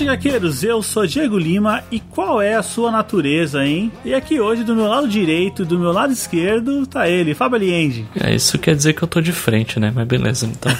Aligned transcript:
Avante 0.00 0.04
Gaqueiros, 0.04 0.64
eu 0.64 0.82
sou 0.82 1.06
Diego 1.06 1.38
Lima 1.38 1.82
e 1.90 2.00
qual 2.00 2.40
é 2.40 2.54
a 2.54 2.62
sua 2.62 2.90
natureza, 2.90 3.64
hein? 3.64 3.92
E 4.02 4.14
aqui 4.14 4.40
hoje, 4.40 4.64
do 4.64 4.74
meu 4.74 4.86
lado 4.86 5.06
direito 5.06 5.62
e 5.62 5.64
do 5.66 5.78
meu 5.78 5.92
lado 5.92 6.10
esquerdo, 6.10 6.86
tá 6.86 7.08
ele, 7.08 7.34
Fábio 7.34 7.56
Aliende. 7.56 8.06
É, 8.18 8.34
isso 8.34 8.58
quer 8.58 8.74
dizer 8.74 8.94
que 8.94 9.02
eu 9.02 9.08
tô 9.08 9.20
de 9.20 9.32
frente, 9.32 9.78
né? 9.78 9.92
Mas 9.94 10.06
beleza, 10.06 10.46
então. 10.46 10.72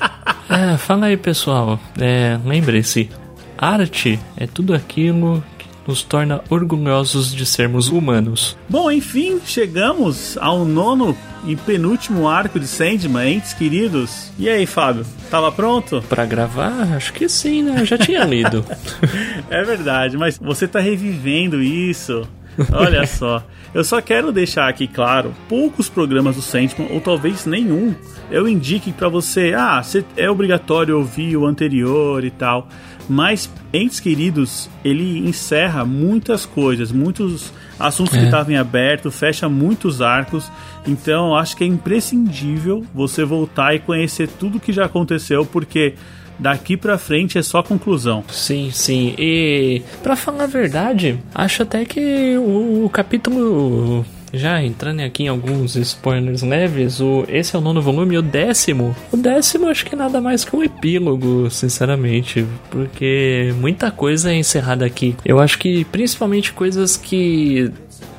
é, 0.48 0.76
fala 0.78 1.06
aí, 1.06 1.16
pessoal. 1.18 1.78
É, 2.00 2.38
Lembre-se, 2.44 3.10
arte 3.58 4.18
é 4.36 4.46
tudo 4.46 4.74
aquilo 4.74 5.44
nos 5.86 6.02
torna 6.02 6.42
orgulhosos 6.48 7.34
de 7.34 7.44
sermos 7.44 7.88
humanos. 7.88 8.56
Bom, 8.68 8.90
enfim, 8.90 9.40
chegamos 9.44 10.36
ao 10.38 10.64
nono 10.64 11.16
e 11.44 11.56
penúltimo 11.56 12.28
arco 12.28 12.58
de 12.60 12.66
Sandman, 12.66 13.34
entes 13.34 13.52
queridos. 13.52 14.30
E 14.38 14.48
aí, 14.48 14.66
Fábio, 14.66 15.04
tava 15.30 15.50
pronto? 15.50 16.02
Pra 16.08 16.24
gravar? 16.24 16.94
Acho 16.94 17.12
que 17.12 17.28
sim, 17.28 17.62
né? 17.62 17.80
Eu 17.80 17.84
já 17.84 17.98
tinha 17.98 18.24
lido. 18.24 18.64
é 19.50 19.62
verdade, 19.64 20.16
mas 20.16 20.38
você 20.38 20.68
tá 20.68 20.80
revivendo 20.80 21.62
isso. 21.62 22.26
Olha 22.72 23.06
só. 23.06 23.44
Eu 23.74 23.82
só 23.82 24.02
quero 24.02 24.30
deixar 24.30 24.68
aqui 24.68 24.86
claro, 24.86 25.34
poucos 25.48 25.88
programas 25.88 26.36
do 26.36 26.42
Sandman, 26.42 26.88
ou 26.90 27.00
talvez 27.00 27.46
nenhum, 27.46 27.94
eu 28.30 28.46
indique 28.46 28.92
para 28.92 29.08
você, 29.08 29.54
ah, 29.56 29.80
é 30.16 30.28
obrigatório 30.28 30.98
ouvir 30.98 31.36
o 31.36 31.46
anterior 31.46 32.22
e 32.22 32.30
tal. 32.30 32.68
Mas 33.08 33.50
Entes 33.72 33.98
Queridos, 33.98 34.70
ele 34.84 35.26
encerra 35.26 35.84
muitas 35.84 36.46
coisas, 36.46 36.92
muitos 36.92 37.52
assuntos 37.78 38.14
é. 38.14 38.18
que 38.18 38.24
estavam 38.26 38.52
em 38.52 38.56
aberto, 38.56 39.10
fecha 39.10 39.48
muitos 39.48 40.00
arcos. 40.00 40.50
Então, 40.86 41.34
acho 41.34 41.56
que 41.56 41.64
é 41.64 41.66
imprescindível 41.66 42.84
você 42.94 43.24
voltar 43.24 43.74
e 43.74 43.80
conhecer 43.80 44.28
tudo 44.28 44.60
que 44.60 44.72
já 44.72 44.84
aconteceu, 44.84 45.44
porque 45.44 45.94
daqui 46.42 46.76
para 46.76 46.98
frente 46.98 47.38
é 47.38 47.42
só 47.42 47.62
conclusão. 47.62 48.24
Sim, 48.30 48.70
sim. 48.72 49.14
E 49.16 49.82
para 50.02 50.16
falar 50.16 50.44
a 50.44 50.46
verdade, 50.48 51.18
acho 51.34 51.62
até 51.62 51.84
que 51.84 52.36
o, 52.36 52.84
o 52.84 52.90
capítulo 52.90 54.04
já 54.34 54.62
entrando 54.62 55.00
aqui 55.00 55.24
em 55.24 55.28
alguns 55.28 55.76
spoilers 55.76 56.42
leves, 56.42 57.00
o, 57.00 57.24
esse 57.28 57.54
é 57.54 57.58
o 57.58 57.62
nono 57.62 57.82
volume, 57.82 58.16
o 58.16 58.22
décimo. 58.22 58.96
O 59.12 59.16
décimo 59.16 59.68
acho 59.68 59.84
que 59.84 59.94
é 59.94 59.98
nada 59.98 60.20
mais 60.20 60.42
que 60.42 60.56
um 60.56 60.62
epílogo, 60.62 61.50
sinceramente, 61.50 62.46
porque 62.70 63.54
muita 63.60 63.90
coisa 63.90 64.32
é 64.32 64.36
encerrada 64.36 64.86
aqui. 64.86 65.14
Eu 65.24 65.38
acho 65.38 65.58
que 65.58 65.84
principalmente 65.84 66.52
coisas 66.52 66.96
que 66.96 67.70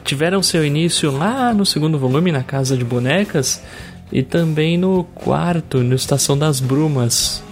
tiveram 0.03 0.43
seu 0.43 0.63
início 0.63 1.11
lá 1.11 1.53
no 1.53 1.65
segundo 1.65 1.97
volume, 1.97 2.31
na 2.31 2.43
Casa 2.43 2.77
de 2.77 2.83
Bonecas, 2.83 3.63
e 4.11 4.21
também 4.21 4.77
no 4.77 5.03
quarto, 5.15 5.79
no 5.79 5.95
Estação 5.95 6.37
das 6.37 6.59
Brumas. 6.59 7.43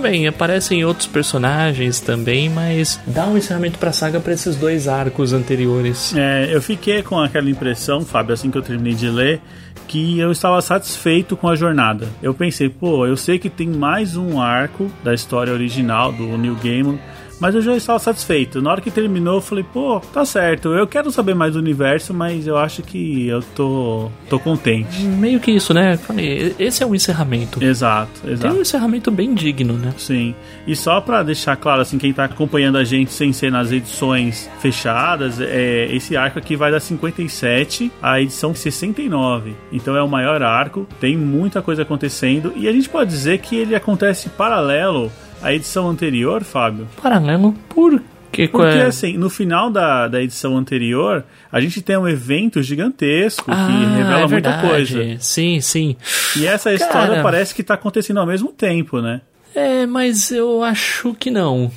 Bem, 0.00 0.28
aparecem 0.28 0.84
outros 0.84 1.08
personagens 1.08 2.00
também, 2.00 2.48
mas 2.48 3.00
dá 3.06 3.26
um 3.26 3.36
encerramento 3.36 3.78
pra 3.78 3.92
saga 3.92 4.20
pra 4.20 4.32
esses 4.32 4.54
dois 4.54 4.86
arcos 4.86 5.32
anteriores. 5.32 6.14
É, 6.16 6.54
eu 6.54 6.62
fiquei 6.62 7.02
com 7.02 7.18
aquela 7.18 7.50
impressão, 7.50 8.02
Fábio, 8.02 8.32
assim 8.32 8.50
que 8.50 8.56
eu 8.56 8.62
terminei 8.62 8.94
de 8.94 9.08
ler, 9.08 9.40
que 9.88 10.18
eu 10.18 10.30
estava 10.30 10.62
satisfeito 10.62 11.36
com 11.36 11.48
a 11.48 11.56
jornada. 11.56 12.08
Eu 12.22 12.32
pensei, 12.32 12.68
pô, 12.68 13.06
eu 13.06 13.16
sei 13.16 13.38
que 13.38 13.50
tem 13.50 13.68
mais 13.68 14.16
um 14.16 14.40
arco 14.40 14.90
da 15.02 15.12
história 15.12 15.52
original 15.52 16.12
do 16.12 16.38
New 16.38 16.54
Gaiman 16.54 16.98
mas 17.40 17.54
eu 17.54 17.62
já 17.62 17.76
estava 17.76 17.98
satisfeito. 17.98 18.60
Na 18.60 18.70
hora 18.70 18.80
que 18.80 18.90
terminou, 18.90 19.36
eu 19.36 19.40
falei, 19.40 19.64
pô, 19.64 20.00
tá 20.12 20.24
certo. 20.24 20.72
Eu 20.74 20.86
quero 20.86 21.10
saber 21.10 21.34
mais 21.34 21.52
do 21.52 21.58
universo, 21.58 22.12
mas 22.12 22.46
eu 22.46 22.56
acho 22.56 22.82
que 22.82 23.28
eu 23.28 23.42
tô, 23.54 24.10
tô 24.28 24.38
contente. 24.38 25.02
Meio 25.02 25.40
que 25.40 25.50
isso, 25.50 25.72
né? 25.72 25.96
Falei, 25.96 26.54
esse 26.58 26.82
é 26.82 26.86
um 26.86 26.94
encerramento. 26.94 27.62
Exato, 27.62 28.28
exato. 28.28 28.40
Tem 28.40 28.58
um 28.58 28.62
encerramento 28.62 29.10
bem 29.10 29.34
digno, 29.34 29.74
né? 29.74 29.92
Sim. 29.96 30.34
E 30.66 30.74
só 30.74 31.00
pra 31.00 31.22
deixar 31.22 31.56
claro, 31.56 31.82
assim, 31.82 31.98
quem 31.98 32.12
tá 32.12 32.24
acompanhando 32.24 32.78
a 32.78 32.84
gente 32.84 33.12
sem 33.12 33.32
ser 33.32 33.50
nas 33.50 33.72
edições 33.72 34.50
fechadas, 34.60 35.40
é, 35.40 35.86
esse 35.94 36.16
arco 36.16 36.38
aqui 36.38 36.56
vai 36.56 36.70
da 36.70 36.80
57 36.80 37.90
à 38.02 38.20
edição 38.20 38.54
69. 38.54 39.54
Então 39.72 39.96
é 39.96 40.02
o 40.02 40.08
maior 40.08 40.42
arco, 40.42 40.86
tem 41.00 41.16
muita 41.16 41.62
coisa 41.62 41.82
acontecendo 41.82 42.52
e 42.56 42.68
a 42.68 42.72
gente 42.72 42.88
pode 42.88 43.10
dizer 43.10 43.38
que 43.38 43.56
ele 43.56 43.74
acontece 43.74 44.28
paralelo 44.30 45.10
a 45.42 45.52
edição 45.52 45.88
anterior, 45.88 46.44
Fábio? 46.44 46.88
Paralelo 47.00 47.54
por 47.68 48.00
que 48.30 48.46
Porque 48.46 48.78
é? 48.78 48.86
assim, 48.86 49.16
no 49.16 49.30
final 49.30 49.70
da, 49.70 50.06
da 50.06 50.22
edição 50.22 50.56
anterior, 50.56 51.24
a 51.50 51.60
gente 51.60 51.80
tem 51.82 51.96
um 51.96 52.06
evento 52.06 52.62
gigantesco 52.62 53.50
ah, 53.50 53.66
que 53.66 53.96
revela 53.96 54.20
é 54.20 54.26
muita 54.28 54.58
coisa. 54.60 55.16
Sim, 55.18 55.60
sim. 55.60 55.96
E 56.36 56.46
essa 56.46 56.70
Cara, 56.70 56.74
história 56.76 57.22
parece 57.22 57.54
que 57.54 57.62
está 57.62 57.74
acontecendo 57.74 58.20
ao 58.20 58.26
mesmo 58.26 58.52
tempo, 58.52 59.00
né? 59.00 59.22
É, 59.54 59.86
mas 59.86 60.30
eu 60.30 60.62
acho 60.62 61.14
que 61.14 61.30
não. 61.30 61.70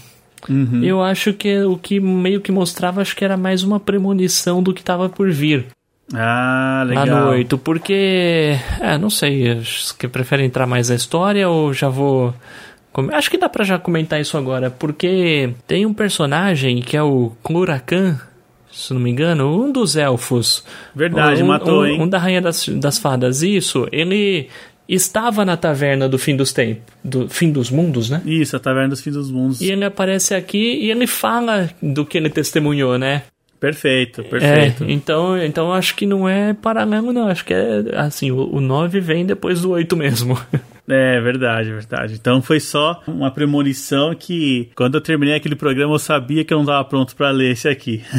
Uhum. 0.49 0.83
Eu 0.83 1.01
acho 1.01 1.33
que 1.33 1.63
o 1.63 1.77
que 1.77 1.99
meio 1.99 2.41
que 2.41 2.51
mostrava, 2.51 3.01
acho 3.01 3.15
que 3.15 3.23
era 3.23 3.37
mais 3.37 3.63
uma 3.63 3.79
premonição 3.79 4.61
do 4.61 4.73
que 4.73 4.81
estava 4.81 5.07
por 5.07 5.31
vir. 5.31 5.65
Ah, 6.13 6.83
legal. 6.85 7.05
Lá 7.05 7.21
no 7.21 7.29
8, 7.29 7.57
porque. 7.57 8.57
É, 8.81 8.97
não 8.97 9.09
sei. 9.09 9.61
Que 9.97 10.07
prefere 10.07 10.43
entrar 10.43 10.67
mais 10.67 10.89
na 10.89 10.95
história 10.95 11.47
ou 11.47 11.73
já 11.73 11.87
vou 11.87 12.33
Acho 13.13 13.31
que 13.31 13.37
dá 13.37 13.47
pra 13.47 13.63
já 13.63 13.79
comentar 13.79 14.19
isso 14.19 14.37
agora, 14.37 14.69
porque 14.69 15.53
tem 15.65 15.85
um 15.85 15.93
personagem 15.93 16.81
que 16.81 16.97
é 16.97 17.01
o 17.01 17.31
Klurakan, 17.41 18.19
se 18.71 18.93
não 18.93 18.99
me 18.99 19.09
engano, 19.09 19.63
um 19.63 19.71
dos 19.71 19.95
elfos. 19.95 20.63
Verdade, 20.93 21.41
um, 21.41 21.47
matou, 21.47 21.81
um, 21.81 21.85
hein? 21.85 22.01
Um 22.01 22.07
da 22.07 22.17
Rainha 22.17 22.41
das, 22.41 22.67
das 22.67 22.97
Fadas. 22.97 23.41
Isso, 23.41 23.87
ele 23.91 24.49
estava 24.89 25.45
na 25.45 25.55
taverna 25.55 26.09
do 26.09 26.17
fim 26.17 26.35
dos 26.35 26.51
tempos, 26.51 26.83
do 27.01 27.29
fim 27.29 27.49
dos 27.49 27.71
mundos, 27.71 28.09
né? 28.09 28.21
Isso, 28.25 28.57
a 28.57 28.59
taverna 28.59 28.89
dos 28.89 29.01
fins 29.01 29.13
dos 29.13 29.31
mundos. 29.31 29.61
E 29.61 29.71
ele 29.71 29.85
aparece 29.85 30.35
aqui 30.35 30.75
e 30.81 30.91
ele 30.91 31.07
fala 31.07 31.69
do 31.81 32.05
que 32.05 32.17
ele 32.17 32.29
testemunhou, 32.29 32.97
né? 32.97 33.23
Perfeito, 33.57 34.23
perfeito. 34.23 34.83
É, 34.83 34.91
então, 34.91 35.37
então 35.37 35.71
acho 35.71 35.95
que 35.95 36.05
não 36.05 36.27
é 36.27 36.53
paralelo, 36.53 37.13
não. 37.13 37.27
Acho 37.27 37.45
que 37.45 37.53
é 37.53 37.83
assim, 37.95 38.31
o, 38.31 38.55
o 38.55 38.59
9 38.59 38.99
vem 38.99 39.25
depois 39.25 39.61
do 39.61 39.69
8 39.69 39.95
mesmo. 39.95 40.37
É 40.87 41.21
verdade, 41.21 41.71
verdade. 41.71 42.13
Então 42.15 42.41
foi 42.41 42.59
só 42.59 43.01
uma 43.07 43.31
premonição 43.31 44.13
que 44.15 44.69
quando 44.75 44.95
eu 44.95 45.01
terminei 45.01 45.35
aquele 45.35 45.55
programa 45.55 45.93
eu 45.93 45.99
sabia 45.99 46.43
que 46.43 46.53
eu 46.53 46.57
não 46.57 46.63
estava 46.63 46.83
pronto 46.83 47.15
para 47.15 47.29
ler 47.31 47.51
esse 47.51 47.67
aqui. 47.67 48.03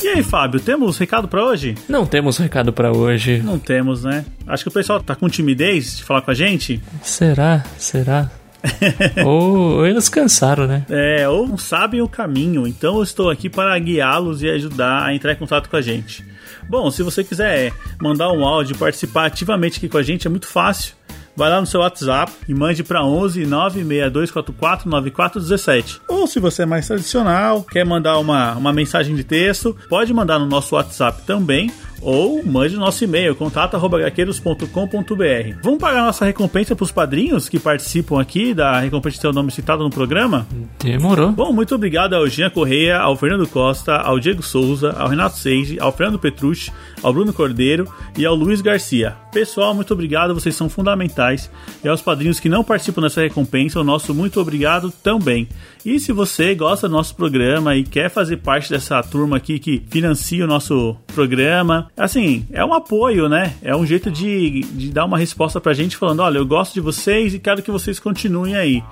E 0.00 0.10
aí, 0.10 0.22
Fábio, 0.22 0.58
temos 0.58 0.96
recado 0.96 1.28
para 1.28 1.44
hoje? 1.44 1.74
Não 1.86 2.06
temos 2.06 2.38
recado 2.38 2.72
para 2.72 2.90
hoje. 2.90 3.42
Não 3.42 3.58
temos, 3.58 4.04
né? 4.04 4.24
Acho 4.46 4.64
que 4.64 4.68
o 4.68 4.72
pessoal 4.72 5.02
tá 5.02 5.14
com 5.14 5.28
timidez 5.28 5.98
de 5.98 6.04
falar 6.04 6.22
com 6.22 6.30
a 6.30 6.34
gente. 6.34 6.80
Será? 7.02 7.62
Será? 7.76 8.30
ou, 9.24 9.86
eles 9.86 10.08
cansaram, 10.08 10.66
né? 10.66 10.84
É, 10.88 11.28
ou 11.28 11.46
não 11.46 11.58
sabem 11.58 12.02
o 12.02 12.08
caminho. 12.08 12.66
Então 12.66 12.96
eu 12.96 13.02
estou 13.02 13.30
aqui 13.30 13.48
para 13.48 13.78
guiá-los 13.78 14.42
e 14.42 14.48
ajudar 14.48 15.04
a 15.04 15.14
entrar 15.14 15.32
em 15.32 15.36
contato 15.36 15.68
com 15.68 15.76
a 15.76 15.82
gente. 15.82 16.24
Bom, 16.68 16.90
se 16.90 17.02
você 17.02 17.24
quiser 17.24 17.72
mandar 18.00 18.30
um 18.32 18.44
áudio 18.44 18.74
e 18.74 18.78
participar 18.78 19.26
ativamente 19.26 19.78
aqui 19.78 19.88
com 19.88 19.98
a 19.98 20.02
gente, 20.02 20.26
é 20.26 20.30
muito 20.30 20.46
fácil 20.46 20.98
vai 21.38 21.48
lá 21.48 21.60
no 21.60 21.66
seu 21.68 21.78
WhatsApp 21.80 22.32
e 22.48 22.52
mande 22.52 22.82
para 22.82 23.04
11 23.04 23.46
96244 23.46 24.90
9417. 24.90 26.00
Ou 26.08 26.26
se 26.26 26.40
você 26.40 26.62
é 26.62 26.66
mais 26.66 26.88
tradicional, 26.88 27.62
quer 27.62 27.86
mandar 27.86 28.18
uma, 28.18 28.54
uma 28.56 28.72
mensagem 28.72 29.14
de 29.14 29.22
texto, 29.22 29.76
pode 29.88 30.12
mandar 30.12 30.40
no 30.40 30.46
nosso 30.46 30.74
WhatsApp 30.74 31.22
também. 31.24 31.70
Ou 32.00 32.44
mande 32.44 32.74
no 32.74 32.80
nosso 32.80 33.04
e-mail, 33.04 33.34
contato.gaqueiros.com.br. 33.34 35.58
Vamos 35.62 35.78
pagar 35.78 36.02
nossa 36.02 36.24
recompensa 36.24 36.76
para 36.76 36.84
os 36.84 36.92
padrinhos 36.92 37.48
que 37.48 37.58
participam 37.58 38.20
aqui 38.20 38.54
da 38.54 38.80
recompensa 38.80 39.16
de 39.16 39.20
seu 39.20 39.32
nome 39.32 39.50
citado 39.50 39.82
no 39.82 39.90
programa? 39.90 40.46
Demorou. 40.78 41.32
Bom, 41.32 41.52
muito 41.52 41.74
obrigado 41.74 42.14
ao 42.14 42.28
Jean 42.28 42.50
Correia, 42.50 42.98
ao 42.98 43.16
Fernando 43.16 43.46
Costa, 43.48 43.96
ao 43.96 44.18
Diego 44.18 44.42
Souza, 44.42 44.94
ao 44.98 45.08
Renato 45.08 45.38
Seiji, 45.38 45.78
ao 45.80 45.92
Fernando 45.92 46.18
Petrucci, 46.18 46.72
ao 47.02 47.12
Bruno 47.12 47.32
Cordeiro 47.32 47.92
e 48.16 48.24
ao 48.24 48.34
Luiz 48.34 48.60
Garcia. 48.60 49.16
Pessoal, 49.32 49.74
muito 49.74 49.92
obrigado, 49.92 50.34
vocês 50.34 50.54
são 50.54 50.68
fundamentais. 50.68 51.50
E 51.84 51.88
aos 51.88 52.00
padrinhos 52.00 52.40
que 52.40 52.48
não 52.48 52.64
participam 52.64 53.02
dessa 53.02 53.20
recompensa, 53.20 53.80
o 53.80 53.84
nosso 53.84 54.14
muito 54.14 54.40
obrigado 54.40 54.92
também. 55.02 55.48
E 55.84 55.98
se 55.98 56.12
você 56.12 56.54
gosta 56.54 56.88
do 56.88 56.92
nosso 56.92 57.14
programa 57.14 57.76
e 57.76 57.84
quer 57.84 58.10
fazer 58.10 58.38
parte 58.38 58.70
dessa 58.70 59.02
turma 59.02 59.36
aqui 59.36 59.58
que 59.58 59.82
financia 59.88 60.44
o 60.44 60.48
nosso 60.48 60.96
programa, 61.14 61.87
assim, 61.98 62.46
é 62.52 62.64
um 62.64 62.72
apoio, 62.72 63.28
né? 63.28 63.54
É 63.60 63.74
um 63.76 63.84
jeito 63.84 64.10
de, 64.10 64.60
de 64.60 64.90
dar 64.90 65.04
uma 65.04 65.18
resposta 65.18 65.60
pra 65.60 65.74
gente 65.74 65.96
falando: 65.96 66.20
olha, 66.20 66.38
eu 66.38 66.46
gosto 66.46 66.74
de 66.74 66.80
vocês 66.80 67.34
e 67.34 67.38
quero 67.38 67.62
que 67.62 67.70
vocês 67.70 67.98
continuem 67.98 68.56
aí. 68.56 68.82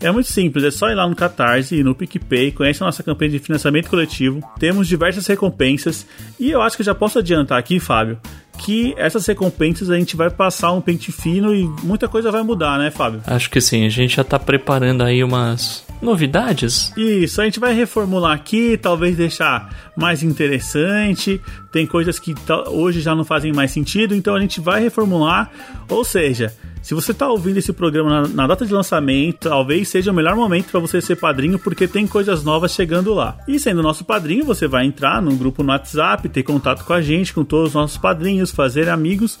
É 0.00 0.10
muito 0.10 0.30
simples, 0.30 0.64
é 0.64 0.70
só 0.70 0.90
ir 0.90 0.94
lá 0.94 1.08
no 1.08 1.16
Catarse 1.16 1.76
e 1.76 1.82
no 1.82 1.94
PicPay, 1.94 2.52
conhece 2.52 2.82
a 2.82 2.86
nossa 2.86 3.02
campanha 3.02 3.30
de 3.30 3.38
financiamento 3.38 3.88
coletivo. 3.88 4.42
Temos 4.58 4.88
diversas 4.88 5.26
recompensas 5.26 6.06
e 6.38 6.50
eu 6.50 6.60
acho 6.60 6.76
que 6.76 6.82
eu 6.82 6.86
já 6.86 6.94
posso 6.94 7.18
adiantar 7.18 7.58
aqui, 7.58 7.80
Fábio, 7.80 8.18
que 8.58 8.94
essas 8.98 9.24
recompensas 9.24 9.88
a 9.88 9.96
gente 9.96 10.16
vai 10.16 10.28
passar 10.28 10.72
um 10.72 10.80
pente 10.80 11.12
fino 11.12 11.54
e 11.54 11.64
muita 11.82 12.08
coisa 12.08 12.30
vai 12.30 12.42
mudar, 12.42 12.78
né, 12.78 12.90
Fábio? 12.90 13.22
Acho 13.26 13.48
que 13.48 13.60
sim, 13.60 13.86
a 13.86 13.88
gente 13.88 14.16
já 14.16 14.24
tá 14.24 14.38
preparando 14.38 15.02
aí 15.02 15.22
umas 15.22 15.85
novidades. 16.00 16.92
Isso, 16.96 17.40
a 17.40 17.44
gente 17.44 17.60
vai 17.60 17.74
reformular 17.74 18.32
aqui, 18.32 18.76
talvez 18.76 19.16
deixar 19.16 19.92
mais 19.96 20.22
interessante. 20.22 21.40
Tem 21.72 21.86
coisas 21.86 22.18
que 22.18 22.34
hoje 22.68 23.00
já 23.00 23.14
não 23.14 23.24
fazem 23.24 23.52
mais 23.52 23.70
sentido, 23.70 24.14
então 24.14 24.34
a 24.34 24.40
gente 24.40 24.60
vai 24.60 24.80
reformular. 24.80 25.50
Ou 25.88 26.04
seja, 26.04 26.52
se 26.86 26.94
você 26.94 27.10
está 27.10 27.28
ouvindo 27.28 27.56
esse 27.56 27.72
programa 27.72 28.22
na, 28.22 28.28
na, 28.28 28.46
data 28.46 28.64
de 28.64 28.72
lançamento, 28.72 29.48
talvez 29.48 29.88
seja 29.88 30.12
o 30.12 30.14
melhor 30.14 30.36
momento 30.36 30.70
para 30.70 30.78
você 30.78 31.00
ser 31.00 31.16
padrinho, 31.16 31.58
porque 31.58 31.88
tem 31.88 32.06
coisas 32.06 32.44
novas 32.44 32.70
chegando 32.70 33.12
lá. 33.12 33.36
E 33.48 33.58
sendo 33.58 33.82
nosso 33.82 34.04
padrinho, 34.04 34.44
você 34.44 34.68
vai 34.68 34.86
entrar 34.86 35.20
no 35.20 35.34
grupo 35.34 35.64
no 35.64 35.70
WhatsApp, 35.70 36.28
ter 36.28 36.44
contato 36.44 36.84
com 36.84 36.92
a 36.92 37.02
gente, 37.02 37.34
com 37.34 37.42
todos 37.42 37.70
os 37.70 37.74
nossos 37.74 37.98
padrinhos, 37.98 38.52
fazer 38.52 38.88
amigos 38.88 39.36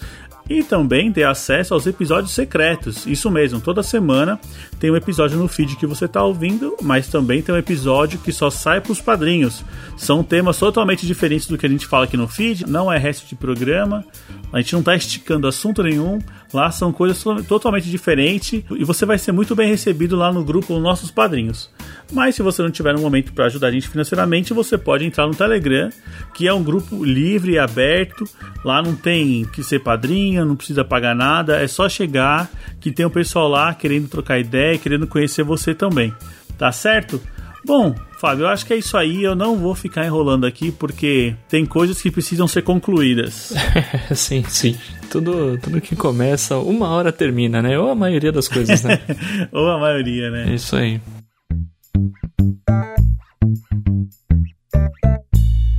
e 0.48 0.62
também 0.62 1.12
ter 1.12 1.24
acesso 1.24 1.74
aos 1.74 1.86
episódios 1.86 2.32
secretos. 2.32 3.06
Isso 3.06 3.30
mesmo, 3.30 3.60
toda 3.60 3.82
semana 3.82 4.38
tem 4.78 4.90
um 4.90 4.96
episódio 4.96 5.38
no 5.38 5.48
feed 5.48 5.76
que 5.76 5.86
você 5.86 6.04
está 6.04 6.22
ouvindo, 6.22 6.76
mas 6.82 7.08
também 7.08 7.42
tem 7.42 7.54
um 7.54 7.58
episódio 7.58 8.18
que 8.18 8.32
só 8.32 8.50
sai 8.50 8.80
para 8.80 8.92
os 8.92 9.00
padrinhos. 9.00 9.64
São 9.96 10.22
temas 10.22 10.58
totalmente 10.58 11.06
diferentes 11.06 11.46
do 11.46 11.58
que 11.58 11.66
a 11.66 11.68
gente 11.68 11.86
fala 11.86 12.04
aqui 12.04 12.16
no 12.16 12.28
feed, 12.28 12.66
não 12.66 12.92
é 12.92 12.98
resto 12.98 13.26
de 13.28 13.34
programa, 13.34 14.04
a 14.52 14.60
gente 14.60 14.72
não 14.72 14.80
está 14.80 14.94
esticando 14.94 15.48
assunto 15.48 15.82
nenhum. 15.82 16.18
Lá 16.52 16.70
são 16.70 16.92
coisas 16.92 17.22
totalmente 17.46 17.90
diferentes 17.90 18.62
e 18.70 18.84
você 18.84 19.04
vai 19.04 19.18
ser 19.18 19.32
muito 19.32 19.54
bem 19.54 19.68
recebido 19.68 20.16
lá 20.16 20.32
no 20.32 20.44
grupo 20.44 20.78
Nossos 20.78 21.10
Padrinhos. 21.10 21.70
Mas 22.12 22.34
se 22.34 22.42
você 22.42 22.62
não 22.62 22.70
tiver 22.70 22.94
um 22.94 23.00
momento 23.00 23.32
para 23.32 23.46
ajudar 23.46 23.68
a 23.68 23.70
gente 23.70 23.88
financeiramente, 23.88 24.54
você 24.54 24.78
pode 24.78 25.04
entrar 25.04 25.26
no 25.26 25.34
Telegram, 25.34 25.90
que 26.34 26.46
é 26.46 26.52
um 26.52 26.62
grupo 26.62 27.04
livre 27.04 27.52
e 27.52 27.58
aberto. 27.58 28.24
Lá 28.64 28.82
não 28.82 28.94
tem 28.94 29.44
que 29.46 29.62
ser 29.62 29.80
padrinho, 29.80 30.44
não 30.44 30.56
precisa 30.56 30.84
pagar 30.84 31.14
nada, 31.14 31.60
é 31.60 31.66
só 31.66 31.88
chegar 31.88 32.50
que 32.80 32.90
tem 32.90 33.04
o 33.04 33.08
um 33.08 33.12
pessoal 33.12 33.48
lá 33.48 33.74
querendo 33.74 34.08
trocar 34.08 34.38
ideia, 34.38 34.78
querendo 34.78 35.06
conhecer 35.06 35.42
você 35.42 35.74
também. 35.74 36.14
Tá 36.58 36.72
certo? 36.72 37.20
Bom, 37.66 37.94
Fábio, 38.18 38.44
eu 38.44 38.48
acho 38.48 38.64
que 38.64 38.72
é 38.72 38.76
isso 38.76 38.96
aí. 38.96 39.24
Eu 39.24 39.34
não 39.34 39.56
vou 39.56 39.74
ficar 39.74 40.06
enrolando 40.06 40.46
aqui 40.46 40.70
porque 40.70 41.34
tem 41.48 41.66
coisas 41.66 42.00
que 42.00 42.12
precisam 42.12 42.46
ser 42.46 42.62
concluídas. 42.62 43.52
sim, 44.14 44.44
sim. 44.48 44.76
Tudo, 45.10 45.58
tudo 45.58 45.80
que 45.80 45.96
começa, 45.96 46.56
uma 46.58 46.88
hora 46.88 47.10
termina, 47.10 47.60
né? 47.60 47.76
Ou 47.76 47.90
a 47.90 47.94
maioria 47.94 48.30
das 48.30 48.46
coisas, 48.46 48.82
né? 48.84 49.00
Ou 49.50 49.68
a 49.68 49.78
maioria, 49.78 50.30
né? 50.30 50.46
É 50.48 50.54
isso 50.54 50.76
aí. 50.76 51.00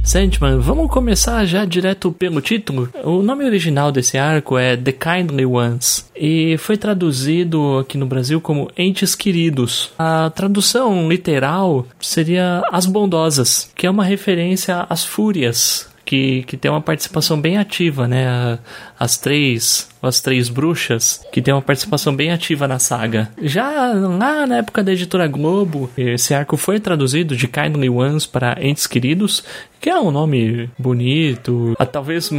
Sandman, 0.08 0.60
vamos 0.60 0.90
começar 0.90 1.46
já 1.46 1.66
direto 1.66 2.14
pelo 2.14 2.40
título. 2.40 2.90
O 3.04 3.22
nome 3.22 3.44
original 3.44 3.92
desse 3.92 4.18
arco 4.18 4.58
é 4.58 4.78
The 4.78 4.94
Kindly 4.94 5.46
Ones 5.46 6.10
e 6.16 6.56
foi 6.60 6.78
traduzido 6.78 7.78
aqui 7.80 7.98
no 7.98 8.06
Brasil 8.06 8.40
como 8.40 8.72
Entes 8.78 9.16
Queridos. 9.16 9.92
A 10.00 10.30
tradução 10.30 11.10
literal 11.10 11.86
seria 12.00 12.64
As 12.72 12.86
Bondosas, 12.86 13.70
que 13.76 13.86
é 13.86 13.90
uma 13.90 14.06
referência 14.06 14.86
às 14.90 15.04
fúrias 15.04 15.90
que, 16.08 16.44
que 16.44 16.56
tem 16.56 16.72
uma 16.72 16.80
participação 16.80 17.40
bem 17.40 17.58
ativa, 17.58 18.08
né? 18.08 18.58
As 18.98 19.18
três, 19.18 19.90
as 20.02 20.22
três 20.22 20.48
bruxas, 20.48 21.22
que 21.34 21.42
tem 21.42 21.54
uma 21.54 21.62
participação 21.62 22.16
bem 22.16 22.32
ativa 22.32 22.66
na 22.66 22.80
saga. 22.80 23.30
Já 23.42 23.92
lá 23.94 24.48
na 24.48 24.58
época 24.60 24.82
da 24.82 24.94
editora 24.94 25.28
Globo, 25.28 25.90
esse 25.98 26.34
arco 26.34 26.56
foi 26.56 26.80
traduzido 26.80 27.36
de 27.36 27.46
Kindly 27.46 27.90
Ones 27.90 28.26
para 28.26 28.58
Entes 28.66 28.88
Queridos, 28.88 29.44
que 29.82 29.90
é 29.90 30.00
um 30.00 30.10
nome 30.10 30.70
bonito, 30.80 31.76
talvez 31.92 32.30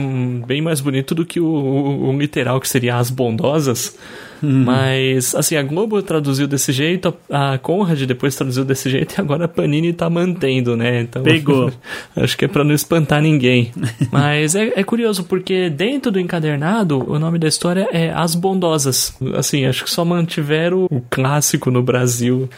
bem 0.47 0.63
mais 0.63 0.81
bonito 0.81 1.15
do 1.15 1.27
que 1.27 1.39
o, 1.39 1.47
o, 1.47 2.09
o 2.09 2.19
literal, 2.19 2.59
que 2.61 2.69
seria 2.69 2.97
As 2.97 3.11
Bondosas. 3.11 3.99
Uhum. 4.43 4.65
Mas, 4.65 5.35
assim, 5.35 5.57
a 5.57 5.63
Globo 5.63 6.01
traduziu 6.03 6.47
desse 6.47 6.73
jeito, 6.73 7.15
a 7.31 7.59
Conrad 7.59 8.01
depois 8.03 8.37
traduziu 8.37 8.65
desse 8.65 8.89
jeito 8.89 9.15
e 9.17 9.21
agora 9.21 9.47
a 9.47 9.49
Panini 9.49 9.93
tá 9.93 10.09
mantendo, 10.09 10.77
né? 10.77 11.01
Então, 11.01 11.23
Pegou. 11.23 11.73
acho 12.17 12.37
que 12.37 12.45
é 12.45 12.49
pra 12.49 12.65
não 12.65 12.75
espantar 12.75 13.21
ninguém. 13.21 13.73
Mas 14.13 14.55
é, 14.55 14.73
é, 14.77 14.85
curioso 14.85 15.25
porque 15.25 15.69
dentro 15.71 16.11
do 16.11 16.21
encadernado 16.21 16.99
o 17.11 17.19
nome 17.19 17.39
da 17.39 17.49
história 17.49 17.89
é 17.93 18.11
As 18.11 18.35
Bondosas. 18.35 19.17
Assim, 19.35 19.65
acho 19.65 19.85
que 19.85 19.91
só 19.91 20.05
mantiveram 20.05 20.87
o 20.91 21.03
clássico 21.11 21.71
no 21.71 21.83
Brasil 21.83 22.49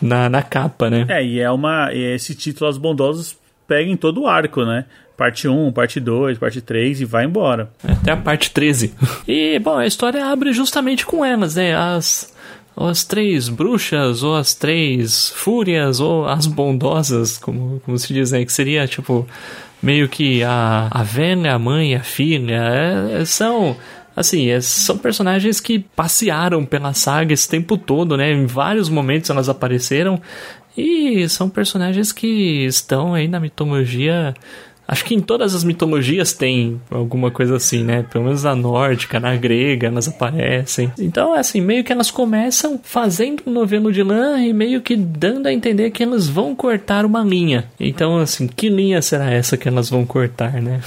na, 0.00 0.28
na 0.28 0.42
capa, 0.42 0.90
né? 0.90 1.06
É, 1.08 1.24
e 1.24 1.40
é 1.40 1.50
uma. 1.50 1.92
Esse 1.92 2.34
título 2.34 2.68
As 2.68 2.76
Bondosas 2.76 3.36
pega 3.66 3.90
em 3.90 3.96
todo 3.96 4.22
o 4.22 4.26
arco, 4.26 4.64
né? 4.64 4.84
Parte 5.16 5.48
1, 5.48 5.72
parte 5.72 6.00
2, 6.00 6.38
parte 6.38 6.60
3 6.60 7.00
e 7.00 7.04
vai 7.04 7.24
embora. 7.24 7.70
Até 7.84 8.12
a 8.12 8.16
parte 8.16 8.50
13. 8.50 8.92
E, 9.26 9.58
bom, 9.58 9.76
a 9.76 9.86
história 9.86 10.24
abre 10.26 10.52
justamente 10.52 11.06
com 11.06 11.24
elas, 11.24 11.56
né? 11.56 11.74
As, 11.74 12.34
as 12.76 13.04
três 13.04 13.48
bruxas, 13.48 14.22
ou 14.22 14.36
as 14.36 14.54
três 14.54 15.30
fúrias, 15.30 16.00
ou 16.00 16.26
as 16.26 16.46
bondosas, 16.46 17.38
como, 17.38 17.80
como 17.84 17.98
se 17.98 18.12
diz, 18.12 18.32
né? 18.32 18.44
Que 18.44 18.52
seria, 18.52 18.86
tipo, 18.86 19.26
meio 19.82 20.08
que 20.08 20.42
a, 20.42 20.88
a 20.90 21.02
velha, 21.02 21.54
a 21.54 21.58
mãe, 21.58 21.94
a 21.94 22.02
filha. 22.02 22.62
É, 23.20 23.24
são 23.24 23.76
assim, 24.14 24.50
é, 24.50 24.60
são 24.60 24.98
personagens 24.98 25.58
que 25.58 25.78
passearam 25.78 26.64
pela 26.64 26.92
saga 26.92 27.32
esse 27.32 27.48
tempo 27.48 27.76
todo, 27.76 28.16
né? 28.16 28.32
Em 28.32 28.46
vários 28.46 28.88
momentos 28.88 29.30
elas 29.30 29.48
apareceram 29.48 30.20
e 30.76 31.28
são 31.28 31.50
personagens 31.50 32.12
que 32.12 32.64
estão 32.64 33.14
aí 33.14 33.28
na 33.28 33.40
mitologia 33.40 34.34
Acho 34.86 35.04
que 35.04 35.14
em 35.14 35.20
todas 35.20 35.54
as 35.54 35.64
mitologias 35.64 36.32
tem 36.32 36.80
alguma 36.90 37.30
coisa 37.30 37.56
assim, 37.56 37.84
né? 37.84 38.02
Pelo 38.02 38.24
menos 38.24 38.42
na 38.42 38.54
nórdica, 38.54 39.20
na 39.20 39.34
grega, 39.36 39.86
elas 39.86 40.08
aparecem. 40.08 40.92
Então, 40.98 41.32
assim, 41.32 41.60
meio 41.60 41.84
que 41.84 41.92
elas 41.92 42.10
começam 42.10 42.80
fazendo 42.82 43.42
um 43.46 43.52
novelo 43.52 43.92
de 43.92 44.02
lã 44.02 44.38
e 44.42 44.52
meio 44.52 44.82
que 44.82 44.96
dando 44.96 45.46
a 45.46 45.52
entender 45.52 45.90
que 45.90 46.02
elas 46.02 46.28
vão 46.28 46.54
cortar 46.54 47.06
uma 47.06 47.22
linha. 47.22 47.70
Então, 47.78 48.18
assim, 48.18 48.46
que 48.46 48.68
linha 48.68 49.00
será 49.00 49.30
essa 49.30 49.56
que 49.56 49.68
elas 49.68 49.88
vão 49.88 50.04
cortar, 50.04 50.60
né? 50.60 50.80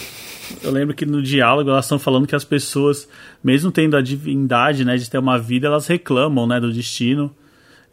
Eu 0.62 0.72
lembro 0.72 0.94
que 0.94 1.06
no 1.06 1.22
diálogo 1.22 1.70
elas 1.70 1.86
estão 1.86 1.98
falando 1.98 2.28
que 2.28 2.36
as 2.36 2.44
pessoas, 2.44 3.08
mesmo 3.44 3.72
tendo 3.72 3.98
a 3.98 4.02
divindade, 4.02 4.86
né, 4.86 4.98
de 4.98 5.10
ter 5.10 5.18
uma 5.18 5.40
vida, 5.40 5.68
elas 5.68 5.88
reclamam, 5.88 6.46
né, 6.46 6.60
do 6.60 6.72
destino. 6.72 7.34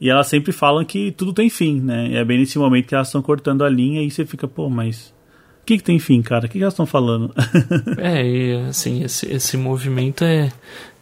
E 0.00 0.10
elas 0.10 0.26
sempre 0.26 0.52
falam 0.52 0.84
que 0.84 1.12
tudo 1.12 1.32
tem 1.32 1.48
fim, 1.48 1.80
né? 1.80 2.08
E 2.08 2.16
é 2.16 2.24
bem 2.24 2.38
nesse 2.38 2.58
momento 2.58 2.88
que 2.88 2.94
elas 2.94 3.06
estão 3.06 3.22
cortando 3.22 3.64
a 3.64 3.68
linha 3.68 4.02
e 4.02 4.10
você 4.10 4.26
fica, 4.26 4.48
pô, 4.48 4.68
mas 4.68 5.14
o 5.62 5.64
que, 5.64 5.78
que 5.78 5.84
tem 5.84 5.98
fim, 6.00 6.20
cara? 6.22 6.46
O 6.46 6.48
que, 6.48 6.58
que 6.58 6.62
elas 6.62 6.74
estão 6.74 6.86
falando? 6.86 7.32
é, 7.98 8.26
e 8.26 8.68
assim, 8.68 9.04
esse, 9.04 9.32
esse 9.32 9.56
movimento 9.56 10.24
é, 10.24 10.50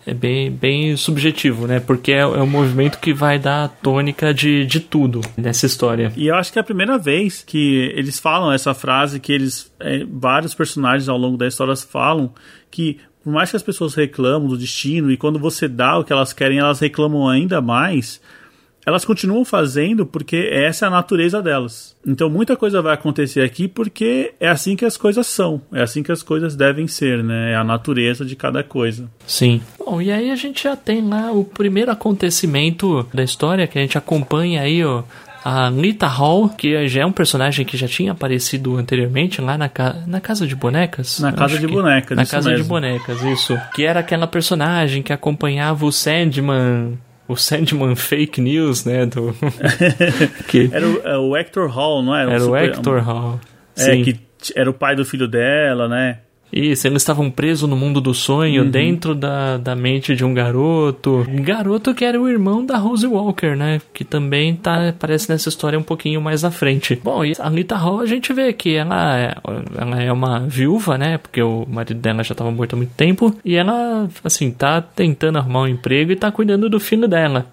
é 0.07 0.13
bem, 0.13 0.51
bem 0.51 0.97
subjetivo, 0.99 1.67
né? 1.67 1.81
Porque 1.81 2.13
é, 2.13 2.21
é 2.21 2.27
um 2.27 2.47
movimento 2.47 2.99
que 2.99 3.15
vai 3.15 3.39
dar 3.39 3.65
a 3.65 3.69
tônica 3.69 4.35
de, 4.35 4.67
de 4.67 4.79
tudo 4.79 5.23
nessa 5.35 5.65
história. 5.65 6.13
E 6.15 6.27
eu 6.27 6.35
acho 6.35 6.53
que 6.53 6.59
é 6.59 6.63
a 6.63 6.65
primeira 6.65 6.99
vez 6.99 7.43
que 7.43 7.91
eles 7.95 8.21
falam 8.21 8.53
essa 8.53 8.75
frase 8.75 9.19
que 9.19 9.33
eles. 9.33 9.73
É, 9.81 10.05
vários 10.05 10.53
personagens 10.53 11.09
ao 11.09 11.17
longo 11.17 11.39
da 11.39 11.47
história 11.47 11.75
falam 11.77 12.33
que. 12.71 12.99
Por 13.25 13.35
mais 13.35 13.51
que 13.51 13.57
as 13.57 13.63
pessoas 13.63 13.95
reclamam 13.95 14.49
do 14.49 14.57
destino 14.57 15.13
e 15.13 15.17
quando 15.17 15.39
você 15.39 15.69
dá 15.69 15.99
o 15.99 16.05
que 16.05 16.11
elas 16.11 16.33
querem, 16.33 16.59
elas 16.59 16.81
reclamam 16.81 17.29
ainda 17.29 17.61
mais 17.61 18.19
elas 18.85 19.05
continuam 19.05 19.45
fazendo 19.45 20.07
porque 20.07 20.49
essa 20.53 20.87
é 20.87 20.89
a 20.89 20.91
natureza 20.91 21.43
delas. 21.43 21.97
Então 22.07 22.31
muita 22.31 22.57
coisa 22.57 22.81
vai 22.81 22.95
acontecer 22.95 23.43
aqui 23.43 23.69
porque 23.69 24.33
é 24.41 24.49
assim 24.49 24.75
que 24.77 24.85
as 24.85 24.97
coisas 24.97 25.27
são, 25.27 25.61
é 25.73 25.83
assim 25.83 26.03
que 26.03 26.13
as 26.13 26.23
coisas 26.23 26.57
devem 26.57 26.87
ser, 26.87 27.23
né? 27.23 27.53
É 27.53 27.57
a 27.57 27.65
natureza 27.65 28.25
de 28.25 28.35
cada 28.35 28.63
coisa. 28.63 29.09
Sim. 29.27 29.61
Bom, 29.79 30.01
e 30.01 30.11
aí 30.11 30.31
a 30.31 30.37
gente 30.37 30.65
já 30.65 30.77
tem 30.77 31.07
lá 31.07 31.31
o 31.31 31.45
primeiro 31.45 31.91
acontecimento 31.91 33.07
da 33.13 33.23
história 33.23 33.67
que 33.67 33.79
a 33.79 33.83
gente 33.83 33.99
acompanha 33.99 34.63
aí, 34.63 34.85
ó, 34.85 35.03
a 35.45 35.71
Nita 35.71 36.07
Hall, 36.07 36.49
que 36.51 36.87
já 36.87 37.03
é 37.03 37.07
um 37.07 37.13
personagem 37.13 37.65
que 37.65 37.77
já 37.77 37.89
tinha 37.89 38.13
aparecido 38.13 38.77
anteriormente 38.77 39.41
lá 39.41 39.57
na, 39.57 39.69
ca 39.69 39.97
na 40.07 40.21
Casa 40.21 40.47
de 40.47 40.55
Bonecas. 40.55 41.19
Na 41.21 41.33
Casa 41.33 41.59
de 41.59 41.67
Bonecas, 41.67 42.17
Na 42.17 42.27
Casa 42.27 42.51
mesmo. 42.51 42.65
de 42.65 42.69
Bonecas, 42.69 43.23
isso. 43.23 43.59
Que 43.75 43.85
era 43.85 44.01
aquela 44.01 44.27
personagem 44.27 45.03
que 45.03 45.13
acompanhava 45.13 45.85
o 45.87 45.93
Sandman 45.93 46.99
o 47.31 47.37
Sandman 47.37 47.95
Fake 47.95 48.41
News, 48.41 48.85
né? 48.85 49.07
Do... 49.07 49.35
que... 50.49 50.69
Era 50.73 50.87
o, 50.87 51.01
é 51.05 51.19
o 51.19 51.37
Hector 51.37 51.69
Hall, 51.71 52.03
não 52.03 52.15
era? 52.15 52.33
Era 52.33 52.41
o, 52.41 52.47
super... 52.47 52.61
o 52.61 52.65
Hector 52.65 53.01
Hall. 53.03 53.41
É, 53.77 53.81
Sim. 53.81 54.03
que 54.03 54.21
era 54.57 54.69
o 54.69 54.75
pai 54.75 54.97
do 54.97 55.05
filho 55.05 55.29
dela, 55.29 55.89
né? 55.89 56.19
Isso, 56.53 56.87
eles 56.87 57.03
estavam 57.03 57.31
presos 57.31 57.69
no 57.69 57.77
mundo 57.77 58.01
do 58.01 58.13
sonho, 58.13 58.65
uhum. 58.65 58.71
dentro 58.71 59.15
da, 59.15 59.57
da 59.57 59.77
mente 59.77 60.15
de 60.17 60.25
um 60.25 60.35
garoto. 60.35 61.27
Um 61.29 61.43
garoto 61.43 61.95
que 61.95 62.05
era 62.05 62.21
o 62.21 62.29
irmão 62.29 62.65
da 62.65 62.77
Rose 62.77 63.07
Walker, 63.07 63.55
né? 63.55 63.81
Que 63.95 64.05
também 64.05 64.57
tá, 64.57 64.89
aparece 64.89 65.31
nessa 65.31 65.49
história 65.49 65.79
um 65.79 65.83
pouquinho 65.83 66.21
mais 66.21 66.45
à 66.45 66.51
frente. 66.51 67.01
Bom, 67.03 67.25
e 67.25 67.33
a 67.39 67.49
Rita 67.49 67.77
Hall 67.77 68.01
a 68.01 68.07
gente 68.07 68.33
vê 68.33 68.53
que 68.53 68.75
ela 68.75 69.19
é, 69.19 69.35
ela 69.77 70.03
é 70.03 70.13
uma 70.13 70.41
viúva, 70.41 70.99
né? 70.99 71.19
Porque 71.19 71.41
o 71.43 71.67
marido 71.69 72.01
dela 72.01 72.23
já 72.25 72.33
estava 72.33 72.51
morto 72.51 72.75
há 72.75 72.77
muito 72.77 72.95
tempo. 72.95 73.35
E 73.45 73.55
ela, 73.55 74.09
assim, 74.25 74.51
tá 74.51 74.81
tentando 74.81 75.39
arrumar 75.39 75.63
um 75.63 75.69
emprego 75.69 76.13
e 76.13 76.17
tá 76.17 76.33
cuidando 76.33 76.69
do 76.69 76.81
filho 76.81 77.07
dela, 77.07 77.47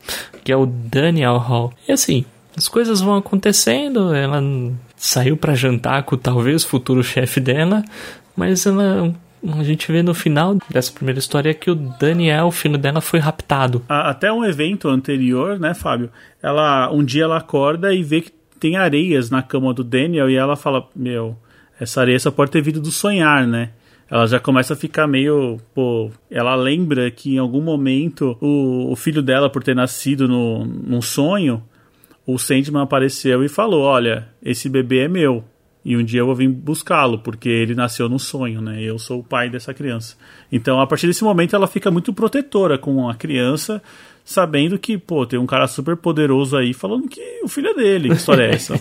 que 0.44 0.52
é 0.52 0.58
o 0.58 0.66
Daniel 0.66 1.38
Hall. 1.38 1.74
E 1.88 1.92
assim, 1.92 2.26
as 2.56 2.68
coisas 2.68 3.02
vão 3.02 3.16
acontecendo, 3.16 4.14
ela 4.14 4.42
saiu 4.96 5.38
para 5.38 5.54
jantar 5.54 6.04
com 6.04 6.18
talvez 6.18 6.64
futuro 6.64 7.04
chefe 7.04 7.40
dela, 7.40 7.84
mas 8.38 8.66
ela 8.66 9.14
a 9.44 9.64
gente 9.64 9.92
vê 9.92 10.02
no 10.02 10.14
final 10.14 10.58
dessa 10.70 10.92
primeira 10.92 11.20
história 11.20 11.54
que 11.54 11.70
o 11.70 11.76
Daniel, 11.76 12.48
o 12.48 12.52
filho 12.52 12.78
dela, 12.78 13.02
foi 13.02 13.20
raptado. 13.20 13.84
Até 13.88 14.32
um 14.32 14.44
evento 14.44 14.88
anterior, 14.88 15.60
né, 15.60 15.74
Fábio? 15.74 16.10
Ela 16.42 16.92
um 16.92 17.04
dia 17.04 17.24
ela 17.24 17.38
acorda 17.38 17.94
e 17.94 18.04
vê 18.04 18.22
que 18.22 18.32
tem 18.60 18.76
areias 18.76 19.30
na 19.30 19.42
cama 19.42 19.74
do 19.74 19.84
Daniel 19.84 20.30
e 20.30 20.36
ela 20.36 20.56
fala: 20.56 20.88
Meu, 20.96 21.38
essa 21.80 22.02
areia 22.02 22.20
só 22.20 22.32
pode 22.32 22.52
ter 22.52 22.62
vindo 22.62 22.82
do 22.82 22.92
sonhar, 22.92 23.46
né? 23.46 23.72
Ela 24.10 24.26
já 24.26 24.40
começa 24.40 24.74
a 24.74 24.78
ficar 24.78 25.06
meio. 25.06 25.58
Pô, 25.74 26.10
ela 26.32 26.56
lembra 26.56 27.12
que 27.12 27.36
em 27.36 27.38
algum 27.38 27.62
momento 27.62 28.38
o, 28.42 28.92
o 28.92 28.96
filho 28.96 29.22
dela, 29.22 29.50
por 29.50 29.64
ter 29.64 29.76
nascido 29.76 30.28
no, 30.28 30.66
num 30.66 31.02
sonho, 31.02 31.62
o 32.26 32.38
Sandman 32.38 32.84
apareceu 32.84 33.44
e 33.44 33.50
falou: 33.50 33.84
Olha, 33.84 34.30
esse 34.42 34.70
bebê 34.70 35.06
é 35.06 35.08
meu. 35.08 35.44
E 35.88 35.96
um 35.96 36.04
dia 36.04 36.20
eu 36.20 36.26
vou 36.26 36.36
vir 36.36 36.50
buscá-lo, 36.50 37.18
porque 37.20 37.48
ele 37.48 37.74
nasceu 37.74 38.10
num 38.10 38.20
sonho, 38.20 38.60
né? 38.60 38.84
Eu 38.84 39.00
sou 39.00 39.22
o 39.22 39.24
pai 39.24 39.50
dessa 39.50 39.74
criança. 39.74 40.18
Então, 40.52 40.82
a 40.82 40.86
partir 40.86 41.08
desse 41.08 41.24
momento, 41.24 41.56
ela 41.56 41.66
fica 41.66 41.90
muito 41.90 42.12
protetora 42.12 42.78
com 42.78 43.08
a 43.08 43.16
criança, 43.16 43.82
sabendo 44.26 44.78
que, 44.78 44.98
pô, 44.98 45.26
tem 45.26 45.40
um 45.40 45.46
cara 45.46 45.66
super 45.66 45.96
poderoso 45.96 46.58
aí 46.58 46.74
falando 46.74 47.08
que 47.08 47.22
o 47.42 47.48
filho 47.48 47.70
é 47.70 47.74
dele. 47.74 48.10
Que 48.10 48.16
história 48.20 48.44
é 48.44 48.56
essa? 48.56 48.78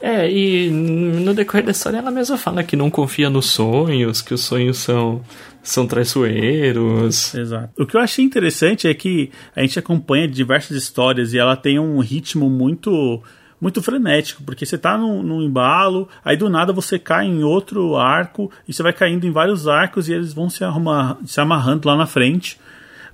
É, 0.00 0.32
e 0.32 0.70
no 0.70 1.34
decorrer 1.34 1.66
da 1.66 1.72
história 1.72 1.98
ela 1.98 2.10
mesma 2.10 2.38
fala 2.38 2.64
que 2.64 2.76
não 2.76 2.88
confia 2.88 3.28
nos 3.28 3.50
sonhos, 3.50 4.22
que 4.22 4.32
os 4.32 4.40
sonhos 4.40 4.78
são, 4.78 5.20
são 5.62 5.86
traiçoeiros. 5.86 7.34
Exato. 7.34 7.74
O 7.78 7.84
que 7.84 7.94
eu 7.94 8.00
achei 8.00 8.24
interessante 8.24 8.88
é 8.88 8.94
que 8.94 9.30
a 9.54 9.60
gente 9.60 9.78
acompanha 9.78 10.26
diversas 10.26 10.74
histórias 10.74 11.34
e 11.34 11.38
ela 11.38 11.56
tem 11.56 11.78
um 11.78 11.98
ritmo 11.98 12.48
muito 12.48 13.22
muito 13.60 13.82
frenético, 13.82 14.42
porque 14.42 14.64
você 14.64 14.78
tá 14.78 14.96
num, 14.96 15.22
num, 15.22 15.42
embalo, 15.42 16.08
aí 16.24 16.36
do 16.36 16.48
nada 16.48 16.72
você 16.72 16.98
cai 16.98 17.26
em 17.26 17.42
outro 17.44 17.96
arco, 17.96 18.50
e 18.66 18.72
você 18.72 18.82
vai 18.82 18.92
caindo 18.92 19.26
em 19.26 19.30
vários 19.30 19.68
arcos 19.68 20.08
e 20.08 20.12
eles 20.12 20.32
vão 20.32 20.48
se, 20.48 20.64
arrumar, 20.64 21.18
se 21.26 21.40
amarrando 21.40 21.86
lá 21.86 21.96
na 21.96 22.06
frente. 22.06 22.58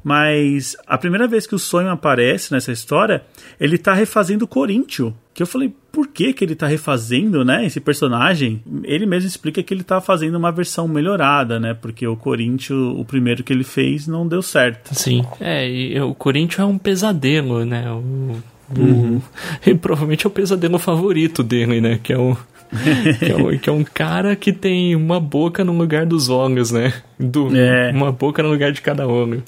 Mas 0.04 0.76
a 0.86 0.96
primeira 0.96 1.26
vez 1.26 1.48
que 1.48 1.54
o 1.56 1.58
sonho 1.58 1.90
aparece 1.90 2.52
nessa 2.52 2.70
história, 2.70 3.24
ele 3.58 3.76
tá 3.76 3.92
refazendo 3.92 4.44
o 4.44 4.48
Coríntio. 4.48 5.12
Que 5.34 5.42
eu 5.42 5.48
falei, 5.48 5.74
por 5.90 6.06
que, 6.06 6.32
que 6.32 6.44
ele 6.44 6.54
tá 6.54 6.64
refazendo, 6.68 7.44
né? 7.44 7.66
Esse 7.66 7.80
personagem. 7.80 8.62
Ele 8.84 9.04
mesmo 9.04 9.26
explica 9.26 9.60
que 9.64 9.74
ele 9.74 9.82
tá 9.82 10.00
fazendo 10.00 10.36
uma 10.36 10.52
versão 10.52 10.86
melhorada, 10.86 11.58
né? 11.58 11.74
Porque 11.74 12.06
o 12.06 12.16
Coríntio, 12.16 12.96
o 12.96 13.04
primeiro 13.04 13.42
que 13.42 13.52
ele 13.52 13.64
fez, 13.64 14.06
não 14.06 14.28
deu 14.28 14.42
certo. 14.42 14.94
Sim. 14.94 15.24
É, 15.40 15.68
e 15.68 16.00
o 16.00 16.14
Coríntio 16.14 16.62
é 16.62 16.64
um 16.64 16.78
pesadelo, 16.78 17.64
né? 17.64 17.90
O 17.90 18.36
Uhum. 18.76 19.20
E 19.64 19.74
provavelmente 19.74 20.26
é 20.26 20.28
o 20.28 20.30
pesadelo 20.30 20.78
favorito 20.78 21.42
dele, 21.42 21.80
né? 21.80 22.00
Que 22.02 22.12
é 22.12 22.18
o. 22.18 22.36
que, 23.20 23.30
é 23.30 23.36
um, 23.36 23.58
que, 23.58 23.70
é 23.70 23.72
um, 23.72 23.84
cara 23.84 24.34
que 24.34 24.52
tem 24.52 24.96
uma 24.96 25.20
boca 25.20 25.64
no 25.64 25.72
lugar 25.72 26.04
dos 26.04 26.28
olhos, 26.28 26.72
né? 26.72 26.92
Do, 27.18 27.56
é. 27.56 27.92
Uma 27.92 28.10
boca 28.10 28.42
no 28.42 28.48
lugar 28.48 28.72
de 28.72 28.82
cada 28.82 29.06
olho. 29.06 29.42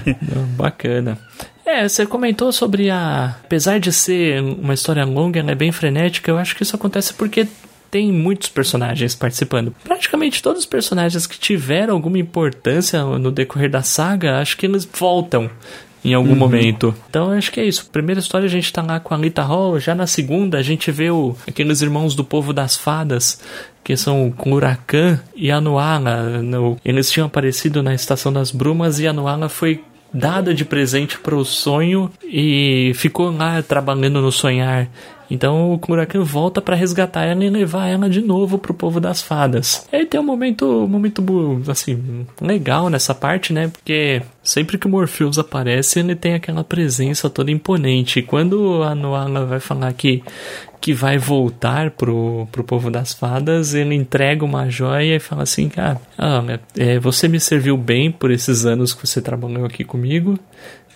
Bacana. 0.56 1.18
É, 1.64 1.88
você 1.88 2.04
comentou 2.04 2.52
sobre 2.52 2.90
a. 2.90 3.36
Apesar 3.44 3.80
de 3.80 3.92
ser 3.92 4.42
uma 4.42 4.74
história 4.74 5.04
longa, 5.04 5.40
ela 5.40 5.52
é 5.52 5.54
bem 5.54 5.72
frenética, 5.72 6.30
eu 6.30 6.38
acho 6.38 6.54
que 6.54 6.62
isso 6.62 6.76
acontece 6.76 7.14
porque 7.14 7.46
tem 7.90 8.12
muitos 8.12 8.48
personagens 8.48 9.14
participando. 9.14 9.74
Praticamente 9.84 10.42
todos 10.42 10.60
os 10.60 10.66
personagens 10.66 11.26
que 11.26 11.38
tiveram 11.38 11.94
alguma 11.94 12.18
importância 12.18 13.02
no 13.02 13.30
decorrer 13.30 13.70
da 13.70 13.82
saga, 13.82 14.40
acho 14.40 14.56
que 14.56 14.66
eles 14.66 14.88
voltam 14.98 15.50
em 16.04 16.14
algum 16.14 16.30
uhum. 16.30 16.36
momento. 16.36 16.94
Então 17.08 17.30
acho 17.30 17.50
que 17.50 17.60
é 17.60 17.64
isso. 17.64 17.88
Primeira 17.90 18.20
história 18.20 18.46
a 18.46 18.50
gente 18.50 18.72
tá 18.72 18.82
lá 18.82 19.00
com 19.00 19.14
a 19.14 19.18
Lita 19.18 19.42
Hall, 19.42 19.78
já 19.80 19.94
na 19.94 20.06
segunda 20.06 20.58
a 20.58 20.62
gente 20.62 20.90
vê 20.90 21.10
o, 21.10 21.34
aqueles 21.46 21.82
irmãos 21.82 22.14
do 22.14 22.24
povo 22.24 22.52
das 22.52 22.76
fadas, 22.76 23.40
que 23.82 23.96
são 23.96 24.30
Kurakan 24.30 25.20
e 25.34 25.50
Anuala. 25.50 26.42
No, 26.42 26.76
eles 26.84 27.10
tinham 27.10 27.26
aparecido 27.26 27.82
na 27.82 27.94
Estação 27.94 28.32
das 28.32 28.50
Brumas 28.50 29.00
e 29.00 29.06
Anuala 29.06 29.48
foi 29.48 29.82
dada 30.12 30.54
de 30.54 30.64
presente 30.64 31.18
para 31.18 31.36
o 31.36 31.44
sonho 31.44 32.10
e 32.24 32.92
ficou 32.94 33.30
lá 33.30 33.62
trabalhando 33.62 34.20
no 34.20 34.32
sonhar. 34.32 34.88
Então 35.30 35.72
o 35.72 35.78
Kurakan 35.78 36.22
volta 36.22 36.60
para 36.60 36.76
resgatar 36.76 37.24
ela 37.24 37.44
e 37.44 37.50
levar 37.50 37.86
ela 37.86 38.08
de 38.08 38.20
novo 38.20 38.58
pro 38.58 38.74
povo 38.74 39.00
das 39.00 39.22
fadas. 39.22 39.86
E 39.92 39.96
aí 39.96 40.06
tem 40.06 40.20
um 40.20 40.24
momento, 40.24 40.84
um 40.84 40.88
momento 40.88 41.22
assim, 41.68 42.26
legal 42.40 42.88
nessa 42.88 43.14
parte, 43.14 43.52
né? 43.52 43.68
Porque 43.68 44.22
sempre 44.42 44.78
que 44.78 44.86
o 44.86 44.90
Morpheus 44.90 45.38
aparece, 45.38 46.00
ele 46.00 46.14
tem 46.14 46.34
aquela 46.34 46.64
presença 46.64 47.28
toda 47.28 47.50
imponente. 47.50 48.22
Quando 48.22 48.82
a 48.82 48.94
Noala 48.94 49.44
vai 49.44 49.60
falar 49.60 49.92
que 49.92 50.22
que 50.80 50.92
vai 50.92 51.18
voltar 51.18 51.90
pro, 51.90 52.46
pro 52.52 52.62
povo 52.62 52.90
das 52.90 53.12
fadas, 53.12 53.74
ele 53.74 53.94
entrega 53.94 54.44
uma 54.44 54.70
joia 54.70 55.16
e 55.16 55.20
fala 55.20 55.42
assim, 55.42 55.68
cara, 55.68 56.00
ah, 56.16 56.40
é, 56.76 56.98
você 56.98 57.26
me 57.26 57.40
serviu 57.40 57.76
bem 57.76 58.10
por 58.10 58.30
esses 58.30 58.64
anos 58.64 58.94
que 58.94 59.06
você 59.06 59.20
trabalhou 59.20 59.64
aqui 59.64 59.82
comigo, 59.82 60.38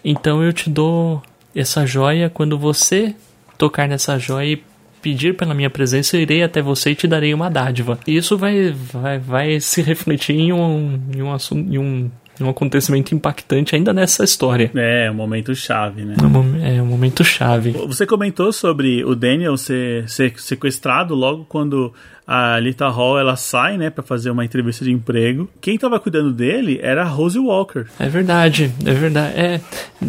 então 0.04 0.42
eu 0.42 0.52
te 0.52 0.70
dou 0.70 1.20
essa 1.54 1.84
joia 1.84 2.30
quando 2.30 2.58
você 2.58 3.14
tocar 3.62 3.86
nessa 3.86 4.18
joia 4.18 4.54
e 4.54 4.64
pedir 5.00 5.36
pela 5.36 5.54
minha 5.54 5.70
presença, 5.70 6.16
eu 6.16 6.20
irei 6.20 6.42
até 6.42 6.60
você 6.60 6.90
e 6.90 6.94
te 6.96 7.06
darei 7.06 7.32
uma 7.32 7.48
dádiva. 7.48 7.96
E 8.04 8.16
isso 8.16 8.36
vai, 8.36 8.72
vai, 8.72 9.20
vai 9.20 9.60
se 9.60 9.80
refletir 9.82 10.34
em 10.34 10.52
um, 10.52 11.00
em 11.14 11.22
um, 11.22 11.36
em 11.52 11.78
um 11.78 12.10
um 12.40 12.48
acontecimento 12.48 13.14
impactante 13.14 13.74
ainda 13.74 13.92
nessa 13.92 14.24
história. 14.24 14.70
É, 14.74 15.10
um 15.10 15.14
momento 15.14 15.54
chave, 15.54 16.02
né? 16.02 16.16
É 16.62 16.82
um 16.82 16.86
momento 16.86 17.24
chave. 17.24 17.72
Você 17.72 18.06
comentou 18.06 18.52
sobre 18.52 19.04
o 19.04 19.14
Daniel 19.14 19.56
ser, 19.56 20.08
ser 20.08 20.32
sequestrado 20.38 21.14
logo 21.14 21.44
quando 21.48 21.92
a 22.26 22.58
Lita 22.60 22.88
Hall 22.88 23.18
ela 23.18 23.36
sai, 23.36 23.76
né, 23.76 23.90
para 23.90 24.02
fazer 24.02 24.30
uma 24.30 24.44
entrevista 24.44 24.84
de 24.84 24.92
emprego. 24.92 25.50
Quem 25.60 25.76
tava 25.76 25.98
cuidando 25.98 26.32
dele 26.32 26.78
era 26.82 27.02
a 27.02 27.06
Rose 27.06 27.38
Walker. 27.38 27.86
É 27.98 28.08
verdade, 28.08 28.72
é 28.84 28.92
verdade. 28.92 29.34
É, 29.36 29.60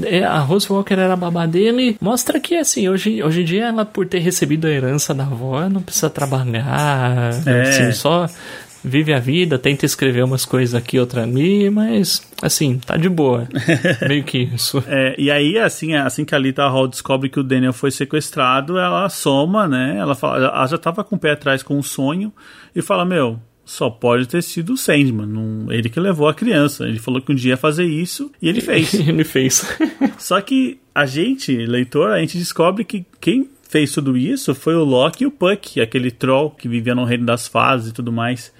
é, 0.03 0.23
a 0.23 0.39
Rose 0.39 0.71
Walker 0.71 0.93
era 0.93 1.13
a 1.13 1.17
babá 1.17 1.45
dele. 1.45 1.97
Mostra 1.99 2.39
que, 2.39 2.55
assim, 2.55 2.87
hoje, 2.87 3.21
hoje 3.21 3.41
em 3.41 3.45
dia 3.45 3.65
ela, 3.65 3.83
por 3.83 4.05
ter 4.05 4.19
recebido 4.19 4.67
a 4.67 4.69
herança 4.69 5.13
da 5.13 5.23
avó, 5.23 5.67
não 5.67 5.81
precisa 5.81 6.09
trabalhar. 6.09 7.31
É. 7.45 7.61
Assim, 7.63 7.91
só 7.91 8.27
vive 8.83 9.13
a 9.13 9.19
vida, 9.19 9.57
tenta 9.57 9.85
escrever 9.85 10.23
umas 10.23 10.45
coisas 10.45 10.75
aqui, 10.75 10.99
outra 10.99 11.23
ali, 11.23 11.69
mas 11.69 12.21
assim, 12.41 12.77
tá 12.77 12.97
de 12.97 13.07
boa. 13.07 13.47
Meio 14.07 14.23
que 14.23 14.39
isso. 14.39 14.83
É, 14.87 15.15
e 15.17 15.31
aí, 15.31 15.57
assim, 15.57 15.95
assim 15.95 16.25
que 16.25 16.35
a 16.35 16.39
Lita 16.39 16.67
Hall 16.67 16.87
descobre 16.87 17.29
que 17.29 17.39
o 17.39 17.43
Daniel 17.43 17.73
foi 17.73 17.91
sequestrado, 17.91 18.77
ela 18.77 19.07
soma, 19.09 19.67
né? 19.67 19.97
Ela, 19.97 20.15
fala, 20.15 20.37
ela 20.45 20.67
já 20.67 20.77
tava 20.77 21.03
com 21.03 21.15
o 21.15 21.19
pé 21.19 21.31
atrás 21.31 21.63
com 21.63 21.77
um 21.77 21.83
sonho 21.83 22.33
e 22.75 22.81
fala: 22.81 23.05
Meu, 23.05 23.39
só 23.65 23.89
pode 23.89 24.27
ter 24.27 24.43
sido 24.43 24.73
o 24.73 24.77
Sandman, 24.77 25.25
não, 25.25 25.71
ele 25.71 25.89
que 25.89 25.99
levou 25.99 26.27
a 26.27 26.33
criança. 26.33 26.85
Ele 26.85 26.99
falou 26.99 27.21
que 27.21 27.31
um 27.31 27.35
dia 27.35 27.51
ia 27.51 27.57
fazer 27.57 27.85
isso 27.85 28.31
e 28.41 28.49
ele 28.49 28.59
fez. 28.61 28.93
ele 28.99 29.23
fez. 29.23 29.65
Só 30.19 30.41
que 30.41 30.79
a 30.93 31.05
gente, 31.05 31.55
leitor, 31.55 32.11
a 32.11 32.19
gente 32.19 32.37
descobre 32.37 32.83
que 32.83 33.05
quem 33.21 33.49
fez 33.69 33.91
tudo 33.91 34.17
isso 34.17 34.53
foi 34.53 34.75
o 34.75 34.83
Loki 34.83 35.23
e 35.23 35.27
o 35.27 35.31
Puck, 35.31 35.81
aquele 35.81 36.11
troll 36.11 36.51
que 36.51 36.67
vivia 36.67 36.93
no 36.93 37.05
reino 37.05 37.25
das 37.25 37.47
fases 37.47 37.89
e 37.89 37.93
tudo 37.93 38.11
mais. 38.11 38.53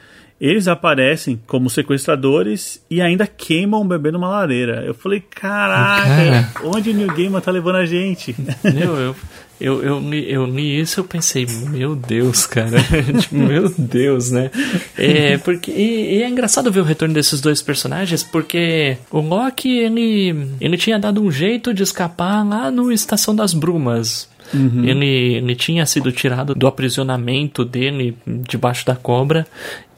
Eles 0.43 0.67
aparecem 0.67 1.39
como 1.47 1.69
sequestradores 1.69 2.83
e 2.89 2.99
ainda 2.99 3.25
queimam 3.25 3.79
o 3.79 3.85
bebê 3.85 4.11
numa 4.11 4.27
lareira. 4.27 4.83
Eu 4.85 4.93
falei, 4.93 5.21
caraca, 5.21 6.03
Cara. 6.03 6.51
onde 6.65 6.89
o 6.89 6.93
New 6.93 7.07
Gamer 7.15 7.41
tá 7.41 7.49
levando 7.49 7.77
a 7.77 7.85
gente? 7.85 8.35
Meu, 8.61 8.97
eu, 8.97 9.15
eu, 9.61 9.81
eu, 9.81 9.99
li, 10.01 10.29
eu 10.29 10.45
li 10.45 10.81
isso 10.81 10.99
eu 10.99 11.05
pensei, 11.05 11.47
meu 11.69 11.95
Deus, 11.95 12.45
cara. 12.45 12.77
tipo, 13.21 13.35
meu 13.35 13.73
Deus, 13.77 14.31
né? 14.31 14.51
É, 14.97 15.37
porque, 15.37 15.71
e, 15.71 16.17
e, 16.17 16.23
é 16.23 16.27
engraçado 16.27 16.69
ver 16.69 16.81
o 16.81 16.83
retorno 16.83 17.13
desses 17.13 17.39
dois 17.39 17.61
personagens, 17.61 18.21
porque 18.21 18.97
o 19.09 19.21
Loki, 19.21 19.69
ele, 19.69 20.35
ele 20.59 20.75
tinha 20.75 20.99
dado 20.99 21.23
um 21.23 21.31
jeito 21.31 21.73
de 21.73 21.83
escapar 21.83 22.45
lá 22.45 22.69
no 22.69 22.91
Estação 22.91 23.33
das 23.33 23.53
Brumas. 23.53 24.27
Uhum. 24.53 24.83
Ele, 24.83 25.35
ele 25.35 25.55
tinha 25.55 25.85
sido 25.85 26.11
tirado 26.11 26.53
do 26.53 26.67
aprisionamento 26.67 27.63
dele 27.63 28.17
debaixo 28.27 28.85
da 28.85 28.95
cobra 28.95 29.47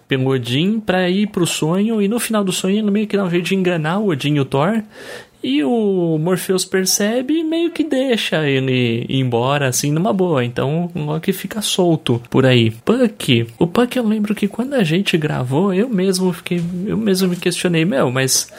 pelo 0.08 0.30
Odin 0.30 0.80
para 0.80 1.10
ir 1.10 1.28
pro 1.28 1.48
sonho 1.48 2.02
e 2.02 2.08
no 2.08 2.20
final 2.20 2.44
do 2.44 2.52
sonho 2.52 2.78
ele 2.78 2.92
meio 2.92 3.08
que 3.08 3.18
dá 3.18 3.24
um 3.24 3.30
jeito 3.30 3.46
de 3.46 3.56
enganar 3.56 4.00
o 4.00 4.10
Odin 4.10 4.36
e 4.36 4.40
o 4.40 4.46
Thor 4.46 4.84
e 5.46 5.64
o 5.64 6.18
Morpheus 6.18 6.66
percebe 6.66 7.36
e 7.36 7.44
meio 7.44 7.70
que 7.70 7.84
deixa 7.84 8.50
ele 8.50 9.06
ir 9.08 9.20
embora, 9.20 9.68
assim, 9.68 9.92
numa 9.92 10.12
boa. 10.12 10.44
Então 10.44 10.90
o 10.96 11.34
fica 11.34 11.62
solto 11.62 12.20
por 12.32 12.48
aí. 12.48 12.72
Puck. 12.72 13.48
O 13.60 13.68
Puck 13.68 13.96
eu 13.96 14.08
lembro 14.08 14.34
que 14.34 14.48
quando 14.48 14.74
a 14.74 14.84
gente 14.84 15.16
gravou, 15.20 15.72
eu 15.72 15.88
mesmo 15.88 16.34
fiquei. 16.34 16.60
Eu 16.88 16.98
mesmo 16.98 17.28
me 17.28 17.36
questionei, 17.36 17.86
meu, 17.86 18.10
mas 18.10 18.52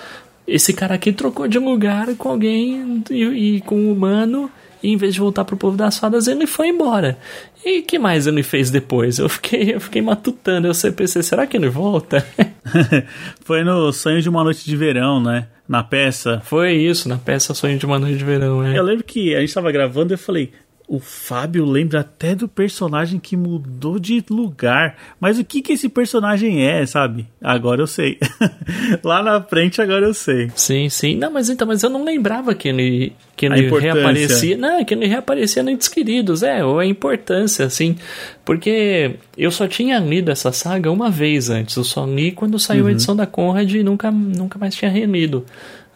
esse 0.47 0.73
cara 0.73 0.95
aqui 0.95 1.13
trocou 1.13 1.49
de 1.49 1.59
lugar 1.59 2.15
com 2.15 2.29
alguém 2.29 3.03
e, 3.11 3.57
e 3.57 3.61
com 3.63 3.75
um 3.75 3.93
humano. 3.93 4.49
E 4.83 4.93
em 4.93 4.97
vez 4.97 5.15
de 5.15 5.21
voltar 5.21 5.45
pro 5.45 5.57
povo 5.57 5.77
das 5.77 5.99
fadas, 5.99 6.27
ele 6.27 6.47
foi 6.47 6.69
embora. 6.69 7.19
E 7.65 7.83
que 7.83 7.99
mais 7.99 8.27
ele 8.27 8.43
fez 8.43 8.71
depois? 8.71 9.19
Eu 9.19 9.29
fiquei, 9.29 9.75
eu 9.75 9.81
fiquei 9.81 10.03
matutando. 10.03 10.69
Eu 10.69 10.93
pensei, 10.93 11.23
será 11.23 11.47
que 11.47 11.57
ele 11.57 11.69
volta? 11.69 12.25
foi 13.45 13.65
no 13.65 13.93
Sonho 13.93 14.23
de 14.23 14.29
uma 14.29 14.45
Noite 14.45 14.65
de 14.65 14.77
Verão, 14.77 15.21
né? 15.21 15.49
Na 15.69 15.83
peça. 15.83 16.41
Foi 16.45 16.73
isso, 16.75 17.09
na 17.09 17.17
peça 17.17 17.55
Sonho 17.55 17.79
de 17.79 17.87
uma 17.87 17.99
Noite 17.99 18.19
de 18.19 18.25
Verão, 18.25 18.65
é. 18.65 18.79
Eu 18.79 18.85
lembro 18.85 19.03
que 19.05 19.35
a 19.35 19.41
gente 19.41 19.53
tava 19.53 19.73
gravando 19.73 20.13
e 20.13 20.15
eu 20.15 20.19
falei, 20.19 20.53
o 20.89 21.01
Fábio 21.01 21.65
lembra 21.65 22.01
até 22.01 22.35
do 22.35 22.47
personagem 22.47 23.19
que 23.19 23.37
mudou 23.37 23.99
de 23.99 24.25
lugar. 24.31 24.97
Mas 25.19 25.39
o 25.39 25.45
que 25.45 25.61
que 25.61 25.73
esse 25.73 25.89
personagem 25.89 26.65
é, 26.65 26.87
sabe? 26.87 27.27
Agora 27.43 27.81
eu 27.81 27.89
sei. 27.89 28.19
Lá 29.03 29.21
na 29.21 29.43
frente 29.43 29.83
agora 29.83 30.07
eu 30.07 30.15
sei. 30.15 30.51
Sim, 30.55 30.89
sim. 30.89 31.17
Não, 31.17 31.31
mas 31.31 31.49
então, 31.49 31.67
mas 31.67 31.83
eu 31.83 31.91
não 31.91 32.05
lembrava 32.05 32.55
que 32.55 32.69
ele 32.69 33.13
que 33.37 33.47
ele 33.47 33.69
reaparecia. 33.69 34.57
Não, 34.57 34.85
que 34.85 34.95
ele 34.95 35.07
reaparecia 35.07 35.63
no 35.63 35.71
Entes 35.71 35.89
Queridos, 35.89 36.43
é, 36.43 36.65
ou 36.65 36.79
a 36.79 36.87
importância, 36.87 37.67
assim. 37.67 37.97
Porque 38.45 39.17
eu 39.37 39.51
só 39.51 39.67
tinha 39.67 39.99
lido 39.99 40.31
essa 40.31 40.53
saga 40.53 40.91
uma 40.91 41.11
vez 41.11 41.51
antes. 41.51 41.77
Eu 41.77 41.85
só 41.85 42.07
li 42.07 42.31
quando 42.31 42.59
saiu 42.61 42.85
uhum. 42.85 42.89
a 42.89 42.93
edição 42.93 43.17
da 43.17 43.27
Conrad 43.27 43.75
e 43.75 43.83
nunca, 43.83 44.11
nunca 44.11 44.57
mais 44.59 44.75
tinha 44.75 44.91
relido. 44.91 45.45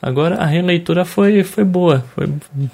Agora 0.02 0.36
a 0.36 0.46
releitura 0.46 1.04
foi, 1.04 1.42
foi 1.42 1.64
boa, 1.64 2.00
foi 2.14 2.26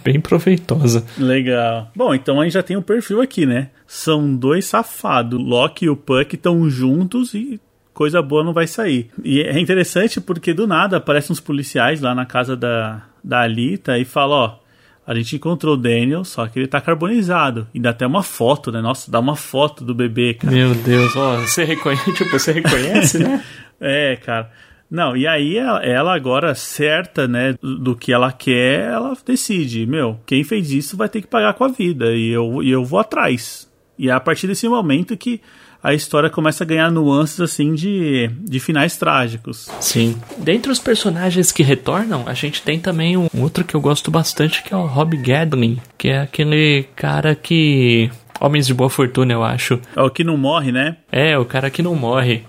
bem 0.05 0.21
proveitosa. 0.21 1.05
Legal. 1.19 1.91
Bom, 1.95 2.15
então 2.15 2.41
a 2.41 2.45
gente 2.45 2.55
já 2.55 2.63
tem 2.63 2.77
um 2.77 2.83
perfil 2.83 3.21
aqui, 3.21 3.45
né? 3.45 3.71
São 3.87 4.35
dois 4.37 4.67
safados. 4.67 5.41
Loki 5.41 5.87
e 5.87 5.91
o 5.91 5.97
Puck 5.97 6.35
estão 6.35 6.69
juntos 6.71 7.35
e 7.35 7.61
coisa 7.93 8.23
boa 8.23 8.45
não 8.45 8.53
vai 8.53 8.67
sair. 8.67 9.11
E 9.25 9.41
é 9.41 9.59
interessante 9.59 10.21
porque 10.21 10.55
do 10.55 10.67
nada 10.67 10.99
aparecem 10.99 11.33
uns 11.33 11.41
policiais 11.41 12.01
lá 12.01 12.15
na 12.15 12.27
casa 12.27 12.57
da, 12.57 13.03
da 13.25 13.41
Alita 13.41 13.99
e 13.99 14.05
falam, 14.05 14.39
ó, 14.39 14.59
a 15.07 15.15
gente 15.15 15.37
encontrou 15.37 15.75
o 15.75 15.77
Daniel, 15.77 16.25
só 16.25 16.47
que 16.47 16.59
ele 16.59 16.67
tá 16.67 16.81
carbonizado. 16.81 17.67
E 17.73 17.81
dá 17.81 17.91
até 17.91 18.07
uma 18.07 18.23
foto, 18.23 18.71
né? 18.71 18.81
Nossa, 18.81 19.11
dá 19.11 19.19
uma 19.21 19.37
foto 19.37 19.85
do 19.85 19.95
bebê, 19.95 20.35
cara. 20.35 20.53
Meu 20.53 20.75
Deus, 20.75 21.17
ó, 21.17 21.37
você 21.37 21.65
reconhece, 21.65 22.11
tipo, 22.15 22.31
você 22.31 22.53
reconhece, 22.53 23.19
né? 23.19 23.43
é, 23.81 24.17
cara. 24.17 24.51
Não, 24.91 25.17
e 25.17 25.27
aí 25.27 25.57
ela 25.57 26.15
agora, 26.15 26.55
certa, 26.55 27.27
né, 27.27 27.55
do 27.61 27.97
que 27.97 28.13
ela 28.13 28.31
quer, 28.31 28.93
ela 28.93 29.17
decide, 29.25 29.87
meu, 29.87 30.21
quem 30.25 30.45
fez 30.45 30.71
isso 30.71 30.97
vai 30.97 31.09
ter 31.09 31.21
que 31.21 31.27
pagar 31.27 31.55
com 31.55 31.65
a 31.65 31.69
vida, 31.69 32.13
e 32.13 32.29
eu, 32.29 32.63
e 32.63 32.71
eu 32.71 32.85
vou 32.85 33.01
atrás. 33.01 33.69
E 33.99 34.09
é 34.09 34.13
a 34.13 34.21
partir 34.21 34.47
desse 34.47 34.69
momento 34.69 35.17
que 35.17 35.41
a 35.83 35.95
história 35.95 36.29
começa 36.29 36.65
a 36.65 36.67
ganhar 36.67 36.91
nuances, 36.91 37.41
assim, 37.41 37.75
de, 37.75 38.29
de 38.41 38.59
finais 38.59 38.97
trágicos. 38.97 39.69
Sim. 39.81 40.17
Dentre 40.39 40.71
os 40.71 40.79
personagens 40.79 41.53
que 41.53 41.63
retornam, 41.63 42.25
a 42.27 42.35
gente 42.35 42.63
tem 42.63 42.79
também 42.79 43.17
um 43.17 43.29
outro 43.39 43.65
que 43.65 43.75
eu 43.75 43.81
gosto 43.81 44.11
bastante, 44.11 44.63
que 44.63 44.75
é 44.75 44.77
o 44.77 44.87
Rob 44.87 45.17
Gadlin, 45.17 45.79
que 45.97 46.09
é 46.09 46.21
aquele 46.21 46.87
cara 46.97 47.35
que 47.35 48.11
Homens 48.41 48.67
de 48.67 48.75
Boa 48.75 48.91
Fortuna, 48.91 49.33
eu 49.33 49.43
acho. 49.43 49.81
É 49.95 50.03
o 50.03 50.11
que 50.11 50.25
não 50.25 50.37
morre, 50.37 50.73
né? 50.73 50.97
É, 51.11 51.39
o 51.39 51.45
cara 51.45 51.71
que 51.71 51.83
não 51.83 51.95
morre. 51.95 52.45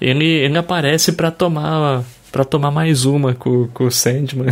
Ele, 0.00 0.24
ele 0.24 0.58
aparece 0.58 1.12
para 1.12 1.30
tomar 1.30 2.04
para 2.32 2.44
tomar 2.44 2.70
mais 2.70 3.04
uma 3.04 3.34
com, 3.34 3.68
com 3.68 3.84
o 3.84 3.90
Sandman. 3.90 4.48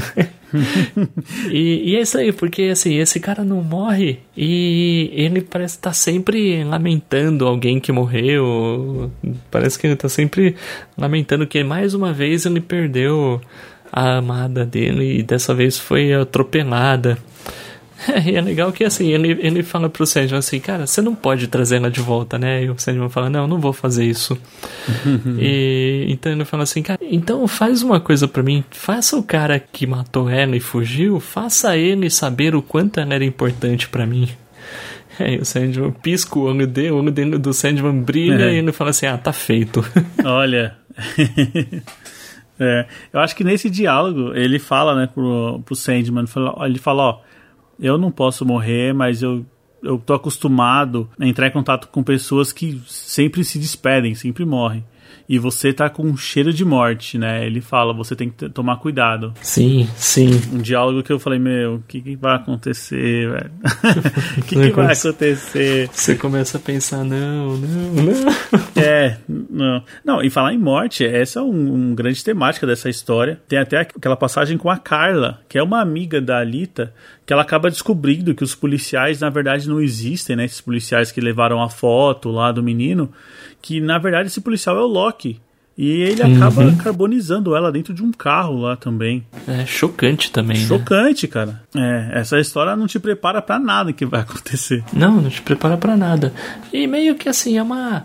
e, 1.50 1.92
e, 1.92 1.96
é 1.96 2.02
isso 2.02 2.18
aí, 2.18 2.30
porque 2.30 2.64
assim, 2.64 2.98
esse 2.98 3.18
cara 3.18 3.42
não 3.42 3.62
morre 3.62 4.20
e 4.36 5.10
ele 5.14 5.40
parece 5.40 5.76
estar 5.76 5.90
tá 5.90 5.94
sempre 5.94 6.62
lamentando 6.62 7.46
alguém 7.46 7.80
que 7.80 7.90
morreu. 7.90 9.10
Parece 9.50 9.78
que 9.78 9.86
ele 9.86 9.96
tá 9.96 10.10
sempre 10.10 10.54
lamentando 10.96 11.46
que 11.46 11.64
mais 11.64 11.94
uma 11.94 12.12
vez 12.12 12.44
ele 12.44 12.60
perdeu 12.60 13.40
a 13.90 14.18
amada 14.18 14.64
dele 14.66 15.18
e 15.18 15.22
dessa 15.22 15.54
vez 15.54 15.78
foi 15.78 16.12
atropelada. 16.12 17.16
É, 18.08 18.20
e 18.30 18.36
é 18.36 18.40
legal 18.40 18.72
que 18.72 18.84
assim, 18.84 19.08
ele, 19.08 19.38
ele 19.40 19.62
fala 19.62 19.88
pro 19.88 20.06
Sandman 20.06 20.38
assim, 20.38 20.60
cara, 20.60 20.86
você 20.86 21.02
não 21.02 21.14
pode 21.14 21.46
trazer 21.48 21.76
ela 21.76 21.90
de 21.90 22.00
volta, 22.00 22.38
né? 22.38 22.64
E 22.64 22.70
o 22.70 22.78
Sandman 22.78 23.08
fala, 23.08 23.28
não, 23.28 23.46
não 23.46 23.58
vou 23.58 23.72
fazer 23.72 24.04
isso. 24.04 24.38
e 25.38 26.06
então 26.08 26.32
ele 26.32 26.44
fala 26.44 26.62
assim, 26.62 26.82
cara, 26.82 27.00
então 27.02 27.46
faz 27.46 27.82
uma 27.82 28.00
coisa 28.00 28.26
para 28.26 28.42
mim, 28.42 28.64
faça 28.70 29.16
o 29.16 29.22
cara 29.22 29.58
que 29.58 29.86
matou 29.86 30.28
ela 30.28 30.56
e 30.56 30.60
fugiu, 30.60 31.20
faça 31.20 31.76
ele 31.76 32.08
saber 32.10 32.54
o 32.54 32.62
quanto 32.62 33.00
ela 33.00 33.14
era 33.14 33.24
importante 33.24 33.88
para 33.88 34.06
mim. 34.06 34.28
Aí 35.18 35.38
o 35.38 35.44
Sandman 35.44 35.92
pisca 35.92 36.38
o 36.38 36.42
olho 36.42 36.66
dele, 36.66 36.90
o 36.90 36.96
olho 36.96 37.10
dele 37.10 37.38
do 37.38 37.52
Sandman 37.52 38.00
brilha 38.02 38.44
é. 38.44 38.54
e 38.54 38.58
ele 38.58 38.72
fala 38.72 38.90
assim, 38.90 39.06
ah, 39.06 39.18
tá 39.18 39.32
feito. 39.32 39.84
Olha. 40.24 40.76
é, 42.58 42.86
eu 43.12 43.20
acho 43.20 43.36
que 43.36 43.44
nesse 43.44 43.68
diálogo 43.68 44.34
ele 44.34 44.58
fala, 44.58 44.94
né, 44.94 45.08
pro, 45.12 45.60
pro 45.64 45.74
Sandman, 45.74 46.24
ele 46.64 46.78
fala, 46.78 47.02
ó, 47.02 47.20
eu 47.80 47.98
não 47.98 48.10
posso 48.10 48.44
morrer, 48.44 48.92
mas 48.92 49.22
eu 49.22 49.44
eu 49.82 49.98
tô 49.98 50.12
acostumado 50.12 51.08
a 51.18 51.26
entrar 51.26 51.46
em 51.46 51.50
contato 51.50 51.88
com 51.88 52.02
pessoas 52.02 52.52
que 52.52 52.78
sempre 52.86 53.42
se 53.42 53.58
despedem, 53.58 54.14
sempre 54.14 54.44
morrem 54.44 54.84
e 55.28 55.38
você 55.38 55.72
tá 55.72 55.88
com 55.88 56.02
um 56.02 56.16
cheiro 56.16 56.52
de 56.52 56.64
morte, 56.64 57.16
né? 57.16 57.46
Ele 57.46 57.60
fala, 57.60 57.92
você 57.92 58.16
tem 58.16 58.30
que 58.30 58.48
tomar 58.48 58.76
cuidado. 58.76 59.32
Sim, 59.42 59.88
sim. 59.96 60.30
Um 60.52 60.58
diálogo 60.58 61.02
que 61.02 61.12
eu 61.12 61.18
falei, 61.18 61.38
meu, 61.38 61.76
o 61.76 61.82
que, 61.82 62.00
que 62.00 62.16
vai 62.16 62.36
acontecer, 62.36 63.30
velho? 63.30 63.50
O 64.38 64.42
que, 64.42 64.56
que 64.56 64.70
vai 64.70 64.92
acontecer? 64.92 65.88
Você 65.92 66.14
começa 66.14 66.58
a 66.58 66.60
pensar, 66.60 67.04
não, 67.04 67.56
não, 67.56 67.92
não. 67.92 68.60
É, 68.76 69.18
não. 69.28 69.84
Não, 70.04 70.22
e 70.22 70.30
falar 70.30 70.54
em 70.54 70.58
morte, 70.58 71.04
essa 71.04 71.40
é 71.40 71.42
um, 71.42 71.90
um 71.90 71.94
grande 71.94 72.24
temática 72.24 72.66
dessa 72.66 72.88
história. 72.88 73.40
Tem 73.46 73.58
até 73.58 73.80
aquela 73.80 74.16
passagem 74.16 74.56
com 74.56 74.70
a 74.70 74.78
Carla, 74.78 75.40
que 75.48 75.58
é 75.58 75.62
uma 75.62 75.80
amiga 75.80 76.20
da 76.20 76.38
Alita, 76.38 76.92
que 77.26 77.32
ela 77.32 77.42
acaba 77.42 77.70
descobrindo 77.70 78.34
que 78.34 78.42
os 78.42 78.54
policiais, 78.54 79.20
na 79.20 79.30
verdade, 79.30 79.68
não 79.68 79.80
existem, 79.80 80.34
né? 80.34 80.44
Esses 80.44 80.60
policiais 80.60 81.12
que 81.12 81.20
levaram 81.20 81.62
a 81.62 81.68
foto 81.68 82.30
lá 82.30 82.50
do 82.50 82.62
menino, 82.62 83.12
que 83.60 83.80
na 83.80 83.98
verdade 83.98 84.28
esse 84.28 84.40
policial 84.40 84.76
é 84.76 84.80
o 84.80 84.86
Loki. 84.86 85.40
E 85.78 86.02
ele 86.02 86.22
acaba 86.22 86.62
uhum. 86.62 86.76
carbonizando 86.76 87.56
ela 87.56 87.72
dentro 87.72 87.94
de 87.94 88.02
um 88.02 88.12
carro 88.12 88.58
lá 88.58 88.76
também. 88.76 89.24
É 89.48 89.64
chocante 89.64 90.30
também. 90.30 90.58
Né? 90.58 90.66
Chocante, 90.66 91.26
né? 91.26 91.32
cara. 91.32 91.62
É, 91.74 92.20
essa 92.20 92.38
história 92.38 92.76
não 92.76 92.86
te 92.86 92.98
prepara 92.98 93.40
para 93.40 93.58
nada 93.58 93.90
que 93.90 94.04
vai 94.04 94.20
acontecer. 94.20 94.84
Não, 94.92 95.22
não 95.22 95.30
te 95.30 95.40
prepara 95.40 95.78
para 95.78 95.96
nada. 95.96 96.34
E 96.70 96.86
meio 96.86 97.14
que 97.14 97.30
assim, 97.30 97.56
é 97.56 97.62
uma. 97.62 98.04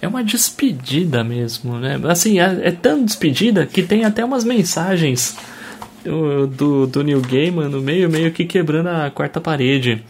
É 0.00 0.08
uma 0.08 0.24
despedida 0.24 1.22
mesmo, 1.22 1.78
né? 1.78 2.00
Assim, 2.08 2.40
é, 2.40 2.68
é 2.68 2.70
tão 2.70 3.04
despedida 3.04 3.66
que 3.66 3.82
tem 3.82 4.04
até 4.04 4.24
umas 4.24 4.42
mensagens 4.42 5.36
do, 6.04 6.46
do, 6.46 6.86
do 6.86 7.04
Neil 7.04 7.20
Gaiman 7.20 7.68
no 7.68 7.80
meio, 7.80 8.10
meio 8.10 8.32
que 8.32 8.44
quebrando 8.44 8.88
a 8.88 9.10
quarta 9.10 9.40
parede. 9.40 10.02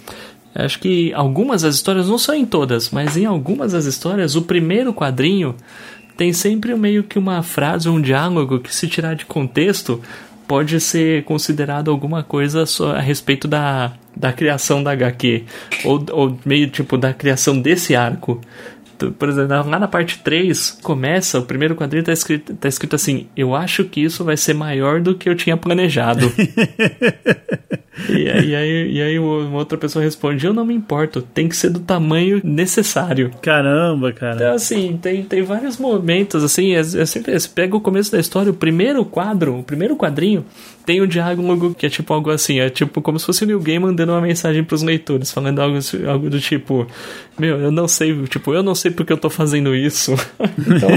Acho 0.55 0.79
que 0.79 1.13
algumas 1.15 1.63
das 1.63 1.75
histórias, 1.75 2.09
não 2.09 2.19
são 2.19 2.35
em 2.35 2.45
todas, 2.45 2.91
mas 2.91 3.17
em 3.17 3.25
algumas 3.25 3.73
das 3.73 3.87
histórias, 3.87 4.37
o 4.37 4.43
primeiro 4.43 4.93
quadrinho 4.93 5.55
tem 6.17 6.33
sempre 6.33 6.75
meio 6.75 7.03
que 7.03 7.19
uma 7.19 7.43
frase 7.43 7.89
um 7.89 8.01
diálogo 8.01 8.61
que, 8.61 8.75
se 8.75 8.87
tirar 8.87 9.15
de 9.15 9.25
contexto, 9.25 10.01
pode 10.47 10.79
ser 10.81 11.25
considerado 11.25 11.91
alguma 11.91 12.23
coisa 12.23 12.65
a 12.95 13.01
respeito 13.01 13.49
da, 13.49 13.93
da 14.15 14.33
criação 14.33 14.83
da 14.83 14.93
HQ, 14.93 15.45
ou, 15.85 16.05
ou 16.13 16.39
meio 16.45 16.69
tipo 16.69 16.99
da 16.99 17.15
criação 17.15 17.59
desse 17.59 17.97
arco. 17.97 18.41
Por 19.11 19.29
exemplo, 19.29 19.69
lá 19.69 19.79
na 19.79 19.89
parte 19.89 20.19
3, 20.21 20.79
começa, 20.83 21.39
o 21.39 21.43
primeiro 21.43 21.75
quadrinho 21.75 22.05
tá 22.05 22.13
escrito, 22.13 22.55
tá 22.55 22.69
escrito 22.69 22.95
assim: 22.97 23.27
Eu 23.37 23.55
acho 23.55 23.85
que 23.85 24.01
isso 24.01 24.25
vai 24.25 24.37
ser 24.37 24.55
maior 24.55 25.01
do 25.01 25.15
que 25.15 25.29
eu 25.29 25.35
tinha 25.35 25.57
planejado. 25.57 26.33
E 28.09 28.29
aí, 28.29 28.49
e 28.49 28.57
aí, 28.57 28.93
e 28.93 29.03
aí 29.03 29.19
uma 29.19 29.59
outra 29.59 29.77
pessoa 29.77 30.03
responde: 30.03 30.47
Eu 30.47 30.55
não 30.55 30.65
me 30.65 30.75
importo, 30.75 31.21
tem 31.21 31.47
que 31.47 31.57
ser 31.57 31.69
do 31.69 31.81
tamanho 31.81 32.41
necessário. 32.43 33.31
Caramba, 33.43 34.13
cara. 34.13 34.37
Então, 34.37 34.55
assim, 34.55 34.99
tem, 35.01 35.23
tem 35.23 35.43
vários 35.43 35.77
momentos, 35.77 36.43
assim, 36.43 36.75
é, 36.75 36.81
é 36.81 37.07
sempre. 37.07 37.39
Você 37.39 37.49
pega 37.49 37.77
o 37.77 37.81
começo 37.81 38.11
da 38.11 38.19
história, 38.19 38.51
o 38.51 38.55
primeiro 38.55 39.05
quadro, 39.05 39.59
o 39.59 39.63
primeiro 39.63 39.95
quadrinho, 39.95 40.45
tem 40.87 41.03
um 41.03 41.07
diálogo 41.07 41.75
que 41.75 41.87
é 41.87 41.91
tipo 41.91 42.13
algo 42.13 42.31
assim, 42.31 42.61
é 42.61 42.69
tipo 42.71 43.01
como 43.01 43.19
se 43.19 43.27
fosse 43.27 43.45
o 43.45 43.47
New 43.47 43.61
Game 43.61 43.85
mandando 43.85 44.13
uma 44.13 44.21
mensagem 44.21 44.65
pros 44.65 44.83
leitores, 44.83 45.31
falando 45.31 45.61
algo, 45.61 45.79
algo 46.09 46.31
do 46.31 46.41
tipo, 46.41 46.87
meu, 47.39 47.59
eu 47.59 47.71
não 47.71 47.87
sei, 47.87 48.23
tipo, 48.25 48.53
eu 48.55 48.63
não 48.63 48.75
sei 48.75 48.91
porque 48.93 49.13
eu 49.13 49.17
tô 49.17 49.31
fazendo 49.31 49.75
isso. 49.75 50.13
então, 50.59 50.91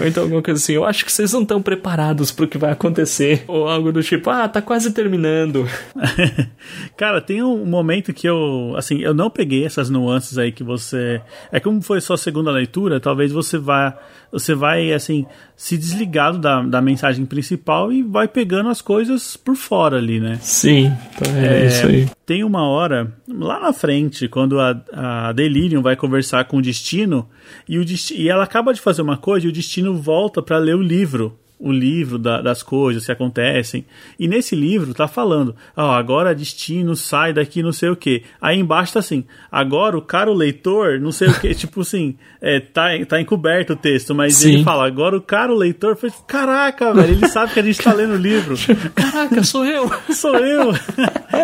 ou 0.00 0.06
então 0.06 0.22
alguma 0.24 0.42
coisa 0.42 0.60
assim, 0.60 0.74
eu 0.74 0.84
acho 0.84 1.04
que 1.04 1.12
vocês 1.12 1.32
não 1.32 1.42
estão 1.42 1.60
preparados 1.62 2.30
pro 2.30 2.46
que 2.46 2.58
vai 2.58 2.72
acontecer. 2.72 3.44
Ou 3.46 3.68
algo 3.68 3.92
do 3.92 4.02
tipo, 4.02 4.30
ah, 4.30 4.48
tá 4.48 4.62
quase 4.62 4.92
terminando. 4.92 5.66
Cara, 6.96 7.20
tem 7.20 7.42
um 7.42 7.64
momento 7.64 8.12
que 8.12 8.28
eu, 8.28 8.74
assim, 8.76 9.00
eu 9.00 9.14
não 9.14 9.30
peguei 9.30 9.64
essas 9.64 9.90
nuances 9.90 10.38
aí 10.38 10.52
que 10.52 10.62
você, 10.62 11.20
é 11.50 11.58
como 11.58 11.80
foi 11.82 12.00
sua 12.00 12.16
segunda 12.16 12.50
leitura, 12.50 13.00
talvez 13.00 13.32
você 13.32 13.58
vá, 13.58 13.98
você 14.32 14.54
vai, 14.54 14.94
assim, 14.94 15.26
se 15.54 15.76
desligado 15.76 16.38
da, 16.38 16.62
da 16.62 16.80
mensagem 16.80 17.26
principal 17.26 17.92
e 17.92 18.02
vai 18.02 18.26
pegando 18.26 18.70
as 18.70 18.80
coisas 18.80 19.36
por 19.36 19.54
fora 19.54 19.98
ali, 19.98 20.18
né? 20.18 20.38
Sim, 20.40 20.90
então 21.14 21.36
é, 21.36 21.64
é 21.64 21.66
isso 21.66 21.86
aí. 21.86 22.08
Tem 22.24 22.42
uma 22.42 22.66
hora, 22.66 23.12
lá 23.28 23.60
na 23.60 23.74
frente, 23.74 24.26
quando 24.28 24.58
a, 24.58 24.82
a 24.92 25.32
Delirium 25.32 25.82
vai 25.82 25.94
conversar 25.96 26.46
com 26.46 26.56
o 26.56 26.62
Destino, 26.62 27.28
e, 27.68 27.78
o 27.78 27.84
Destino, 27.84 28.20
e 28.20 28.28
ela 28.30 28.44
acaba 28.44 28.72
de 28.72 28.80
fazer 28.80 29.02
uma 29.02 29.18
coisa 29.18 29.46
e 29.46 29.50
o 29.50 29.52
Destino 29.52 29.94
volta 29.94 30.40
para 30.40 30.56
ler 30.56 30.76
o 30.76 30.82
livro 30.82 31.38
o 31.62 31.70
livro 31.70 32.18
da, 32.18 32.42
das 32.42 32.60
coisas 32.62 33.06
que 33.06 33.12
acontecem. 33.12 33.84
E 34.18 34.26
nesse 34.26 34.56
livro 34.56 34.92
tá 34.92 35.06
falando, 35.06 35.54
ó, 35.76 35.86
oh, 35.86 35.92
agora 35.92 36.34
destino 36.34 36.96
sai 36.96 37.32
daqui 37.32 37.62
não 37.62 37.72
sei 37.72 37.88
o 37.88 37.96
que. 37.96 38.24
Aí 38.40 38.58
embaixo 38.58 38.94
tá 38.94 38.98
assim, 38.98 39.24
agora 39.50 39.96
o 39.96 40.02
caro 40.02 40.34
leitor, 40.34 40.98
não 41.00 41.12
sei 41.12 41.28
o 41.28 41.40
que, 41.40 41.54
tipo 41.54 41.82
assim, 41.82 42.16
é, 42.40 42.58
tá, 42.58 42.88
tá 43.08 43.20
encoberto 43.20 43.74
o 43.74 43.76
texto, 43.76 44.12
mas 44.12 44.34
Sim. 44.34 44.54
ele 44.54 44.64
fala, 44.64 44.86
agora 44.86 45.16
o 45.16 45.20
caro 45.20 45.54
leitor 45.54 45.96
foi, 45.96 46.10
caraca, 46.26 46.92
velho, 46.92 47.12
ele 47.12 47.28
sabe 47.28 47.52
que 47.52 47.60
a 47.60 47.62
gente 47.62 47.80
tá 47.80 47.92
lendo 47.94 48.14
o 48.14 48.18
livro. 48.18 48.56
Caraca, 48.92 49.44
sou 49.44 49.64
eu. 49.64 49.88
sou 50.12 50.36
eu. 50.36 50.72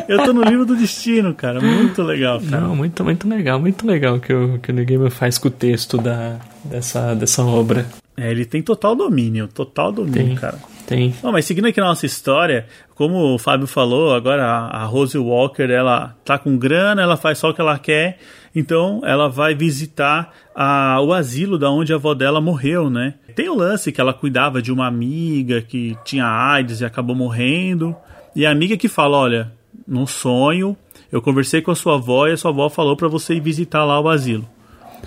eu 0.08 0.24
tô 0.24 0.32
no 0.32 0.42
livro 0.42 0.66
do 0.66 0.74
destino, 0.74 1.32
cara, 1.32 1.60
muito 1.60 2.02
legal. 2.02 2.40
Cara. 2.40 2.62
Não, 2.62 2.74
muito, 2.74 3.04
muito 3.04 3.28
legal, 3.28 3.60
muito 3.60 3.86
legal 3.86 4.18
que 4.18 4.32
o, 4.32 4.58
que 4.58 4.72
o 4.72 4.74
New 4.74 4.84
Gamer 4.84 5.12
faz 5.12 5.38
com 5.38 5.46
o 5.46 5.50
texto 5.50 5.96
da, 5.96 6.40
dessa, 6.64 7.14
dessa 7.14 7.44
obra. 7.44 7.86
É, 8.18 8.32
ele 8.32 8.44
tem 8.44 8.60
total 8.60 8.96
domínio, 8.96 9.46
total 9.46 9.92
domínio, 9.92 10.26
tem, 10.26 10.34
cara. 10.34 10.58
Tem. 10.88 11.14
Não, 11.22 11.30
mas 11.30 11.44
seguindo 11.44 11.68
aqui 11.68 11.80
na 11.80 11.86
nossa 11.86 12.04
história, 12.04 12.66
como 12.96 13.34
o 13.34 13.38
Fábio 13.38 13.68
falou, 13.68 14.12
agora 14.12 14.44
a, 14.44 14.82
a 14.82 14.84
Rose 14.86 15.16
Walker, 15.16 15.70
ela 15.70 16.16
tá 16.24 16.36
com 16.36 16.58
grana, 16.58 17.00
ela 17.00 17.16
faz 17.16 17.38
só 17.38 17.50
o 17.50 17.54
que 17.54 17.60
ela 17.60 17.78
quer, 17.78 18.18
então 18.52 19.02
ela 19.04 19.28
vai 19.28 19.54
visitar 19.54 20.34
a, 20.52 21.00
o 21.00 21.12
asilo 21.12 21.56
da 21.56 21.70
onde 21.70 21.92
a 21.92 21.96
avó 21.96 22.12
dela 22.12 22.40
morreu, 22.40 22.90
né? 22.90 23.14
Tem 23.36 23.48
o 23.48 23.54
lance 23.54 23.92
que 23.92 24.00
ela 24.00 24.12
cuidava 24.12 24.60
de 24.60 24.72
uma 24.72 24.88
amiga 24.88 25.62
que 25.62 25.96
tinha 26.04 26.26
AIDS 26.26 26.80
e 26.80 26.84
acabou 26.84 27.14
morrendo, 27.14 27.94
e 28.34 28.44
a 28.44 28.50
amiga 28.50 28.76
que 28.76 28.88
fala, 28.88 29.16
olha, 29.16 29.52
num 29.86 30.08
sonho, 30.08 30.76
eu 31.12 31.22
conversei 31.22 31.62
com 31.62 31.70
a 31.70 31.76
sua 31.76 31.94
avó 31.94 32.26
e 32.26 32.32
a 32.32 32.36
sua 32.36 32.50
avó 32.50 32.68
falou 32.68 32.96
para 32.96 33.06
você 33.06 33.34
ir 33.34 33.40
visitar 33.40 33.84
lá 33.84 34.00
o 34.00 34.08
asilo. 34.08 34.44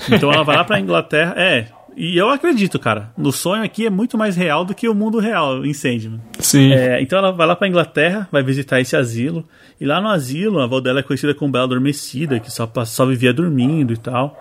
Então 0.10 0.32
ela 0.32 0.44
vai 0.44 0.56
lá 0.56 0.64
pra 0.64 0.80
Inglaterra, 0.80 1.34
é, 1.36 1.68
e 1.96 2.18
eu 2.18 2.30
acredito, 2.30 2.80
cara. 2.80 3.12
No 3.18 3.32
sonho 3.32 3.64
aqui 3.64 3.86
é 3.86 3.90
muito 3.90 4.18
mais 4.18 4.36
real 4.36 4.64
do 4.64 4.74
que 4.74 4.88
o 4.88 4.96
mundo 4.96 5.20
real 5.20 5.66
em 5.66 5.74
Sandman. 5.74 6.22
Sim. 6.40 6.72
É, 6.72 7.02
então 7.02 7.20
ela 7.20 7.32
vai 7.32 7.46
lá 7.46 7.56
pra 7.56 7.68
Inglaterra, 7.68 8.28
vai 8.32 8.44
visitar 8.44 8.80
esse 8.80 8.96
asilo. 8.96 9.48
E 9.80 9.86
lá 9.86 10.00
no 10.00 10.08
asilo, 10.08 10.60
a 10.60 10.64
avó 10.64 10.80
dela 10.80 11.00
é 11.00 11.04
conhecida 11.04 11.34
como 11.34 11.52
Bela 11.52 11.66
Adormecida, 11.66 12.40
que 12.40 12.52
só, 12.52 12.72
só 12.86 13.06
vivia 13.06 13.34
dormindo 13.34 13.94
e 13.94 13.98
tal. 13.98 14.40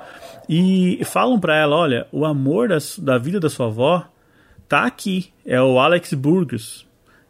E 0.49 1.01
falam 1.05 1.39
pra 1.39 1.57
ela: 1.57 1.77
olha, 1.77 2.07
o 2.13 2.25
amor 2.25 2.69
da, 2.69 2.79
da 2.99 3.19
vida 3.19 3.41
da 3.41 3.49
sua 3.49 3.67
avó 3.67 4.05
tá 4.69 4.85
aqui. 4.85 5.29
É 5.45 5.61
o 5.61 5.79
Alex 5.79 6.15
Burgess. 6.15 6.85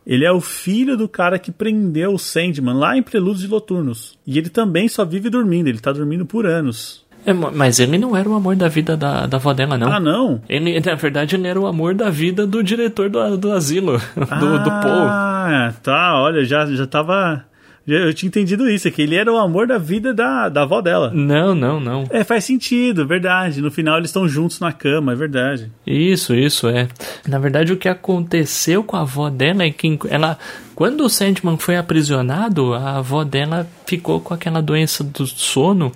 Ele 0.06 0.24
é 0.24 0.32
o 0.32 0.40
filho 0.40 0.96
do 0.96 1.08
cara 1.08 1.38
que 1.38 1.52
prendeu 1.52 2.14
o 2.14 2.18
Sandman 2.18 2.74
lá 2.74 2.96
em 2.96 3.02
Prelúdios 3.02 3.42
de 3.42 3.48
Loturnos. 3.48 4.18
E 4.26 4.38
ele 4.38 4.48
também 4.48 4.88
só 4.88 5.04
vive 5.04 5.28
dormindo, 5.28 5.68
ele 5.68 5.78
tá 5.78 5.92
dormindo 5.92 6.24
por 6.26 6.46
anos. 6.46 7.06
É, 7.24 7.32
mas 7.32 7.78
ele 7.78 7.98
não 7.98 8.16
era 8.16 8.28
o 8.28 8.34
amor 8.34 8.56
da 8.56 8.68
vida 8.68 8.96
da, 8.96 9.26
da 9.26 9.36
avó 9.36 9.52
dela, 9.52 9.76
não. 9.76 9.92
Ah, 9.92 10.00
não? 10.00 10.40
Ele, 10.48 10.80
na 10.80 10.94
verdade, 10.94 11.36
ele 11.36 11.46
era 11.46 11.60
o 11.60 11.66
amor 11.66 11.94
da 11.94 12.10
vida 12.10 12.46
do 12.46 12.62
diretor 12.62 13.10
do, 13.10 13.36
do 13.36 13.52
asilo, 13.52 13.98
do, 14.16 14.22
ah, 14.30 14.58
do 14.58 14.70
Paul. 14.70 15.06
Ah, 15.08 15.74
tá, 15.82 16.20
olha, 16.20 16.44
já, 16.44 16.66
já 16.66 16.86
tava... 16.86 17.44
Eu 17.86 18.14
tinha 18.14 18.28
entendido 18.28 18.70
isso, 18.70 18.86
é 18.86 18.90
que 18.90 19.02
ele 19.02 19.16
era 19.16 19.32
o 19.32 19.38
amor 19.38 19.66
da 19.66 19.76
vida 19.76 20.14
da, 20.14 20.48
da 20.48 20.62
avó 20.62 20.80
dela. 20.80 21.10
Não, 21.12 21.54
não, 21.54 21.80
não. 21.80 22.04
É, 22.10 22.22
faz 22.22 22.44
sentido, 22.44 23.06
verdade. 23.06 23.60
No 23.60 23.70
final 23.70 23.96
eles 23.96 24.10
estão 24.10 24.28
juntos 24.28 24.60
na 24.60 24.70
cama, 24.70 25.12
é 25.12 25.16
verdade. 25.16 25.72
Isso, 25.84 26.34
isso, 26.34 26.68
é. 26.68 26.86
Na 27.26 27.38
verdade, 27.38 27.72
o 27.72 27.76
que 27.76 27.88
aconteceu 27.88 28.84
com 28.84 28.96
a 28.96 29.00
avó 29.00 29.28
dela 29.28 29.64
é 29.64 29.70
que 29.70 29.98
ela. 30.08 30.38
Quando 30.74 31.04
o 31.04 31.08
Sandman 31.08 31.56
foi 31.58 31.76
aprisionado, 31.76 32.74
a 32.74 32.98
avó 32.98 33.24
dela 33.24 33.66
ficou 33.86 34.20
com 34.20 34.34
aquela 34.34 34.62
doença 34.62 35.02
do 35.02 35.26
sono 35.26 35.90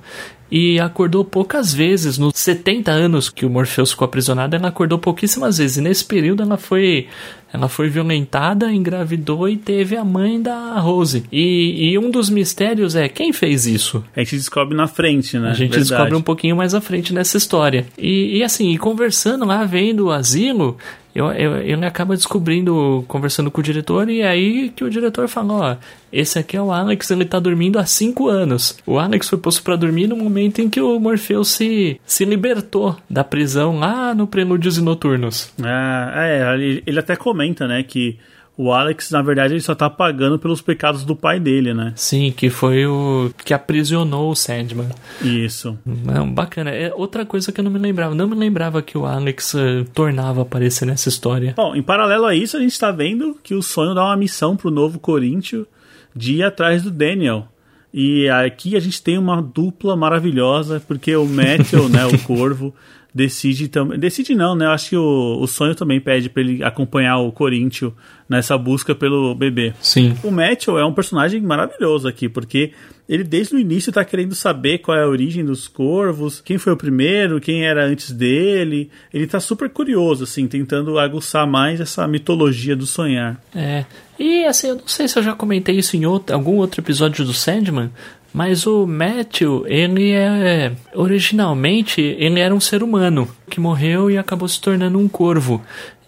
e 0.56 0.78
acordou 0.78 1.24
poucas 1.24 1.74
vezes. 1.74 2.16
Nos 2.16 2.38
70 2.38 2.88
anos 2.88 3.28
que 3.28 3.44
o 3.44 3.50
Morpheus 3.50 3.90
ficou 3.90 4.04
aprisionado, 4.04 4.54
ela 4.54 4.68
acordou 4.68 5.00
pouquíssimas 5.00 5.58
vezes. 5.58 5.78
E 5.78 5.80
nesse 5.80 6.04
período 6.04 6.44
ela 6.44 6.56
foi 6.56 7.08
ela 7.52 7.68
foi 7.68 7.88
violentada, 7.88 8.72
engravidou 8.72 9.48
e 9.48 9.56
teve 9.56 9.96
a 9.96 10.04
mãe 10.04 10.40
da 10.40 10.78
Rose. 10.78 11.24
E, 11.30 11.90
e, 11.90 11.98
um 11.98 12.08
dos 12.08 12.30
mistérios 12.30 12.94
é 12.94 13.08
quem 13.08 13.32
fez 13.32 13.66
isso? 13.66 14.04
A 14.14 14.20
gente 14.20 14.36
descobre 14.36 14.76
na 14.76 14.86
frente, 14.86 15.38
né? 15.38 15.50
A 15.50 15.54
gente 15.54 15.70
Verdade. 15.70 15.88
descobre 15.88 16.14
um 16.16 16.22
pouquinho 16.22 16.56
mais 16.56 16.72
à 16.72 16.80
frente 16.80 17.12
nessa 17.12 17.36
história. 17.36 17.86
E, 17.98 18.38
e 18.38 18.42
assim, 18.44 18.76
conversando 18.76 19.44
lá, 19.44 19.64
vendo 19.64 20.06
o 20.06 20.10
asilo, 20.12 20.76
eu, 21.14 21.31
eu, 21.33 21.57
ele 21.59 21.87
acaba 21.87 22.16
descobrindo, 22.16 23.05
conversando 23.07 23.50
com 23.50 23.61
o 23.61 23.64
diretor, 23.64 24.11
e 24.11 24.22
é 24.22 24.29
aí 24.29 24.70
que 24.70 24.83
o 24.83 24.90
diretor 24.90 25.29
falou: 25.29 25.61
ó, 25.61 25.77
esse 26.12 26.38
aqui 26.38 26.57
é 26.57 26.61
o 26.61 26.72
Alex, 26.72 27.11
ele 27.11 27.24
tá 27.24 27.38
dormindo 27.38 27.79
há 27.79 27.87
cinco 27.87 28.29
anos. 28.29 28.77
O 28.85 28.98
Alex 28.98 29.29
foi 29.29 29.38
posto 29.38 29.62
para 29.62 29.77
dormir 29.77 30.09
no 30.09 30.16
momento 30.16 30.61
em 30.61 30.68
que 30.68 30.81
o 30.81 30.98
Morpheus 30.98 31.48
se, 31.48 32.00
se 32.05 32.24
libertou 32.24 32.96
da 33.09 33.22
prisão 33.22 33.79
lá 33.79 34.14
no 34.14 34.27
Prelúdios 34.27 34.77
e 34.77 34.83
Noturnos. 34.83 35.53
Ah, 35.62 36.12
é, 36.16 36.55
ele, 36.55 36.83
ele 36.85 36.98
até 36.98 37.14
comenta, 37.14 37.68
né, 37.68 37.83
que 37.83 38.18
o 38.56 38.72
Alex, 38.72 39.10
na 39.10 39.20
verdade, 39.20 39.54
ele 39.54 39.60
só 39.60 39.74
tá 39.74 39.90
pagando 39.90 40.38
pelos 40.38 40.62
pecados 40.62 41.04
do 41.04 41.16
pai 41.16 41.40
dele, 41.40 41.74
né? 41.74 41.92
Sim, 41.96 42.32
que 42.36 42.48
foi 42.48 42.86
o 42.86 43.32
que 43.44 43.52
aprisionou 43.52 44.30
o 44.30 44.36
Sandman. 44.36 44.88
Isso. 45.20 45.76
Não, 45.84 46.30
bacana. 46.30 46.70
É 46.70 46.92
outra 46.94 47.26
coisa 47.26 47.50
que 47.50 47.60
eu 47.60 47.64
não 47.64 47.70
me 47.70 47.80
lembrava. 47.80 48.14
Não 48.14 48.28
me 48.28 48.36
lembrava 48.36 48.80
que 48.80 48.96
o 48.96 49.06
Alex 49.06 49.54
uh, 49.54 49.84
tornava 49.92 50.42
aparecer 50.42 50.86
nessa 50.86 51.08
história. 51.08 51.54
Bom, 51.56 51.74
em 51.74 51.82
paralelo 51.82 52.26
a 52.26 52.34
isso, 52.34 52.56
a 52.56 52.60
gente 52.60 52.78
tá 52.78 52.92
vendo 52.92 53.36
que 53.42 53.54
o 53.54 53.62
sonho 53.62 53.92
dá 53.92 54.04
uma 54.04 54.16
missão 54.16 54.56
pro 54.56 54.70
novo 54.70 55.00
Coríntio 55.00 55.66
de 56.14 56.34
ir 56.34 56.44
atrás 56.44 56.82
do 56.84 56.92
Daniel. 56.92 57.48
E 57.92 58.28
aqui 58.28 58.76
a 58.76 58.80
gente 58.80 59.02
tem 59.02 59.18
uma 59.18 59.42
dupla 59.42 59.96
maravilhosa, 59.96 60.80
porque 60.86 61.14
o 61.16 61.26
Matthew, 61.26 61.88
né, 61.88 62.06
o 62.06 62.18
Corvo, 62.26 62.74
decide 63.14 63.68
também. 63.68 63.98
Decide 63.98 64.35
não, 64.35 64.57
né? 64.57 64.66
Eu 64.66 64.70
acho 64.70 64.90
que 64.90 64.96
o, 64.96 65.38
o 65.40 65.46
sonho 65.46 65.74
também 65.74 66.00
pede 66.00 66.29
para 66.29 66.42
ele 66.42 66.64
acompanhar 66.64 67.18
o 67.18 67.31
Corinthians 67.31 67.92
nessa 68.29 68.59
busca 68.59 68.94
pelo 68.94 69.35
bebê. 69.35 69.72
Sim. 69.81 70.16
O 70.24 70.31
Matthew 70.31 70.79
é 70.79 70.85
um 70.85 70.92
personagem 70.92 71.40
maravilhoso 71.40 72.09
aqui, 72.09 72.29
porque 72.29 72.72
ele 73.09 73.22
desde 73.22 73.55
o 73.55 73.59
início 73.59 73.92
tá 73.92 74.05
querendo 74.05 74.35
saber 74.35 74.79
qual 74.79 74.96
é 74.96 75.03
a 75.03 75.09
origem 75.09 75.44
dos 75.44 75.68
corvos, 75.68 76.40
quem 76.40 76.59
foi 76.59 76.72
o 76.72 76.77
primeiro, 76.77 77.40
quem 77.40 77.64
era 77.64 77.85
antes 77.85 78.11
dele. 78.11 78.90
Ele 79.12 79.27
tá 79.27 79.38
super 79.38 79.68
curioso, 79.70 80.24
assim, 80.24 80.48
tentando 80.48 80.98
aguçar 80.98 81.46
mais 81.46 81.81
essa 81.81 82.09
mitologia 82.09 82.74
do 82.74 82.87
sonhar. 82.87 83.40
É. 83.55 83.85
E 84.18 84.44
assim, 84.44 84.68
eu 84.68 84.77
não 84.77 84.88
sei 84.88 85.07
se 85.07 85.18
eu 85.18 85.22
já 85.22 85.35
comentei 85.35 85.77
isso 85.77 85.96
em 85.96 86.07
outro, 86.07 86.35
algum 86.35 86.57
outro 86.57 86.81
episódio 86.81 87.24
do 87.24 87.33
Sandman, 87.33 87.90
mas 88.35 88.66
o 88.66 88.85
Matthew, 88.85 89.64
ele 89.68 90.11
é. 90.11 90.73
Originalmente, 90.92 92.01
ele 92.01 92.40
era 92.40 92.53
um 92.53 92.59
ser 92.59 92.83
humano 92.83 93.29
que 93.49 93.61
morreu 93.61 94.11
e 94.11 94.18
acabou 94.18 94.49
se 94.49 94.61
tornando 94.61 94.99
um 94.99 95.07
corvo. 95.07 95.62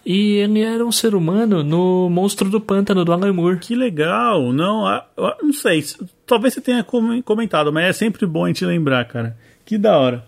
E 0.05 0.33
ele 0.33 0.59
era 0.59 0.85
um 0.85 0.91
ser 0.91 1.15
humano 1.15 1.63
no 1.63 2.09
Monstro 2.09 2.49
do 2.49 2.59
Pântano 2.59 3.05
do 3.05 3.13
Alan 3.13 3.31
Moore. 3.31 3.59
Que 3.59 3.75
legal! 3.75 4.51
Não, 4.51 4.83
não 5.41 5.53
sei. 5.53 5.81
Talvez 6.25 6.53
você 6.53 6.59
tenha 6.59 6.85
comentado, 7.23 7.71
mas 7.71 7.85
é 7.85 7.93
sempre 7.93 8.25
bom 8.25 8.43
a 8.43 8.47
gente 8.49 8.65
lembrar, 8.65 9.05
cara. 9.05 9.37
Que 9.65 9.77
da 9.77 9.97
hora. 9.97 10.25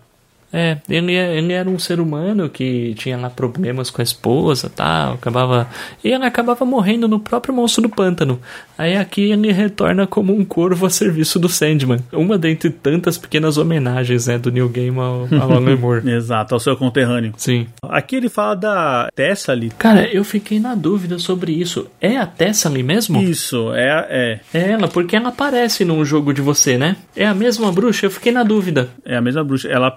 É, 0.52 0.78
ele, 0.88 1.14
é, 1.14 1.36
ele 1.36 1.52
era 1.52 1.68
um 1.68 1.78
ser 1.78 2.00
humano 2.00 2.48
que 2.48 2.94
tinha 2.94 3.16
lá 3.16 3.30
problemas 3.30 3.90
com 3.90 4.02
a 4.02 4.04
esposa 4.04 4.70
tal, 4.74 5.14
acabava. 5.14 5.68
E 6.02 6.08
ele 6.08 6.24
acabava 6.24 6.64
morrendo 6.64 7.06
no 7.06 7.20
próprio 7.20 7.54
monstro 7.54 7.82
do 7.82 7.88
pântano. 7.88 8.40
Aí 8.76 8.96
aqui 8.96 9.30
ele 9.30 9.52
retorna 9.52 10.06
como 10.06 10.34
um 10.34 10.44
corvo 10.44 10.86
a 10.86 10.90
serviço 10.90 11.38
do 11.38 11.48
Sandman. 11.48 12.00
Uma 12.12 12.38
dentre 12.38 12.70
tantas 12.70 13.16
pequenas 13.16 13.58
homenagens 13.58 14.26
né, 14.26 14.38
do 14.38 14.50
New 14.50 14.68
Game 14.68 14.98
ao, 14.98 15.28
ao 15.40 15.52
Alan 15.52 15.76
Moore. 15.76 16.08
Exato, 16.10 16.54
ao 16.54 16.60
seu 16.60 16.76
conterrâneo. 16.76 17.32
Sim. 17.36 17.66
Aqui 17.82 18.16
ele 18.16 18.28
fala 18.28 18.54
da 18.54 19.08
Tessali. 19.14 19.70
Cara, 19.78 20.08
eu 20.08 20.24
fiquei 20.24 20.58
na 20.58 20.74
dúvida 20.74 21.18
sobre 21.18 21.52
isso. 21.52 21.86
É 22.00 22.16
a 22.16 22.26
Tessali 22.26 22.82
mesmo? 22.82 23.20
Isso, 23.22 23.72
é, 23.74 24.06
é. 24.10 24.40
É 24.52 24.70
ela, 24.70 24.88
porque 24.88 25.14
ela 25.14 25.28
aparece 25.28 25.84
num 25.84 26.04
jogo 26.04 26.32
de 26.32 26.40
você, 26.40 26.76
né? 26.76 26.96
É 27.14 27.26
a 27.26 27.34
mesma 27.34 27.70
bruxa? 27.70 28.06
Eu 28.06 28.10
fiquei 28.10 28.32
na 28.32 28.42
dúvida. 28.42 28.88
É 29.04 29.16
a 29.16 29.20
mesma 29.20 29.44
bruxa. 29.44 29.68
Ela 29.68 29.90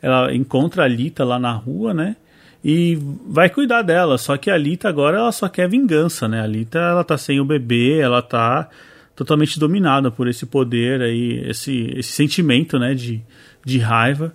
ela 0.00 0.34
encontra 0.34 0.84
a 0.84 0.88
Lita 0.88 1.24
lá 1.24 1.38
na 1.38 1.52
rua, 1.52 1.92
né? 1.92 2.16
E 2.64 2.98
vai 3.26 3.48
cuidar 3.48 3.82
dela. 3.82 4.18
Só 4.18 4.36
que 4.36 4.50
a 4.50 4.56
Lita 4.56 4.88
agora 4.88 5.18
ela 5.18 5.32
só 5.32 5.48
quer 5.48 5.68
vingança, 5.68 6.28
né? 6.28 6.40
A 6.40 6.46
Lita 6.46 6.78
ela 6.78 7.04
tá 7.04 7.16
sem 7.16 7.40
o 7.40 7.44
bebê, 7.44 7.98
ela 7.98 8.20
tá 8.20 8.68
totalmente 9.14 9.58
dominada 9.58 10.10
por 10.10 10.28
esse 10.28 10.46
poder 10.46 11.02
aí, 11.02 11.42
esse, 11.48 11.92
esse 11.96 12.12
sentimento, 12.12 12.78
né, 12.78 12.94
de, 12.94 13.20
de 13.64 13.78
raiva. 13.78 14.32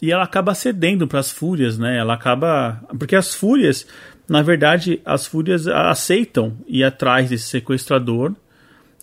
E 0.00 0.10
ela 0.10 0.24
acaba 0.24 0.54
cedendo 0.54 1.06
para 1.06 1.20
as 1.20 1.30
fúrias, 1.30 1.78
né? 1.78 1.98
Ela 1.98 2.14
acaba. 2.14 2.82
Porque 2.98 3.14
as 3.14 3.34
fúrias, 3.34 3.86
na 4.28 4.42
verdade, 4.42 5.00
as 5.04 5.26
fúrias 5.26 5.68
aceitam 5.68 6.56
ir 6.66 6.82
atrás 6.82 7.30
desse 7.30 7.48
sequestrador 7.48 8.34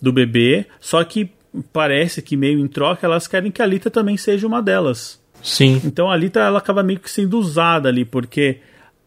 do 0.02 0.12
bebê, 0.12 0.66
só 0.80 1.02
que 1.04 1.30
parece 1.72 2.22
que 2.22 2.36
meio 2.36 2.58
em 2.58 2.66
troca 2.66 3.06
elas 3.06 3.26
querem 3.26 3.50
que 3.50 3.62
a 3.62 3.66
Lita 3.66 3.90
também 3.90 4.16
seja 4.16 4.46
uma 4.46 4.62
delas. 4.62 5.19
Sim. 5.42 5.80
Então 5.84 6.10
a 6.10 6.16
Lita 6.16 6.40
ela 6.40 6.58
acaba 6.58 6.82
meio 6.82 7.00
que 7.00 7.10
sendo 7.10 7.38
usada 7.38 7.88
ali, 7.88 8.04
porque 8.04 8.58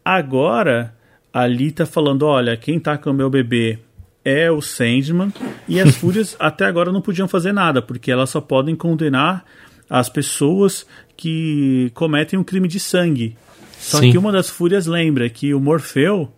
agora 0.04 0.96
a 1.32 1.48
Lita 1.48 1.86
falando, 1.86 2.24
olha, 2.26 2.56
quem 2.56 2.80
tá 2.80 2.98
com 2.98 3.10
o 3.10 3.14
meu 3.14 3.30
bebê 3.30 3.80
é 4.24 4.50
o 4.52 4.62
Sandman, 4.62 5.34
e 5.68 5.80
as 5.80 5.96
fúrias 5.98 6.36
até 6.40 6.66
agora 6.66 6.92
não 6.92 7.02
podiam 7.02 7.28
fazer 7.28 7.52
nada, 7.52 7.82
porque 7.82 8.12
elas 8.12 8.30
só 8.30 8.40
podem 8.40 8.76
condenar 8.76 9.44
as 9.90 10.10
pessoas 10.10 10.86
que 11.18 11.92
cometem 11.94 12.40
um 12.40 12.44
crime 12.44 12.68
de 12.68 12.80
sangue. 12.80 13.36
Só 13.78 14.00
Sim. 14.00 14.12
que 14.12 14.18
uma 14.18 14.32
das 14.32 14.50
fúrias 14.50 14.86
lembra 14.86 15.30
que 15.30 15.54
o 15.54 15.60
Morfeu 15.60 16.32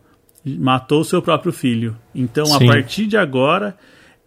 matou 0.44 1.04
seu 1.04 1.22
próprio 1.22 1.52
filho. 1.52 1.96
Então, 2.14 2.46
Sim. 2.46 2.56
a 2.56 2.68
partir 2.68 3.06
de 3.06 3.18
agora, 3.18 3.78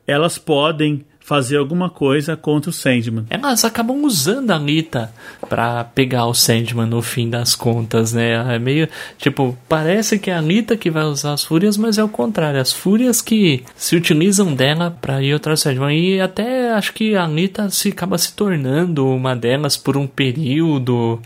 elas 0.06 0.38
podem 0.38 1.04
fazer 1.28 1.58
alguma 1.58 1.90
coisa 1.90 2.38
contra 2.38 2.70
o 2.70 2.72
Sandman. 2.72 3.26
Elas 3.28 3.62
acabam 3.62 4.02
usando 4.02 4.50
a 4.50 4.54
Anitta 4.54 5.12
pra 5.46 5.84
pegar 5.84 6.24
o 6.24 6.32
Sandman 6.32 6.86
no 6.86 7.02
fim 7.02 7.28
das 7.28 7.54
contas, 7.54 8.14
né? 8.14 8.54
É 8.54 8.58
meio. 8.58 8.88
Tipo, 9.18 9.54
parece 9.68 10.18
que 10.18 10.30
é 10.30 10.34
a 10.34 10.38
Anitta 10.38 10.74
que 10.74 10.90
vai 10.90 11.04
usar 11.04 11.34
as 11.34 11.44
fúrias, 11.44 11.76
mas 11.76 11.98
é 11.98 12.02
o 12.02 12.08
contrário. 12.08 12.58
As 12.58 12.72
fúrias 12.72 13.20
que 13.20 13.62
se 13.76 13.94
utilizam 13.94 14.54
dela 14.54 14.96
pra 15.02 15.22
ir 15.22 15.34
atrás 15.34 15.60
do 15.60 15.62
Sandman. 15.64 15.94
E 15.94 16.18
até 16.18 16.72
acho 16.72 16.94
que 16.94 17.14
a 17.14 17.24
Anitta 17.24 17.68
se 17.68 17.90
acaba 17.90 18.16
se 18.16 18.32
tornando 18.32 19.06
uma 19.06 19.36
delas 19.36 19.76
por 19.76 19.98
um 19.98 20.06
período. 20.06 21.20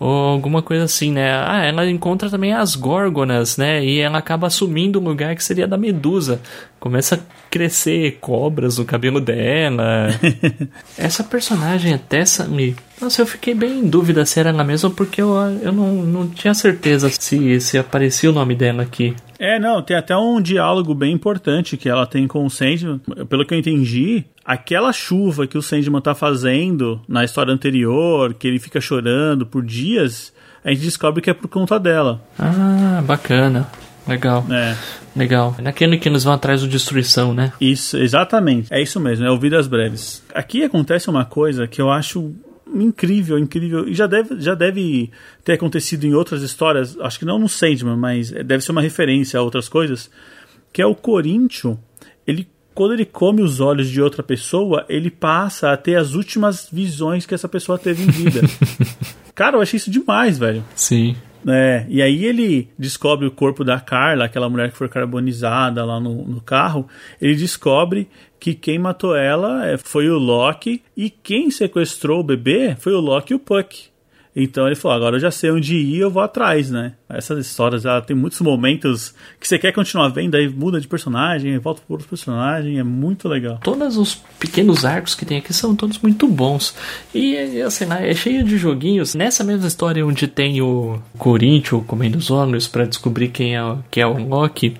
Ou 0.00 0.08
alguma 0.08 0.62
coisa 0.62 0.84
assim, 0.84 1.12
né? 1.12 1.30
Ah, 1.46 1.62
ela 1.62 1.88
encontra 1.88 2.30
também 2.30 2.54
as 2.54 2.74
górgonas, 2.74 3.58
né? 3.58 3.84
E 3.84 4.00
ela 4.00 4.16
acaba 4.16 4.46
assumindo 4.46 4.98
o 4.98 5.02
lugar 5.02 5.36
que 5.36 5.44
seria 5.44 5.68
da 5.68 5.76
Medusa. 5.76 6.40
Começa 6.80 7.16
a 7.16 7.18
crescer 7.50 8.18
cobras 8.20 8.78
no 8.78 8.86
cabelo 8.86 9.20
dela. 9.20 10.08
Essa 10.96 11.22
personagem, 11.22 11.92
a 11.92 11.98
Tessa, 11.98 12.46
me... 12.46 12.74
Nossa, 13.00 13.20
eu 13.20 13.26
fiquei 13.26 13.54
bem 13.54 13.80
em 13.80 13.88
dúvida 13.88 14.24
se 14.24 14.40
era 14.40 14.48
ela 14.48 14.64
mesma, 14.64 14.90
porque 14.90 15.20
eu, 15.20 15.34
eu 15.62 15.72
não, 15.72 15.94
não 16.02 16.28
tinha 16.28 16.54
certeza 16.54 17.10
se, 17.10 17.60
se 17.60 17.78
aparecia 17.78 18.30
o 18.30 18.32
nome 18.32 18.54
dela 18.54 18.82
aqui. 18.82 19.14
É, 19.38 19.58
não, 19.58 19.82
tem 19.82 19.96
até 19.96 20.16
um 20.16 20.40
diálogo 20.40 20.94
bem 20.94 21.12
importante 21.12 21.76
que 21.76 21.88
ela 21.88 22.06
tem 22.06 22.26
com 22.26 22.44
o 22.44 22.50
Sandman. 22.50 22.98
Pelo 23.28 23.46
que 23.46 23.54
eu 23.54 23.58
entendi, 23.58 24.24
aquela 24.44 24.92
chuva 24.92 25.46
que 25.46 25.56
o 25.56 25.62
Sandman 25.62 26.00
tá 26.00 26.14
fazendo 26.14 27.00
na 27.08 27.24
história 27.24 27.52
anterior, 27.52 28.34
que 28.34 28.48
ele 28.48 28.58
fica 28.58 28.80
chorando 28.80 29.46
por 29.46 29.62
dias, 29.62 30.32
a 30.64 30.70
gente 30.70 30.82
descobre 30.82 31.22
que 31.22 31.30
é 31.30 31.34
por 31.34 31.48
conta 31.48 31.78
dela. 31.78 32.22
Ah, 32.38 33.02
bacana. 33.06 33.66
Legal, 34.06 34.44
É, 34.50 34.76
legal. 35.16 35.56
Naquele 35.62 35.98
que 35.98 36.08
eles 36.08 36.24
vão 36.24 36.32
atrás 36.32 36.62
do 36.62 36.68
Destruição, 36.68 37.32
né? 37.34 37.52
isso, 37.60 37.96
exatamente. 37.96 38.72
É 38.72 38.82
isso 38.82 38.98
mesmo, 38.98 39.24
é 39.24 39.30
Ouvidas 39.30 39.66
Breves. 39.66 40.22
Aqui 40.34 40.64
acontece 40.64 41.08
uma 41.08 41.24
coisa 41.24 41.66
que 41.66 41.80
eu 41.80 41.90
acho 41.90 42.34
incrível, 42.74 43.38
incrível. 43.38 43.88
E 43.88 43.94
já 43.94 44.06
deve, 44.06 44.40
já 44.40 44.54
deve 44.54 45.10
ter 45.44 45.54
acontecido 45.54 46.04
em 46.04 46.14
outras 46.14 46.42
histórias, 46.42 46.96
acho 47.00 47.18
que 47.18 47.24
não 47.24 47.38
no 47.38 47.48
Sandman, 47.48 47.96
mas 47.96 48.30
deve 48.30 48.62
ser 48.62 48.72
uma 48.72 48.82
referência 48.82 49.38
a 49.38 49.42
outras 49.42 49.68
coisas, 49.68 50.10
que 50.72 50.80
é 50.80 50.86
o 50.86 50.94
Coríntio, 50.94 51.78
ele 52.26 52.48
quando 52.72 52.94
ele 52.94 53.04
come 53.04 53.42
os 53.42 53.60
olhos 53.60 53.90
de 53.90 54.00
outra 54.00 54.22
pessoa, 54.22 54.86
ele 54.88 55.10
passa 55.10 55.72
a 55.72 55.76
ter 55.76 55.96
as 55.96 56.14
últimas 56.14 56.68
visões 56.72 57.26
que 57.26 57.34
essa 57.34 57.48
pessoa 57.48 57.78
teve 57.78 58.04
em 58.04 58.06
vida. 58.06 58.40
Cara, 59.34 59.56
eu 59.56 59.60
achei 59.60 59.76
isso 59.76 59.90
demais, 59.90 60.38
velho. 60.38 60.64
Sim. 60.74 61.16
É, 61.46 61.86
e 61.88 62.02
aí 62.02 62.24
ele 62.24 62.68
descobre 62.78 63.26
o 63.26 63.30
corpo 63.30 63.64
da 63.64 63.80
Carla, 63.80 64.24
aquela 64.24 64.48
mulher 64.48 64.70
que 64.70 64.76
foi 64.76 64.88
carbonizada 64.88 65.84
lá 65.84 65.98
no, 65.98 66.24
no 66.24 66.40
carro. 66.40 66.88
Ele 67.20 67.34
descobre 67.34 68.08
que 68.38 68.54
quem 68.54 68.78
matou 68.78 69.16
ela 69.16 69.66
é, 69.66 69.76
foi 69.76 70.08
o 70.08 70.18
Loki 70.18 70.82
e 70.96 71.10
quem 71.10 71.50
sequestrou 71.50 72.20
o 72.20 72.24
bebê 72.24 72.76
foi 72.76 72.92
o 72.92 73.00
Loki 73.00 73.32
e 73.32 73.36
o 73.36 73.38
Puck. 73.38 73.89
Então 74.34 74.66
ele 74.66 74.76
falou: 74.76 74.96
agora 74.96 75.16
eu 75.16 75.20
já 75.20 75.30
sei 75.30 75.50
onde 75.50 75.76
ir, 75.76 75.98
eu 75.98 76.10
vou 76.10 76.22
atrás, 76.22 76.70
né? 76.70 76.94
Essas 77.08 77.44
histórias, 77.44 77.84
ela 77.84 78.00
tem 78.00 78.16
muitos 78.16 78.40
momentos 78.40 79.14
que 79.40 79.48
você 79.48 79.58
quer 79.58 79.72
continuar 79.72 80.08
vendo, 80.08 80.36
aí 80.36 80.48
muda 80.48 80.80
de 80.80 80.86
personagem, 80.86 81.58
volta 81.58 81.82
para 81.84 81.94
outro 81.94 82.08
personagem, 82.08 82.78
é 82.78 82.84
muito 82.84 83.28
legal. 83.28 83.58
Todos 83.62 83.96
os 83.96 84.14
pequenos 84.38 84.84
arcos 84.84 85.14
que 85.14 85.24
tem 85.24 85.38
aqui 85.38 85.52
são 85.52 85.74
todos 85.74 85.98
muito 85.98 86.28
bons. 86.28 86.74
E, 87.12 87.60
assim, 87.62 87.86
né, 87.86 88.08
é 88.08 88.14
cheio 88.14 88.44
de 88.44 88.56
joguinhos. 88.56 89.14
Nessa 89.14 89.42
mesma 89.42 89.66
história 89.66 90.06
onde 90.06 90.28
tem 90.28 90.62
o 90.62 91.00
Corinthians 91.18 91.82
comendo 91.86 92.16
os 92.16 92.30
olhos 92.30 92.68
pra 92.68 92.84
descobrir 92.84 93.28
quem 93.28 93.56
é, 93.56 93.76
quem 93.90 94.02
é 94.02 94.06
o 94.06 94.16
Loki, 94.16 94.76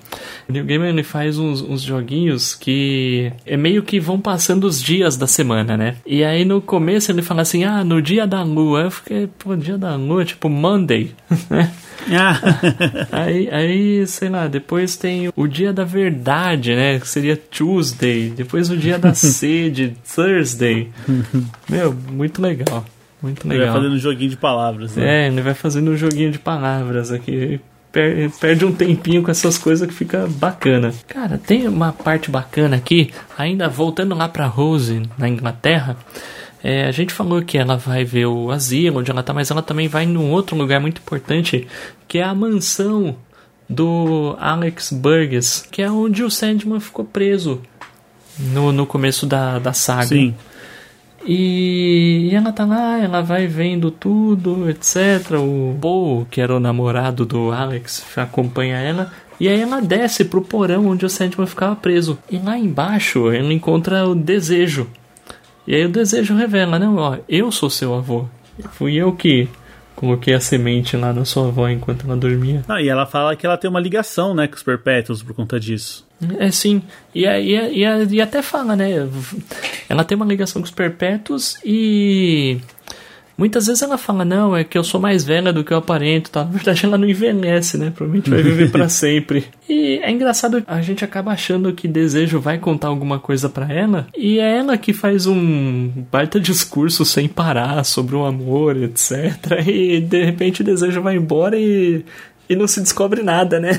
o 0.47 0.53
New 0.53 0.63
Game 0.63 0.87
ele 0.87 1.03
faz 1.03 1.37
uns, 1.37 1.61
uns 1.61 1.81
joguinhos 1.81 2.55
que 2.55 3.31
é 3.45 3.57
meio 3.57 3.83
que 3.83 3.99
vão 3.99 4.19
passando 4.19 4.65
os 4.65 4.81
dias 4.81 5.17
da 5.17 5.27
semana, 5.27 5.75
né? 5.75 5.97
E 6.05 6.23
aí 6.23 6.45
no 6.45 6.61
começo 6.61 7.11
ele 7.11 7.21
fala 7.21 7.41
assim, 7.41 7.63
ah, 7.63 7.83
no 7.83 8.01
dia 8.01 8.25
da 8.25 8.41
lua. 8.41 8.81
Eu 8.81 8.91
fiquei, 8.91 9.29
pô, 9.43 9.55
dia 9.55 9.77
da 9.77 9.95
lua, 9.95 10.23
tipo 10.25 10.47
Monday, 10.49 11.11
né? 11.49 11.71
Ah, 12.11 12.39
Aí, 13.11 13.49
aí, 13.51 14.07
sei 14.07 14.29
lá, 14.29 14.47
depois 14.47 14.95
tem 14.95 15.31
o 15.35 15.47
dia 15.47 15.71
da 15.71 15.83
verdade, 15.83 16.75
né? 16.75 16.99
Que 16.99 17.07
seria 17.07 17.37
Tuesday. 17.37 18.29
Depois 18.35 18.69
o 18.69 18.77
dia 18.77 18.97
da 18.97 19.13
sede, 19.15 19.95
Thursday. 20.15 20.89
Meu, 21.69 21.93
muito 22.11 22.41
legal. 22.41 22.83
Muito 23.21 23.41
ele 23.45 23.49
vai 23.49 23.57
legal. 23.59 23.75
fazendo 23.75 23.93
um 23.93 23.99
joguinho 23.99 24.29
de 24.31 24.37
palavras. 24.37 24.95
Né? 24.95 25.25
É, 25.25 25.27
ele 25.27 25.41
vai 25.41 25.53
fazendo 25.53 25.91
um 25.91 25.95
joguinho 25.97 26.31
de 26.31 26.39
palavras 26.39 27.11
aqui. 27.11 27.59
Per- 27.91 28.31
Perde 28.39 28.65
um 28.65 28.71
tempinho 28.71 29.21
com 29.21 29.29
essas 29.29 29.57
coisas 29.59 29.87
que 29.87 29.93
fica 29.93 30.25
bacana. 30.27 30.91
Cara, 31.07 31.37
tem 31.37 31.67
uma 31.67 31.91
parte 31.91 32.31
bacana 32.31 32.77
aqui, 32.77 33.11
ainda 33.37 33.67
voltando 33.69 34.15
lá 34.15 34.27
pra 34.27 34.47
Rose, 34.47 35.03
na 35.19 35.27
Inglaterra. 35.29 35.97
É, 36.63 36.85
a 36.85 36.91
gente 36.91 37.13
falou 37.13 37.41
que 37.41 37.57
ela 37.57 37.77
vai 37.77 38.03
ver 38.03 38.27
o 38.27 38.51
asilo 38.51 38.99
onde 38.99 39.09
ela 39.09 39.23
tá, 39.23 39.33
mas 39.33 39.49
ela 39.49 39.61
também 39.61 39.87
vai 39.87 40.05
num 40.05 40.31
outro 40.31 40.55
lugar 40.55 40.79
muito 40.79 40.99
importante, 40.99 41.67
que 42.07 42.19
é 42.19 42.23
a 42.23 42.35
mansão 42.35 43.15
do 43.67 44.35
Alex 44.39 44.91
Burgess, 44.91 45.65
que 45.71 45.81
é 45.81 45.89
onde 45.89 46.23
o 46.23 46.29
Sandman 46.29 46.79
ficou 46.79 47.05
preso 47.05 47.61
no, 48.37 48.71
no 48.71 48.85
começo 48.85 49.25
da, 49.25 49.59
da 49.59 49.73
saga. 49.73 50.07
Sim. 50.07 50.35
E 51.25 52.31
ela 52.33 52.51
tá 52.51 52.65
lá, 52.65 52.97
ela 52.99 53.21
vai 53.21 53.45
vendo 53.45 53.91
tudo, 53.91 54.69
etc. 54.69 55.37
O 55.37 55.77
Paul, 55.79 56.25
que 56.29 56.41
era 56.41 56.55
o 56.55 56.59
namorado 56.59 57.25
do 57.25 57.51
Alex, 57.51 58.03
acompanha 58.17 58.77
ela. 58.77 59.11
E 59.39 59.47
aí 59.47 59.61
ela 59.61 59.81
desce 59.81 60.25
pro 60.25 60.41
porão 60.41 60.87
onde 60.87 61.05
o 61.05 61.09
Sandman 61.09 61.47
ficava 61.47 61.75
preso. 61.75 62.17
E 62.29 62.37
lá 62.37 62.57
embaixo 62.57 63.31
ela 63.31 63.53
encontra 63.53 64.07
o 64.07 64.15
desejo. 64.15 64.87
E 65.67 65.75
aí 65.75 65.85
o 65.85 65.89
desejo 65.89 66.35
revela, 66.35 66.79
não, 66.79 66.95
ó, 66.97 67.17
eu 67.29 67.51
sou 67.51 67.69
seu 67.69 67.93
avô. 67.93 68.25
Fui 68.73 68.95
eu 68.95 69.13
que 69.13 69.47
coloquei 69.95 70.33
a 70.33 70.39
semente 70.39 70.97
lá 70.97 71.13
na 71.13 71.25
sua 71.25 71.47
avó 71.47 71.67
enquanto 71.69 72.05
ela 72.05 72.17
dormia. 72.17 72.63
Ah, 72.67 72.81
e 72.81 72.89
ela 72.89 73.05
fala 73.05 73.35
que 73.35 73.45
ela 73.45 73.57
tem 73.57 73.69
uma 73.69 73.79
ligação, 73.79 74.33
né, 74.33 74.47
com 74.47 74.55
os 74.55 74.63
Perpétuos 74.63 75.21
por 75.21 75.35
conta 75.35 75.59
disso. 75.59 76.07
É 76.37 76.51
sim, 76.51 76.83
e, 77.15 77.25
e, 77.25 77.55
e, 77.55 78.15
e 78.15 78.21
até 78.21 78.43
fala, 78.43 78.75
né? 78.75 79.07
Ela 79.89 80.03
tem 80.03 80.15
uma 80.15 80.25
ligação 80.25 80.61
com 80.61 80.67
os 80.67 80.71
perpétuos 80.71 81.57
e 81.65 82.59
muitas 83.37 83.67
vezes 83.67 83.81
ela 83.81 83.97
fala, 83.97 84.23
não, 84.23 84.55
é 84.55 84.63
que 84.63 84.77
eu 84.77 84.83
sou 84.83 84.99
mais 84.99 85.23
velha 85.23 85.51
do 85.51 85.63
que 85.63 85.73
eu 85.73 85.77
aparento, 85.77 86.31
tá? 86.31 86.43
Na 86.43 86.51
verdade 86.51 86.85
ela 86.85 86.97
não 86.97 87.07
envelhece, 87.07 87.77
né? 87.77 87.91
Provavelmente 87.95 88.29
vai 88.29 88.41
viver 88.41 88.71
pra 88.71 88.87
sempre. 88.89 89.45
E 89.67 89.99
é 90.03 90.11
engraçado, 90.11 90.63
a 90.67 90.81
gente 90.81 91.03
acaba 91.03 91.31
achando 91.31 91.73
que 91.73 91.87
Desejo 91.87 92.39
vai 92.39 92.57
contar 92.57 92.87
alguma 92.87 93.19
coisa 93.19 93.49
pra 93.49 93.71
ela 93.71 94.07
e 94.17 94.39
é 94.39 94.57
ela 94.57 94.77
que 94.77 94.93
faz 94.93 95.25
um 95.27 95.91
baita 96.11 96.39
discurso 96.39 97.05
sem 97.05 97.27
parar 97.27 97.83
sobre 97.83 98.15
o 98.15 98.25
amor, 98.25 98.77
etc. 98.77 99.67
E 99.67 99.99
de 99.99 100.23
repente 100.23 100.63
Desejo 100.63 101.01
vai 101.01 101.15
embora 101.15 101.57
e. 101.57 102.03
E 102.49 102.55
não 102.55 102.67
se 102.67 102.81
descobre 102.81 103.23
nada, 103.23 103.61
né? 103.61 103.71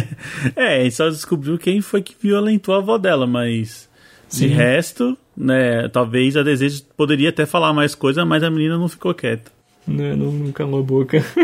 é, 0.56 0.82
gente 0.84 0.94
só 0.94 1.10
descobriu 1.10 1.58
quem 1.58 1.82
foi 1.82 2.00
que 2.00 2.16
violentou 2.18 2.74
a 2.74 2.78
avó 2.78 2.96
dela, 2.96 3.26
mas 3.26 3.90
Sim. 4.26 4.48
de 4.48 4.54
resto, 4.54 5.18
né, 5.36 5.88
talvez 5.88 6.36
a 6.36 6.42
Desejo 6.42 6.82
poderia 6.96 7.28
até 7.28 7.44
falar 7.44 7.72
mais 7.72 7.94
coisa, 7.94 8.24
mas 8.24 8.42
a 8.42 8.50
menina 8.50 8.78
não 8.78 8.88
ficou 8.88 9.14
quieta. 9.14 9.50
Não, 9.86 10.16
não, 10.16 10.32
não 10.32 10.52
calou 10.52 10.80
a 10.80 10.82
boca. 10.82 11.22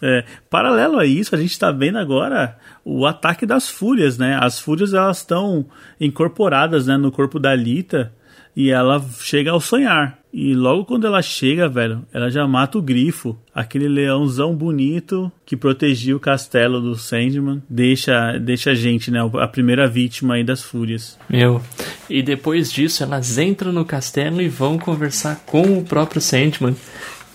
É, 0.00 0.24
paralelo 0.50 0.98
a 0.98 1.06
isso, 1.06 1.34
a 1.34 1.38
gente 1.38 1.50
está 1.52 1.70
vendo 1.70 1.98
agora 1.98 2.58
o 2.84 3.06
ataque 3.06 3.46
das 3.46 3.68
fúrias, 3.68 4.18
né? 4.18 4.36
As 4.40 4.58
fúrias 4.58 4.94
elas 4.94 5.18
estão 5.18 5.66
incorporadas 6.00 6.86
né, 6.86 6.96
no 6.96 7.12
corpo 7.12 7.38
da 7.38 7.54
Lita 7.54 8.12
e 8.56 8.70
ela 8.70 9.04
chega 9.20 9.50
ao 9.50 9.60
sonhar. 9.60 10.18
E 10.32 10.54
logo 10.54 10.86
quando 10.86 11.06
ela 11.06 11.20
chega, 11.20 11.68
velho, 11.68 12.06
ela 12.12 12.30
já 12.30 12.46
mata 12.46 12.78
o 12.78 12.82
grifo, 12.82 13.38
aquele 13.54 13.86
leãozão 13.86 14.54
bonito 14.54 15.30
que 15.44 15.56
protegia 15.56 16.16
o 16.16 16.20
castelo 16.20 16.80
do 16.80 16.96
Sandman, 16.96 17.62
deixa, 17.68 18.38
deixa 18.38 18.70
a 18.70 18.74
gente, 18.74 19.10
né? 19.10 19.18
A 19.40 19.46
primeira 19.46 19.86
vítima 19.86 20.34
aí 20.34 20.44
das 20.44 20.62
fúrias. 20.62 21.18
Meu. 21.28 21.60
E 22.08 22.22
depois 22.22 22.72
disso, 22.72 23.02
elas 23.02 23.36
entram 23.36 23.72
no 23.72 23.84
castelo 23.84 24.40
e 24.40 24.48
vão 24.48 24.78
conversar 24.78 25.42
com 25.44 25.78
o 25.78 25.84
próprio 25.84 26.20
Sandman. 26.20 26.74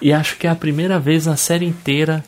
E 0.01 0.12
acho 0.12 0.38
que 0.38 0.47
é 0.47 0.49
a 0.49 0.56
primeira 0.56 0.99
vez 0.99 1.25
na 1.25 1.36
série 1.36 1.65
inteira 1.65 2.23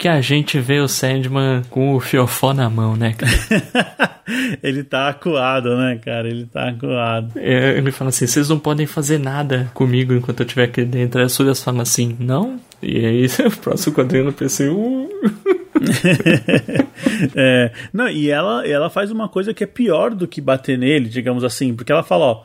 que 0.00 0.08
a 0.08 0.18
gente 0.22 0.58
vê 0.58 0.80
o 0.80 0.88
Sandman 0.88 1.60
com 1.68 1.94
o 1.94 2.00
fiofó 2.00 2.54
na 2.54 2.70
mão, 2.70 2.96
né, 2.96 3.12
cara? 3.12 4.22
ele 4.62 4.82
tá 4.82 5.10
acuado, 5.10 5.76
né, 5.76 6.00
cara? 6.02 6.26
Ele 6.26 6.46
tá 6.46 6.70
acuado. 6.70 7.32
É, 7.36 7.76
ele 7.76 7.92
fala 7.92 8.08
assim: 8.08 8.26
vocês 8.26 8.48
não 8.48 8.58
podem 8.58 8.86
fazer 8.86 9.18
nada 9.18 9.70
comigo 9.74 10.14
enquanto 10.14 10.40
eu 10.40 10.46
estiver 10.46 10.64
aqui 10.64 10.86
dentro. 10.86 11.20
Aí 11.20 11.26
as 11.26 11.36
Fúrias 11.36 11.62
falam 11.62 11.82
assim: 11.82 12.16
não? 12.18 12.58
E 12.82 13.04
aí, 13.04 13.26
o 13.46 13.56
próximo 13.58 13.94
quadrinho 13.94 14.28
eu 14.28 14.32
pensei: 14.32 14.70
uh. 14.70 15.10
é, 17.36 17.70
não, 17.92 18.08
e 18.08 18.30
ela, 18.30 18.66
ela 18.66 18.88
faz 18.88 19.10
uma 19.10 19.28
coisa 19.28 19.52
que 19.52 19.64
é 19.64 19.66
pior 19.66 20.14
do 20.14 20.26
que 20.26 20.40
bater 20.40 20.78
nele, 20.78 21.10
digamos 21.10 21.44
assim, 21.44 21.74
porque 21.74 21.92
ela 21.92 22.02
fala: 22.02 22.24
ó, 22.24 22.44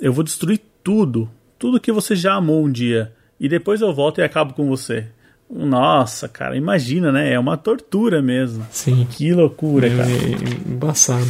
eu 0.00 0.12
vou 0.12 0.24
destruir 0.24 0.60
tudo, 0.82 1.30
tudo 1.56 1.78
que 1.78 1.92
você 1.92 2.16
já 2.16 2.34
amou 2.34 2.64
um 2.64 2.70
dia, 2.70 3.12
e 3.38 3.48
depois 3.48 3.80
eu 3.80 3.94
volto 3.94 4.18
e 4.18 4.24
acabo 4.24 4.54
com 4.54 4.66
você. 4.66 5.06
Nossa, 5.48 6.28
cara, 6.28 6.56
imagina, 6.56 7.12
né? 7.12 7.32
É 7.32 7.38
uma 7.38 7.56
tortura 7.56 8.20
mesmo. 8.20 8.66
Sim. 8.70 9.06
Que 9.10 9.32
loucura, 9.32 9.88
cara. 9.88 10.10
É, 10.10 10.70
embaçado. 10.70 11.26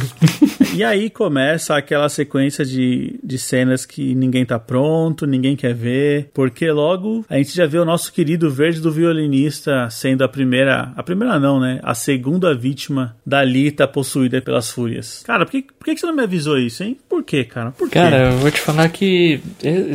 e 0.73 0.83
aí 0.83 1.09
começa 1.09 1.75
aquela 1.75 2.09
sequência 2.09 2.65
de, 2.65 3.19
de 3.23 3.37
cenas 3.37 3.85
que 3.85 4.15
ninguém 4.15 4.45
tá 4.45 4.59
pronto, 4.59 5.27
ninguém 5.27 5.55
quer 5.55 5.73
ver, 5.73 6.29
porque 6.33 6.69
logo 6.71 7.25
a 7.29 7.37
gente 7.37 7.55
já 7.55 7.65
vê 7.65 7.77
o 7.77 7.85
nosso 7.85 8.11
querido 8.11 8.49
verde 8.49 8.81
do 8.81 8.91
violinista 8.91 9.89
sendo 9.89 10.23
a 10.23 10.27
primeira, 10.29 10.91
a 10.95 11.03
primeira 11.03 11.39
não, 11.39 11.59
né? 11.59 11.79
A 11.83 11.93
segunda 11.93 12.55
vítima 12.55 13.15
da 13.25 13.43
Lita 13.43 13.87
possuída 13.87 14.41
pelas 14.41 14.71
fúrias. 14.71 15.23
Cara, 15.25 15.45
por 15.45 15.51
que, 15.51 15.61
por 15.61 15.85
que 15.85 15.97
você 15.97 16.05
não 16.05 16.15
me 16.15 16.23
avisou 16.23 16.57
isso, 16.57 16.83
hein? 16.83 16.97
Por 17.07 17.23
quê, 17.23 17.43
cara? 17.43 17.71
Por 17.71 17.87
quê? 17.89 17.99
Cara, 17.99 18.31
eu 18.31 18.37
vou 18.37 18.51
te 18.51 18.59
falar 18.59 18.89
que. 18.89 19.39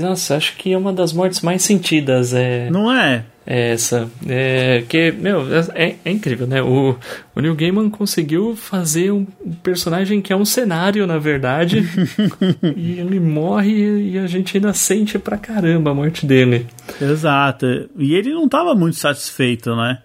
Nossa, 0.01 0.37
acho 0.37 0.57
que 0.57 0.73
é 0.73 0.79
uma 0.79 0.93
das 0.93 1.13
mortes 1.13 1.41
mais 1.41 1.63
sentidas. 1.63 2.33
É... 2.33 2.71
Não 2.71 2.93
é? 2.93 3.25
É 3.47 3.73
essa. 3.73 4.09
É, 4.27 4.85
que, 4.89 5.11
meu, 5.13 5.43
é, 5.75 5.97
é, 6.05 6.11
incrível, 6.11 6.47
né? 6.47 6.63
O, 6.63 6.97
o 7.35 7.41
Neil 7.41 7.57
Gaiman 7.57 7.91
conseguiu 7.91 8.55
fazer 8.55 9.11
um 9.11 9.25
personagem 9.63 10.23
que 10.23 10.33
é 10.33 10.37
um 10.37 10.45
cenário, 10.45 11.07
na 11.07 11.19
verdade. 11.19 11.85
e 12.77 13.01
ele 13.01 13.19
morre 13.19 14.13
e 14.13 14.19
a 14.19 14.27
gente 14.27 14.57
ainda 14.57 14.73
sente 14.73 15.19
pra 15.19 15.37
caramba 15.37 15.91
a 15.91 15.95
morte 15.95 16.25
dele. 16.25 16.67
Exato. 17.01 17.67
E 17.99 18.15
ele 18.15 18.33
não 18.33 18.49
tava 18.49 18.75
muito 18.75 18.97
satisfeito, 18.97 19.75
né? 19.75 19.99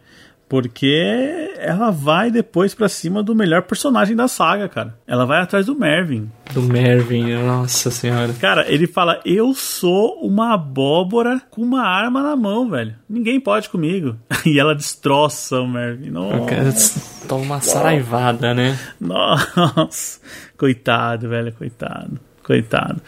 Porque 0.49 1.53
ela 1.57 1.91
vai 1.91 2.31
depois 2.31 2.73
para 2.73 2.87
cima 2.87 3.21
do 3.21 3.35
melhor 3.35 3.63
personagem 3.63 4.15
da 4.15 4.29
saga, 4.29 4.69
cara. 4.69 4.97
Ela 5.05 5.25
vai 5.25 5.41
atrás 5.41 5.65
do 5.65 5.75
Mervyn. 5.75 6.31
Do 6.53 6.61
Mervyn, 6.61 7.35
nossa 7.43 7.91
senhora. 7.91 8.31
Cara, 8.33 8.65
ele 8.71 8.87
fala: 8.87 9.19
Eu 9.25 9.53
sou 9.53 10.21
uma 10.21 10.53
abóbora 10.53 11.41
com 11.51 11.61
uma 11.61 11.81
arma 11.81 12.23
na 12.23 12.35
mão, 12.35 12.69
velho. 12.69 12.95
Ninguém 13.09 13.39
pode 13.39 13.69
comigo. 13.69 14.15
E 14.45 14.57
ela 14.57 14.73
destroça 14.73 15.59
o 15.59 15.67
Mervyn. 15.67 16.09
Nossa. 16.09 17.27
Toma 17.27 17.43
uma 17.43 17.59
saraivada, 17.59 18.53
né? 18.53 18.79
Nossa. 18.97 20.21
Coitado, 20.57 21.27
velho, 21.27 21.51
coitado. 21.51 22.17
Coitado. 22.41 23.01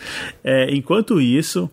É, 0.43 0.69
enquanto 0.75 1.21
isso, 1.21 1.71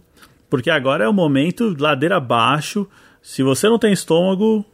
porque 0.49 0.71
agora 0.71 1.05
é 1.05 1.09
o 1.09 1.13
momento 1.13 1.75
ladeira 1.77 2.19
abaixo. 2.19 2.87
Se 3.21 3.43
você 3.43 3.69
não 3.69 3.77
tem 3.77 3.93
estômago, 3.93 4.65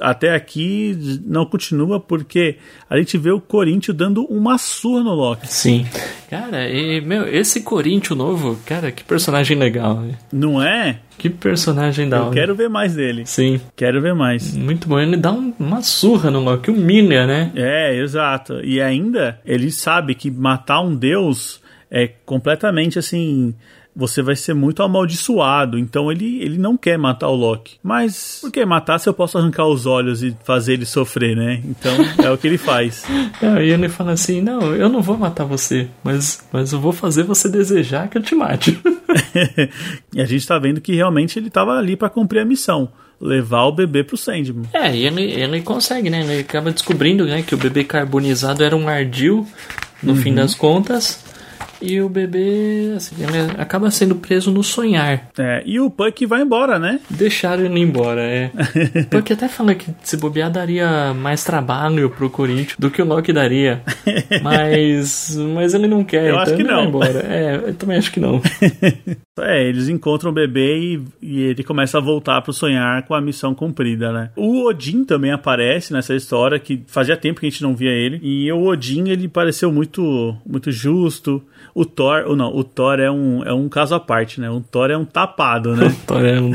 até 0.00 0.34
aqui 0.34 1.20
não 1.24 1.44
continua 1.44 1.98
porque 1.98 2.56
a 2.88 2.96
gente 2.96 3.18
vê 3.18 3.30
o 3.30 3.40
Corinthians 3.40 3.96
dando 3.96 4.24
uma 4.24 4.58
surra 4.58 5.02
no 5.02 5.14
Loki. 5.14 5.46
Sim. 5.52 5.86
Cara, 6.30 6.68
e, 6.68 7.00
meu, 7.00 7.26
esse 7.28 7.62
Corinthians 7.62 8.18
novo, 8.18 8.58
cara, 8.64 8.90
que 8.92 9.04
personagem 9.04 9.56
legal. 9.56 10.04
Não 10.32 10.62
é? 10.62 11.00
Que 11.18 11.30
personagem 11.30 12.08
da 12.08 12.18
Eu 12.18 12.30
quero 12.30 12.54
ver 12.54 12.68
mais 12.68 12.94
dele. 12.94 13.24
Sim. 13.26 13.60
Quero 13.74 14.00
ver 14.00 14.14
mais. 14.14 14.54
Muito 14.54 14.86
bom. 14.86 14.98
Ele 14.98 15.16
dá 15.16 15.32
um, 15.32 15.52
uma 15.58 15.82
surra 15.82 16.30
no 16.30 16.40
Loki, 16.40 16.70
humilha, 16.70 17.26
né? 17.26 17.50
É, 17.54 17.96
exato. 17.96 18.60
E 18.62 18.80
ainda, 18.80 19.40
ele 19.44 19.70
sabe 19.70 20.14
que 20.14 20.30
matar 20.30 20.80
um 20.80 20.94
deus 20.94 21.60
é 21.90 22.06
completamente 22.06 22.98
assim 22.98 23.54
você 23.96 24.20
vai 24.20 24.36
ser 24.36 24.52
muito 24.52 24.82
amaldiçoado. 24.82 25.78
Então 25.78 26.12
ele, 26.12 26.42
ele 26.42 26.58
não 26.58 26.76
quer 26.76 26.98
matar 26.98 27.28
o 27.28 27.34
Loki. 27.34 27.78
Mas 27.82 28.38
por 28.42 28.52
que 28.52 28.64
matar 28.66 28.98
se 28.98 29.08
eu 29.08 29.14
posso 29.14 29.38
arrancar 29.38 29.66
os 29.66 29.86
olhos 29.86 30.22
e 30.22 30.36
fazer 30.44 30.74
ele 30.74 30.84
sofrer, 30.84 31.34
né? 31.34 31.62
Então 31.64 31.92
é 32.22 32.30
o 32.30 32.36
que 32.36 32.46
ele 32.46 32.58
faz. 32.58 33.04
É, 33.40 33.64
e 33.64 33.70
ele 33.70 33.88
fala 33.88 34.12
assim: 34.12 34.40
Não, 34.40 34.74
eu 34.74 34.88
não 34.88 35.02
vou 35.02 35.16
matar 35.16 35.44
você, 35.44 35.88
mas, 36.02 36.46
mas 36.52 36.72
eu 36.72 36.80
vou 36.80 36.92
fazer 36.92 37.22
você 37.22 37.48
desejar 37.48 38.08
que 38.08 38.18
eu 38.18 38.22
te 38.22 38.34
mate. 38.34 38.78
e 40.14 40.20
a 40.20 40.24
gente 40.24 40.46
tá 40.46 40.58
vendo 40.58 40.80
que 40.80 40.94
realmente 40.94 41.38
ele 41.38 41.50
tava 41.50 41.72
ali 41.72 41.96
para 41.96 42.08
cumprir 42.08 42.40
a 42.40 42.44
missão 42.44 42.90
levar 43.20 43.64
o 43.64 43.72
bebê 43.72 44.04
pro 44.04 44.16
Sandman. 44.16 44.66
É, 44.72 44.94
e 44.94 45.06
ele, 45.06 45.22
ele 45.22 45.62
consegue, 45.62 46.10
né? 46.10 46.20
Ele 46.20 46.40
acaba 46.40 46.70
descobrindo 46.70 47.24
né, 47.24 47.42
que 47.42 47.54
o 47.54 47.58
bebê 47.58 47.84
carbonizado 47.84 48.62
era 48.62 48.76
um 48.76 48.88
ardil, 48.88 49.46
no 50.02 50.12
uhum. 50.12 50.18
fim 50.18 50.34
das 50.34 50.54
contas. 50.54 51.24
E 51.80 52.00
o 52.00 52.08
bebê, 52.08 52.94
assim, 52.96 53.14
ele 53.18 53.52
acaba 53.58 53.90
sendo 53.90 54.14
preso 54.16 54.50
no 54.50 54.62
sonhar. 54.62 55.28
É, 55.38 55.62
e 55.66 55.78
o 55.78 55.90
Puck 55.90 56.24
vai 56.26 56.42
embora, 56.42 56.78
né? 56.78 57.00
Deixaram 57.10 57.64
ele 57.64 57.80
embora, 57.80 58.22
é. 58.22 58.50
Puck 59.10 59.32
até 59.32 59.48
fala 59.48 59.74
que 59.74 59.90
se 60.02 60.16
bobear 60.16 60.50
daria 60.50 61.12
mais 61.14 61.44
trabalho 61.44 62.10
pro 62.10 62.30
Corinthians 62.30 62.76
do 62.78 62.90
que 62.90 63.02
o 63.02 63.04
Loki 63.04 63.32
daria. 63.32 63.82
Mas, 64.42 65.36
mas 65.36 65.74
ele 65.74 65.86
não 65.86 66.04
quer, 66.04 66.24
eu 66.24 66.30
então 66.30 66.40
acho 66.40 66.56
que 66.56 66.62
não. 66.62 66.76
vai 66.76 66.86
embora. 66.86 67.26
É, 67.26 67.56
eu 67.68 67.74
também 67.74 67.96
acho 67.96 68.12
que 68.12 68.20
não. 68.20 68.40
É, 69.38 69.68
eles 69.68 69.88
encontram 69.88 70.30
o 70.30 70.34
bebê 70.34 70.78
e, 70.78 71.04
e, 71.20 71.42
ele 71.42 71.62
começa 71.62 71.98
a 71.98 72.00
voltar 72.00 72.40
pro 72.40 72.54
sonhar 72.54 73.02
com 73.02 73.14
a 73.14 73.20
missão 73.20 73.54
cumprida, 73.54 74.10
né? 74.10 74.30
O 74.34 74.64
Odin 74.64 75.04
também 75.04 75.30
aparece 75.30 75.92
nessa 75.92 76.14
história, 76.14 76.58
que 76.58 76.82
fazia 76.86 77.18
tempo 77.18 77.40
que 77.40 77.46
a 77.46 77.50
gente 77.50 77.62
não 77.62 77.76
via 77.76 77.90
ele. 77.90 78.18
E 78.22 78.50
o 78.50 78.64
Odin, 78.64 79.10
ele 79.10 79.28
pareceu 79.28 79.70
muito, 79.70 80.34
muito 80.46 80.72
justo. 80.72 81.42
O 81.74 81.84
Thor, 81.84 82.24
ou 82.26 82.34
não, 82.34 82.48
o 82.48 82.64
Thor 82.64 82.98
é 82.98 83.10
um, 83.10 83.44
é 83.44 83.52
um 83.52 83.68
caso 83.68 83.94
à 83.94 84.00
parte, 84.00 84.40
né? 84.40 84.48
O 84.48 84.60
Thor 84.62 84.90
é 84.90 84.96
um 84.96 85.04
tapado, 85.04 85.76
né? 85.76 85.88
o 85.92 86.06
Thor 86.06 86.24
é 86.24 86.40
um... 86.40 86.52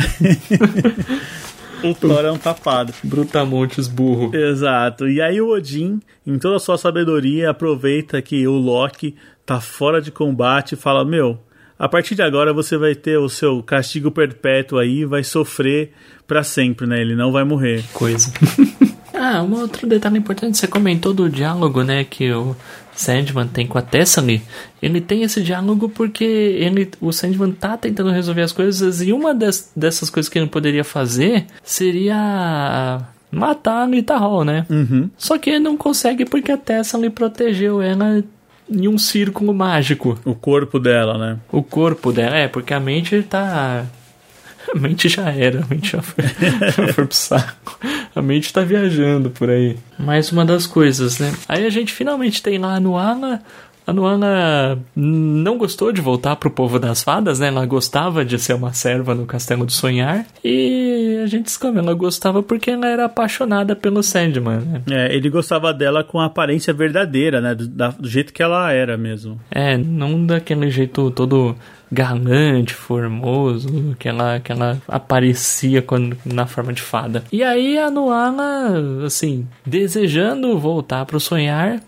o 1.88 1.94
Thor 1.94 2.26
é 2.26 2.32
um 2.32 2.39
tapado. 2.39 2.94
Brutamontes 3.04 3.88
burro. 3.88 4.36
Exato. 4.36 5.08
E 5.08 5.22
aí 5.22 5.39
o 5.39 5.50
Odin, 5.50 6.00
em 6.26 6.39
toda 6.39 6.56
a 6.56 6.60
sua 6.60 6.80
sabedoria, 6.80 7.52
aproveita 7.52 8.20
que 8.24 8.48
o 8.48 8.54
Loki 8.54 9.15
tá 9.46 9.62
fora 9.62 10.02
de 10.02 10.12
combate 10.12 10.74
e 10.74 10.78
fala, 10.78 11.06
meu 11.06 11.38
a 11.82 11.89
partir 11.89 12.13
de 12.13 12.22
agora 12.22 12.54
você 12.54 12.78
vai 12.78 12.94
ter 12.94 13.17
o 13.17 13.28
seu 13.28 13.63
castigo 13.63 14.12
perpétuo 14.12 14.78
aí, 14.78 15.04
vai 15.04 15.24
sofrer 15.24 15.91
para 16.28 16.44
sempre, 16.44 16.86
né? 16.86 17.02
Ele 17.02 17.15
não 17.15 17.32
vai 17.32 17.44
morrer. 17.44 17.84
Coisa. 17.91 18.32
ah, 19.15 19.41
um 19.41 19.60
outro 19.60 19.88
detalhe 19.88 20.20
importante, 20.20 20.60
você 20.60 20.67
comentou 20.67 21.12
do 21.12 21.28
diálogo, 21.28 21.82
né, 21.82 22.04
que 22.04 22.32
o 22.32 22.56
Sandman 22.94 23.48
tem 23.48 23.65
com 23.65 23.80
a 23.80 23.82
Tessany. 23.82 24.44
Ele 24.80 25.02
tem 25.02 25.24
esse 25.24 25.41
diálogo 25.41 25.89
porque 25.89 26.24
ele, 26.24 26.88
o 27.02 27.12
Sandman 27.12 27.52
tá 27.52 27.76
tentando 27.76 28.12
resolver 28.12 28.44
as 28.44 28.52
coisas 28.52 29.02
e 29.02 29.12
uma 29.12 29.34
das, 29.34 29.72
dessas 29.76 30.12
coisas 30.12 30.30
que 30.30 30.38
ele 30.38 30.46
poderia 30.46 30.84
fazer 30.84 31.48
seria 31.63 33.02
matar 33.32 33.86
a 33.86 33.88
Lita 33.88 34.17
Hall, 34.17 34.46
né? 34.46 34.67
Uhum. 34.70 35.10
Só 35.17 35.36
que 35.39 35.50
ele 35.50 35.60
não 35.60 35.76
consegue 35.76 36.26
porque 36.26 36.52
a 36.52 36.58
Tessany 36.58 37.10
protegeu 37.10 37.82
ela 37.82 38.24
em 38.71 38.88
um 38.88 38.97
círculo 38.97 39.53
mágico. 39.53 40.17
O 40.23 40.34
corpo 40.34 40.79
dela, 40.79 41.17
né? 41.17 41.38
O 41.51 41.62
corpo 41.62 42.12
dela, 42.12 42.38
é, 42.38 42.47
porque 42.47 42.73
a 42.73 42.79
mente 42.79 43.21
tá. 43.23 43.86
A 44.73 44.77
mente 44.77 45.10
já 45.10 45.29
era, 45.29 45.63
a 45.63 45.67
mente 45.67 45.91
já 45.91 46.01
foi, 46.01 46.23
já 46.77 46.93
foi 46.93 47.05
pro 47.05 47.15
saco. 47.15 47.79
A 48.15 48.21
mente 48.21 48.53
tá 48.53 48.62
viajando 48.62 49.29
por 49.29 49.49
aí. 49.49 49.77
Mais 49.99 50.31
uma 50.31 50.45
das 50.45 50.65
coisas, 50.65 51.19
né? 51.19 51.34
Aí 51.47 51.65
a 51.65 51.69
gente 51.69 51.91
finalmente 51.91 52.41
tem 52.41 52.57
lá 52.57 52.79
no 52.79 52.97
Ala 52.97 53.41
a 53.86 53.94
Nuana 53.94 54.80
não 54.96 55.58
gostou 55.58 55.91
de 55.91 56.02
voltar 56.02 56.36
pro 56.36 56.52
povo 56.52 56.80
das 56.80 57.04
fadas, 57.04 57.39
né? 57.39 57.48
Ela 57.48 57.65
gostava 57.65 58.24
de 58.24 58.38
ser 58.38 58.54
uma 58.54 58.74
serva 58.74 59.15
no 59.15 59.26
Castelo 59.26 59.65
do 59.65 59.72
Sonhar. 59.72 60.26
E 60.44 61.20
a 61.24 61.28
gente 61.28 61.46
descobre, 61.46 61.80
ela 61.80 61.94
gostava 61.94 62.44
porque 62.44 62.72
ela 62.72 62.88
era 62.88 63.06
apaixonada 63.06 63.76
pelo 63.76 64.04
Sandman, 64.04 64.60
né? 64.60 64.82
É, 64.89 65.15
ele 65.15 65.30
gostava 65.30 65.74
dela 65.74 66.04
com 66.04 66.20
a 66.20 66.26
aparência 66.26 66.74
verdadeira, 66.74 67.41
né? 67.41 67.56
Do, 67.56 67.67
da, 67.67 67.89
do 67.89 68.08
jeito 68.08 68.34
que 68.34 68.44
ela 68.44 68.72
era 68.72 68.98
mesmo. 68.98 69.39
É, 69.50 69.78
não 69.78 70.26
daquele 70.26 70.70
jeito 70.70 71.10
todo 71.12 71.56
galante, 71.91 72.74
formoso, 72.74 73.96
que 74.00 74.08
ela, 74.08 74.39
que 74.39 74.52
ela 74.52 74.82
aparecia 74.88 75.82
quando, 75.82 76.17
na 76.26 76.48
forma 76.48 76.72
de 76.72 76.82
fada. 76.82 77.24
E 77.32 77.44
aí 77.44 77.78
a 77.78 77.91
Nuala, 77.91 79.05
assim, 79.05 79.45
desejando 79.66 80.58
voltar 80.58 81.05
pro 81.05 81.20
sonhar, 81.20 81.82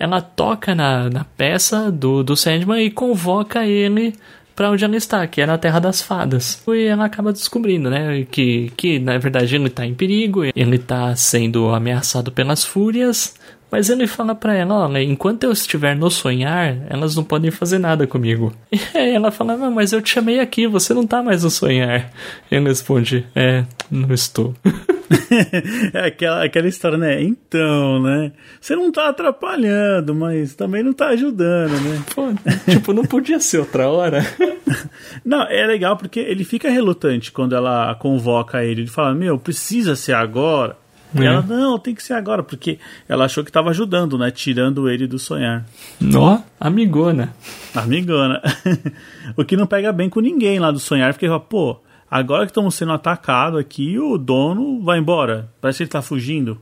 ela 0.00 0.22
toca 0.22 0.74
na, 0.74 1.10
na 1.10 1.24
peça 1.24 1.92
do, 1.92 2.24
do 2.24 2.34
Sandman 2.34 2.82
e 2.82 2.90
convoca 2.90 3.66
ele 3.66 4.14
para 4.56 4.70
onde 4.70 4.82
ela 4.82 4.96
está, 4.96 5.26
que 5.26 5.42
é 5.42 5.46
na 5.46 5.58
Terra 5.58 5.78
das 5.78 6.00
Fadas. 6.00 6.62
E 6.68 6.84
ela 6.84 7.04
acaba 7.04 7.32
descobrindo, 7.32 7.90
né, 7.90 8.26
que, 8.30 8.72
que 8.76 8.98
na 8.98 9.18
verdade 9.18 9.54
ele 9.54 9.66
está 9.66 9.84
em 9.86 9.94
perigo, 9.94 10.42
ele 10.44 10.76
está 10.76 11.14
sendo 11.14 11.68
ameaçado 11.68 12.32
pelas 12.32 12.64
fúrias, 12.64 13.34
mas 13.70 13.88
ele 13.88 14.06
fala 14.06 14.34
para 14.34 14.54
ela, 14.54 14.86
olha, 14.86 15.02
enquanto 15.02 15.44
eu 15.44 15.52
estiver 15.52 15.94
no 15.94 16.10
sonhar, 16.10 16.76
elas 16.88 17.14
não 17.14 17.22
podem 17.22 17.50
fazer 17.50 17.78
nada 17.78 18.06
comigo. 18.06 18.52
E 18.92 18.98
aí 18.98 19.14
ela 19.14 19.30
fala, 19.30 19.56
mas 19.70 19.92
eu 19.92 20.02
te 20.02 20.10
chamei 20.10 20.40
aqui, 20.40 20.66
você 20.66 20.92
não 20.92 21.06
tá 21.06 21.22
mais 21.22 21.44
no 21.44 21.50
sonhar. 21.50 22.10
E 22.50 22.54
ele 22.54 22.68
responde, 22.68 23.24
é, 23.34 23.64
não 23.90 24.12
estou. 24.12 24.54
é 25.94 26.06
aquela, 26.06 26.44
aquela 26.44 26.68
história, 26.68 26.98
né? 26.98 27.22
Então, 27.22 28.02
né? 28.02 28.32
Você 28.60 28.74
não 28.74 28.90
tá 28.90 29.08
atrapalhando, 29.08 30.14
mas 30.14 30.54
também 30.54 30.82
não 30.82 30.92
tá 30.92 31.08
ajudando, 31.08 31.72
né? 31.72 32.02
Pô, 32.14 32.28
tipo, 32.70 32.92
não 32.92 33.04
podia 33.04 33.38
ser 33.40 33.58
outra 33.58 33.88
hora. 33.88 34.24
não, 35.24 35.42
é 35.42 35.66
legal 35.66 35.96
porque 35.96 36.20
ele 36.20 36.44
fica 36.44 36.68
relutante 36.68 37.30
quando 37.30 37.54
ela 37.54 37.94
convoca 37.94 38.64
ele. 38.64 38.82
Ele 38.82 38.90
fala, 38.90 39.14
meu, 39.14 39.38
precisa 39.38 39.94
ser 39.94 40.14
agora. 40.14 40.76
E 41.14 41.24
ela, 41.24 41.42
não, 41.42 41.78
tem 41.78 41.94
que 41.94 42.02
ser 42.02 42.14
agora, 42.14 42.42
porque 42.42 42.78
ela 43.08 43.24
achou 43.24 43.42
que 43.42 43.50
estava 43.50 43.70
ajudando, 43.70 44.16
né? 44.16 44.30
Tirando 44.30 44.88
ele 44.88 45.06
do 45.06 45.18
sonhar. 45.18 45.66
Ó, 46.14 46.38
amigona. 46.58 47.34
Amigona. 47.74 48.40
o 49.36 49.44
que 49.44 49.56
não 49.56 49.66
pega 49.66 49.92
bem 49.92 50.08
com 50.08 50.20
ninguém 50.20 50.58
lá 50.58 50.70
do 50.70 50.78
sonhar, 50.78 51.12
porque 51.12 51.26
fala, 51.26 51.40
pô, 51.40 51.80
agora 52.10 52.44
que 52.44 52.50
estamos 52.50 52.74
sendo 52.74 52.92
atacados 52.92 53.58
aqui, 53.58 53.98
o 53.98 54.16
dono 54.16 54.82
vai 54.82 54.98
embora. 54.98 55.50
Parece 55.60 55.78
que 55.78 55.82
ele 55.84 55.88
está 55.88 56.02
fugindo. 56.02 56.60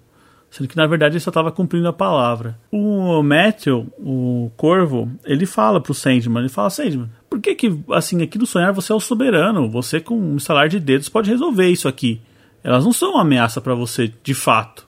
Sendo 0.51 0.68
que 0.68 0.76
na 0.76 0.86
verdade 0.86 1.14
ele 1.14 1.20
só 1.20 1.30
estava 1.30 1.53
cumprindo 1.53 1.88
a 1.88 1.92
palavra. 1.92 2.59
O 2.72 3.22
Matthew, 3.22 3.86
o 3.99 4.51
corvo, 4.57 5.11
ele 5.24 5.44
fala 5.44 5.80
pro 5.80 5.92
Sandman, 5.92 6.40
ele 6.40 6.49
fala, 6.49 6.70
Sandman, 6.70 7.11
por 7.28 7.38
que 7.40 7.55
que, 7.55 7.78
assim, 7.90 8.22
aqui 8.22 8.38
do 8.38 8.46
sonhar 8.46 8.72
você 8.72 8.92
é 8.92 8.94
o 8.94 9.01
soberano? 9.01 9.68
Você 9.68 10.01
com 10.01 10.18
um 10.18 10.38
salário 10.38 10.70
de 10.70 10.80
dedos 10.80 11.09
pode 11.09 11.30
resolver 11.30 11.68
isso 11.68 11.86
aqui. 11.86 12.20
Elas 12.62 12.84
não 12.84 12.92
são 12.92 13.12
uma 13.12 13.22
ameaça 13.22 13.61
para 13.61 13.74
você, 13.74 14.12
de 14.22 14.34
fato. 14.34 14.86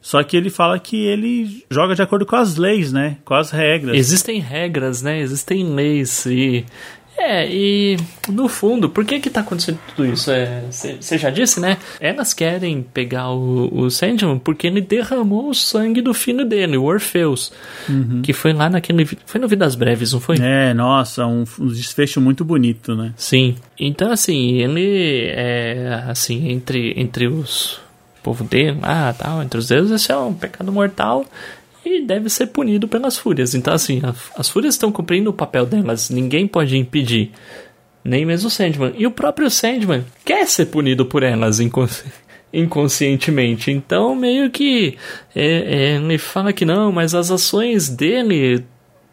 Só 0.00 0.22
que 0.22 0.36
ele 0.36 0.48
fala 0.48 0.78
que 0.78 1.04
ele 1.04 1.64
joga 1.70 1.94
de 1.94 2.00
acordo 2.00 2.24
com 2.24 2.36
as 2.36 2.56
leis, 2.56 2.92
né? 2.92 3.18
Com 3.24 3.34
as 3.34 3.50
regras. 3.50 3.96
Existem 3.96 4.40
regras, 4.40 5.02
né? 5.02 5.20
Existem 5.20 5.62
leis 5.74 6.24
e 6.24 6.64
é, 7.20 7.46
e 7.48 7.98
no 8.30 8.48
fundo, 8.48 8.88
por 8.88 9.04
que 9.04 9.20
que 9.20 9.28
tá 9.28 9.40
acontecendo 9.40 9.78
tudo 9.88 10.06
isso? 10.06 10.30
Você 10.70 11.14
é, 11.14 11.18
já 11.18 11.28
disse, 11.28 11.60
né? 11.60 11.76
Elas 12.00 12.32
querem 12.32 12.82
pegar 12.82 13.30
o, 13.30 13.68
o 13.72 13.90
Sandman 13.90 14.38
porque 14.38 14.66
ele 14.66 14.80
derramou 14.80 15.50
o 15.50 15.54
sangue 15.54 16.00
do 16.00 16.14
filho 16.14 16.46
dele, 16.46 16.78
o 16.78 16.84
Orpheus. 16.84 17.52
Uhum. 17.86 18.22
Que 18.22 18.32
foi 18.32 18.54
lá 18.54 18.70
naquele. 18.70 19.04
Foi 19.26 19.38
no 19.38 19.46
Vidas 19.46 19.74
Breves, 19.74 20.14
não 20.14 20.20
foi? 20.20 20.36
É, 20.40 20.72
nossa, 20.72 21.26
um, 21.26 21.44
um 21.58 21.66
desfecho 21.68 22.22
muito 22.22 22.42
bonito, 22.42 22.94
né? 22.94 23.12
Sim. 23.16 23.56
Então, 23.78 24.10
assim, 24.10 24.54
ele 24.54 25.26
é. 25.26 26.04
Assim, 26.08 26.48
entre, 26.48 26.94
entre 26.98 27.26
os. 27.26 27.78
povo 28.22 28.44
dele, 28.44 28.78
ah, 28.82 29.14
tal, 29.16 29.42
entre 29.42 29.58
os 29.58 29.68
deuses, 29.68 29.92
esse 29.92 30.10
é 30.10 30.16
um 30.16 30.32
pecado 30.32 30.72
mortal 30.72 31.26
e 31.84 32.02
deve 32.02 32.28
ser 32.28 32.48
punido 32.48 32.86
pelas 32.88 33.16
fúrias. 33.16 33.54
Então, 33.54 33.74
assim, 33.74 34.00
a, 34.02 34.14
as 34.38 34.48
fúrias 34.48 34.74
estão 34.74 34.92
cumprindo 34.92 35.30
o 35.30 35.34
papel 35.34 35.66
delas, 35.66 36.10
ninguém 36.10 36.46
pode 36.46 36.76
impedir, 36.76 37.30
nem 38.04 38.24
mesmo 38.24 38.48
o 38.48 38.50
Sandman. 38.50 38.94
E 38.96 39.06
o 39.06 39.10
próprio 39.10 39.50
Sandman 39.50 40.04
quer 40.24 40.46
ser 40.46 40.66
punido 40.66 41.04
por 41.04 41.22
elas 41.22 41.60
inconsci 41.60 42.04
inconscientemente. 42.52 43.70
Então, 43.70 44.14
meio 44.16 44.50
que 44.50 44.96
é, 45.34 45.44
é, 45.44 45.96
ele 45.96 46.18
fala 46.18 46.52
que 46.52 46.64
não, 46.64 46.90
mas 46.90 47.14
as 47.14 47.30
ações 47.30 47.88
dele 47.88 48.64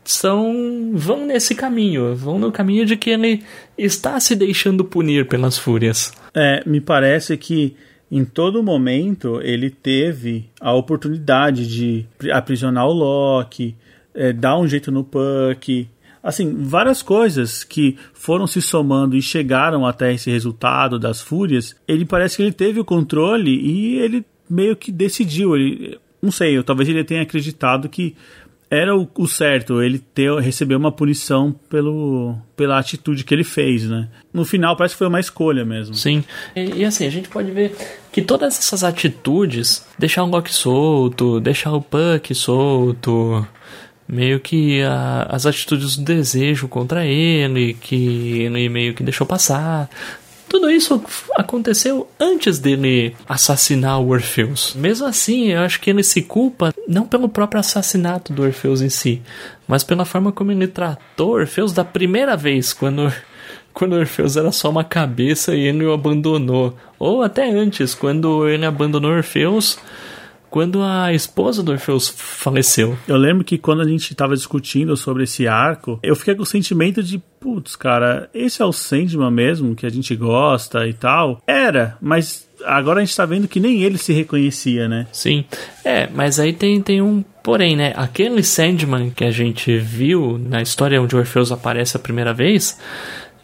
são 0.03 0.91
vão 0.93 1.25
nesse 1.25 1.53
caminho, 1.53 2.15
vão 2.15 2.39
no 2.39 2.51
caminho 2.51 2.85
de 2.85 2.95
que 2.95 3.09
ele 3.09 3.43
está 3.77 4.19
se 4.19 4.35
deixando 4.35 4.83
punir 4.83 5.27
pelas 5.27 5.57
fúrias. 5.57 6.11
É, 6.33 6.63
me 6.65 6.79
parece 6.79 7.37
que 7.37 7.75
em 8.11 8.23
todo 8.23 8.63
momento 8.63 9.41
ele 9.41 9.69
teve 9.69 10.49
a 10.59 10.73
oportunidade 10.73 11.67
de 11.67 12.05
aprisionar 12.31 12.87
o 12.87 12.93
Loki, 12.93 13.75
é, 14.13 14.31
dar 14.31 14.57
um 14.57 14.67
jeito 14.67 14.91
no 14.91 15.03
Puck, 15.03 15.87
assim, 16.23 16.63
várias 16.63 17.01
coisas 17.01 17.63
que 17.63 17.97
foram 18.13 18.47
se 18.47 18.61
somando 18.61 19.15
e 19.15 19.21
chegaram 19.21 19.85
até 19.85 20.13
esse 20.13 20.29
resultado 20.29 20.97
das 20.97 21.21
fúrias. 21.21 21.75
Ele 21.87 22.05
parece 22.05 22.37
que 22.37 22.43
ele 22.43 22.51
teve 22.51 22.79
o 22.79 22.85
controle 22.85 23.51
e 23.51 23.99
ele 23.99 24.25
meio 24.49 24.75
que 24.75 24.91
decidiu. 24.91 25.55
Ele, 25.55 25.97
não 26.21 26.31
sei, 26.31 26.61
talvez 26.63 26.89
ele 26.89 27.03
tenha 27.03 27.21
acreditado 27.21 27.87
que 27.87 28.15
era 28.69 28.95
o, 28.95 29.07
o, 29.15 29.27
certo 29.27 29.81
ele 29.81 29.99
ter 29.99 30.33
receber 30.39 30.75
uma 30.75 30.91
punição 30.91 31.55
pelo, 31.69 32.35
pela 32.55 32.77
atitude 32.77 33.23
que 33.23 33.33
ele 33.33 33.43
fez, 33.43 33.83
né? 33.85 34.09
No 34.33 34.43
final 34.43 34.75
parece 34.75 34.93
que 34.93 34.99
foi 34.99 35.07
uma 35.07 35.19
escolha 35.19 35.63
mesmo. 35.63 35.95
Sim. 35.95 36.23
E, 36.55 36.81
e 36.81 36.85
assim, 36.85 37.05
a 37.05 37.09
gente 37.09 37.29
pode 37.29 37.49
ver 37.51 37.75
que 38.11 38.21
todas 38.21 38.57
essas 38.57 38.83
atitudes, 38.83 39.85
deixar 39.97 40.23
o 40.23 40.27
Loki 40.27 40.53
solto, 40.53 41.39
deixar 41.39 41.71
o 41.73 41.81
Puck 41.81 42.35
solto, 42.35 43.47
meio 44.07 44.39
que 44.39 44.81
a, 44.81 45.27
as 45.29 45.45
atitudes 45.45 45.95
do 45.95 46.03
desejo 46.03 46.67
contra 46.67 47.05
ele, 47.05 47.73
que 47.73 48.41
ele 48.41 48.67
meio 48.67 48.93
que 48.93 49.03
deixou 49.03 49.25
passar, 49.25 49.89
tudo 50.49 50.69
isso 50.69 51.03
aconteceu 51.35 52.07
antes 52.19 52.59
dele 52.59 53.15
assassinar 53.27 53.99
o 54.01 54.09
Orfeus. 54.09 54.73
Mesmo 54.75 55.05
assim, 55.05 55.49
eu 55.49 55.61
acho 55.61 55.79
que 55.79 55.89
ele 55.89 56.03
se 56.03 56.21
culpa 56.21 56.73
não 56.87 57.05
pelo 57.05 57.29
próprio 57.29 57.59
assassinato 57.59 58.33
do 58.33 58.43
Orfeus 58.43 58.81
em 58.81 58.89
si, 58.89 59.21
mas 59.67 59.83
pela 59.83 60.05
forma 60.05 60.31
como 60.31 60.51
ele 60.51 60.67
tratou 60.67 61.31
Orfeus 61.31 61.73
da 61.73 61.83
primeira 61.83 62.35
vez, 62.35 62.73
quando 62.73 63.11
quando 63.73 63.93
Orfeus 63.93 64.35
era 64.35 64.51
só 64.51 64.71
uma 64.71 64.83
cabeça 64.83 65.53
e 65.53 65.67
ele 65.67 65.85
o 65.85 65.93
abandonou. 65.93 66.75
Ou 66.97 67.21
até 67.21 67.47
antes, 67.47 67.93
quando 67.93 68.49
ele 68.49 68.65
abandonou 68.65 69.11
Orfeus 69.11 69.77
quando 70.49 70.81
a 70.81 71.13
esposa 71.13 71.61
do 71.61 71.71
Orfeus 71.71 72.09
faleceu. 72.09 72.97
Eu 73.07 73.17
lembro 73.17 73.43
que 73.43 73.57
quando 73.57 73.81
a 73.81 73.87
gente 73.87 74.11
estava 74.11 74.35
discutindo 74.35 74.95
sobre 74.95 75.23
esse 75.23 75.47
arco, 75.47 75.99
eu 76.01 76.15
fiquei 76.15 76.35
com 76.35 76.43
o 76.43 76.45
sentimento 76.45 77.03
de, 77.03 77.17
putz, 77.39 77.75
cara, 77.75 78.29
esse 78.33 78.61
é 78.61 78.65
o 78.65 78.71
Sandman 78.71 79.31
mesmo, 79.31 79.75
que 79.75 79.85
a 79.85 79.89
gente 79.89 80.15
gosta 80.15 80.87
e 80.87 80.93
tal. 80.93 81.41
Era, 81.45 81.97
mas 82.01 82.47
agora 82.65 83.01
a 83.01 83.05
gente 83.05 83.15
tá 83.15 83.25
vendo 83.25 83.47
que 83.47 83.59
nem 83.59 83.83
ele 83.83 83.97
se 83.97 84.13
reconhecia, 84.13 84.87
né? 84.87 85.07
Sim. 85.11 85.45
É, 85.83 86.07
mas 86.13 86.39
aí 86.39 86.53
tem, 86.53 86.81
tem 86.81 87.01
um 87.01 87.23
porém, 87.43 87.77
né? 87.77 87.93
Aquele 87.95 88.43
Sandman 88.43 89.09
que 89.09 89.23
a 89.23 89.31
gente 89.31 89.77
viu 89.77 90.37
na 90.37 90.61
história 90.61 91.01
onde 91.01 91.15
o 91.15 91.19
Orfeus 91.19 91.51
aparece 91.51 91.95
a 91.95 91.99
primeira 91.99 92.33
vez, 92.33 92.77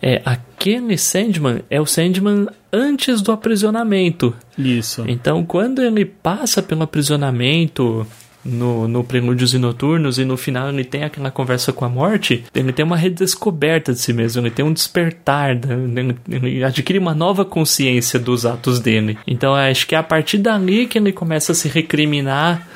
é 0.04 0.22
aquele 0.26 0.98
Sandman 0.98 1.62
é 1.70 1.80
o 1.80 1.86
Sandman 1.86 2.48
antes 2.72 3.22
do 3.22 3.32
aprisionamento. 3.32 4.36
Isso. 4.58 5.06
Então, 5.08 5.46
quando 5.46 5.82
ele 5.82 6.04
passa 6.04 6.62
pelo 6.62 6.84
aprisionamento 6.84 8.06
no, 8.44 8.86
no 8.86 9.02
Prelúdios 9.02 9.54
e 9.54 9.58
Noturnos 9.58 10.18
e 10.20 10.26
no 10.26 10.36
final 10.36 10.68
ele 10.68 10.84
tem 10.84 11.06
aquela 11.06 11.32
conversa 11.32 11.72
com 11.72 11.86
a 11.86 11.90
morte, 11.90 12.44
ele 12.54 12.74
tem 12.74 12.84
uma 12.84 12.98
redescoberta 12.98 13.94
de 13.94 14.00
si 14.00 14.12
mesmo, 14.12 14.42
ele 14.42 14.52
tem 14.52 14.66
um 14.66 14.74
despertar, 14.74 15.56
né? 15.56 16.14
ele 16.28 16.66
adquire 16.66 17.00
uma 17.00 17.16
nova 17.16 17.46
consciência 17.46 18.20
dos 18.20 18.46
atos 18.46 18.82
dele. 18.82 19.18
Então, 19.26 19.56
acho 19.56 19.88
que 19.88 19.96
é 19.96 19.98
a 19.98 20.04
partir 20.04 20.40
dali 20.40 20.86
que 20.86 20.98
ele 20.98 21.14
começa 21.14 21.54
a 21.54 21.56
se 21.56 21.70
recriminar 21.70 22.68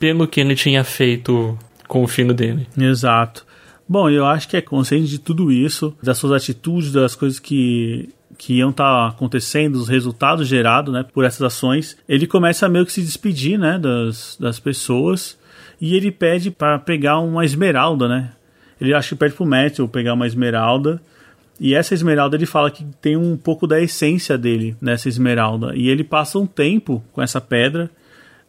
pelo 0.00 0.26
que 0.26 0.40
ele 0.40 0.56
tinha 0.56 0.82
feito 0.82 1.56
com 1.86 2.02
o 2.02 2.08
filho 2.08 2.34
dele. 2.34 2.66
Exato. 2.76 3.51
Bom, 3.92 4.08
eu 4.08 4.24
acho 4.24 4.48
que 4.48 4.56
é 4.56 4.62
consciente 4.62 5.06
de 5.06 5.18
tudo 5.18 5.52
isso, 5.52 5.94
das 6.02 6.16
suas 6.16 6.32
atitudes, 6.32 6.92
das 6.92 7.14
coisas 7.14 7.38
que 7.38 8.08
que 8.38 8.54
iam 8.54 8.70
estar 8.70 8.84
tá 8.84 9.08
acontecendo, 9.08 9.74
os 9.74 9.86
resultados 9.86 10.48
gerados 10.48 10.94
né, 10.94 11.04
por 11.12 11.26
essas 11.26 11.42
ações, 11.42 11.98
ele 12.08 12.26
começa 12.26 12.64
a 12.64 12.70
meio 12.70 12.86
que 12.86 12.92
se 12.92 13.02
despedir 13.02 13.58
né, 13.58 13.78
das, 13.78 14.38
das 14.40 14.58
pessoas 14.58 15.38
e 15.78 15.94
ele 15.94 16.10
pede 16.10 16.50
para 16.50 16.78
pegar 16.78 17.18
uma 17.18 17.44
esmeralda, 17.44 18.08
né? 18.08 18.32
Ele 18.80 18.94
acha 18.94 19.10
que 19.10 19.14
pede 19.14 19.34
pro 19.34 19.44
Matthew 19.44 19.86
pegar 19.88 20.14
uma 20.14 20.26
esmeralda 20.26 20.98
e 21.60 21.74
essa 21.74 21.92
esmeralda 21.92 22.34
ele 22.34 22.46
fala 22.46 22.70
que 22.70 22.86
tem 23.02 23.14
um 23.14 23.36
pouco 23.36 23.66
da 23.66 23.78
essência 23.78 24.38
dele 24.38 24.74
nessa 24.80 25.06
esmeralda 25.06 25.76
e 25.76 25.90
ele 25.90 26.02
passa 26.02 26.38
um 26.38 26.46
tempo 26.46 27.04
com 27.12 27.20
essa 27.20 27.42
pedra 27.42 27.90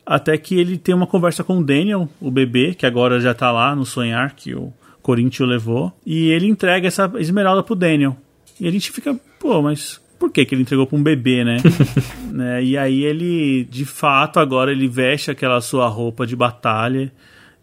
até 0.05 0.37
que 0.37 0.57
ele 0.57 0.77
tem 0.77 0.95
uma 0.95 1.05
conversa 1.05 1.43
com 1.43 1.57
o 1.57 1.63
Daniel, 1.63 2.07
o 2.21 2.31
bebê, 2.31 2.73
que 2.73 2.85
agora 2.85 3.19
já 3.19 3.33
tá 3.33 3.51
lá 3.51 3.75
no 3.75 3.85
sonhar 3.85 4.33
que 4.33 4.55
o 4.55 4.71
Corinthians 5.03 5.47
levou, 5.47 5.93
e 6.03 6.29
ele 6.29 6.47
entrega 6.47 6.87
essa 6.87 7.11
esmeralda 7.19 7.61
pro 7.61 7.75
Daniel. 7.75 8.17
E 8.59 8.67
a 8.67 8.71
gente 8.71 8.91
fica, 8.91 9.13
pô, 9.39 9.61
mas 9.61 10.01
por 10.17 10.31
que, 10.31 10.45
que 10.45 10.55
ele 10.55 10.61
entregou 10.61 10.87
para 10.87 10.97
um 10.97 11.03
bebê, 11.03 11.43
né? 11.43 11.57
né? 12.31 12.63
E 12.63 12.77
aí 12.77 13.03
ele, 13.03 13.65
de 13.65 13.83
fato, 13.83 14.39
agora 14.39 14.71
ele 14.71 14.87
veste 14.87 15.29
aquela 15.29 15.59
sua 15.59 15.87
roupa 15.87 16.25
de 16.25 16.33
batalha 16.33 17.11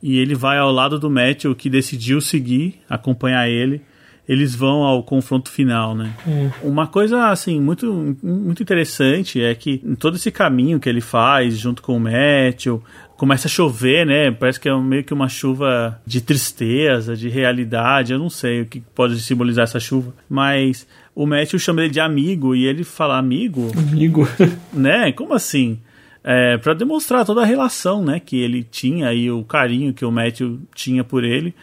e 0.02 0.18
ele 0.18 0.34
vai 0.34 0.58
ao 0.58 0.70
lado 0.70 0.98
do 0.98 1.10
Matthew 1.10 1.54
que 1.54 1.70
decidiu 1.70 2.20
seguir, 2.20 2.78
acompanhar 2.88 3.48
ele. 3.48 3.80
Eles 4.28 4.54
vão 4.54 4.84
ao 4.84 5.02
confronto 5.02 5.50
final, 5.50 5.94
né? 5.94 6.14
Hum. 6.26 6.50
Uma 6.62 6.86
coisa, 6.86 7.30
assim, 7.30 7.58
muito, 7.58 8.16
muito 8.22 8.62
interessante 8.62 9.42
é 9.42 9.54
que 9.54 9.80
em 9.84 9.94
todo 9.94 10.16
esse 10.16 10.30
caminho 10.30 10.78
que 10.78 10.88
ele 10.88 11.00
faz 11.00 11.58
junto 11.58 11.82
com 11.82 11.96
o 11.96 12.00
Matthew, 12.00 12.80
começa 13.20 13.48
a 13.48 13.50
chover, 13.50 14.06
né? 14.06 14.30
Parece 14.30 14.58
que 14.58 14.66
é 14.66 14.74
meio 14.74 15.04
que 15.04 15.12
uma 15.12 15.28
chuva 15.28 16.00
de 16.06 16.22
tristeza, 16.22 17.14
de 17.14 17.28
realidade. 17.28 18.14
Eu 18.14 18.18
não 18.18 18.30
sei 18.30 18.62
o 18.62 18.66
que 18.66 18.80
pode 18.80 19.20
simbolizar 19.20 19.64
essa 19.64 19.78
chuva, 19.78 20.14
mas 20.26 20.88
o 21.14 21.26
Matthew 21.26 21.58
chama 21.58 21.82
ele 21.82 21.90
de 21.90 22.00
amigo 22.00 22.54
e 22.54 22.64
ele 22.64 22.82
fala 22.82 23.18
amigo, 23.18 23.70
amigo, 23.76 24.26
né? 24.72 25.12
Como 25.12 25.34
assim? 25.34 25.78
É, 26.24 26.56
para 26.56 26.72
demonstrar 26.72 27.26
toda 27.26 27.42
a 27.42 27.44
relação, 27.44 28.02
né, 28.02 28.20
que 28.20 28.40
ele 28.40 28.62
tinha 28.62 29.12
e 29.12 29.30
o 29.30 29.44
carinho 29.44 29.92
que 29.92 30.04
o 30.04 30.10
Matthew 30.10 30.58
tinha 30.74 31.04
por 31.04 31.22
ele. 31.22 31.54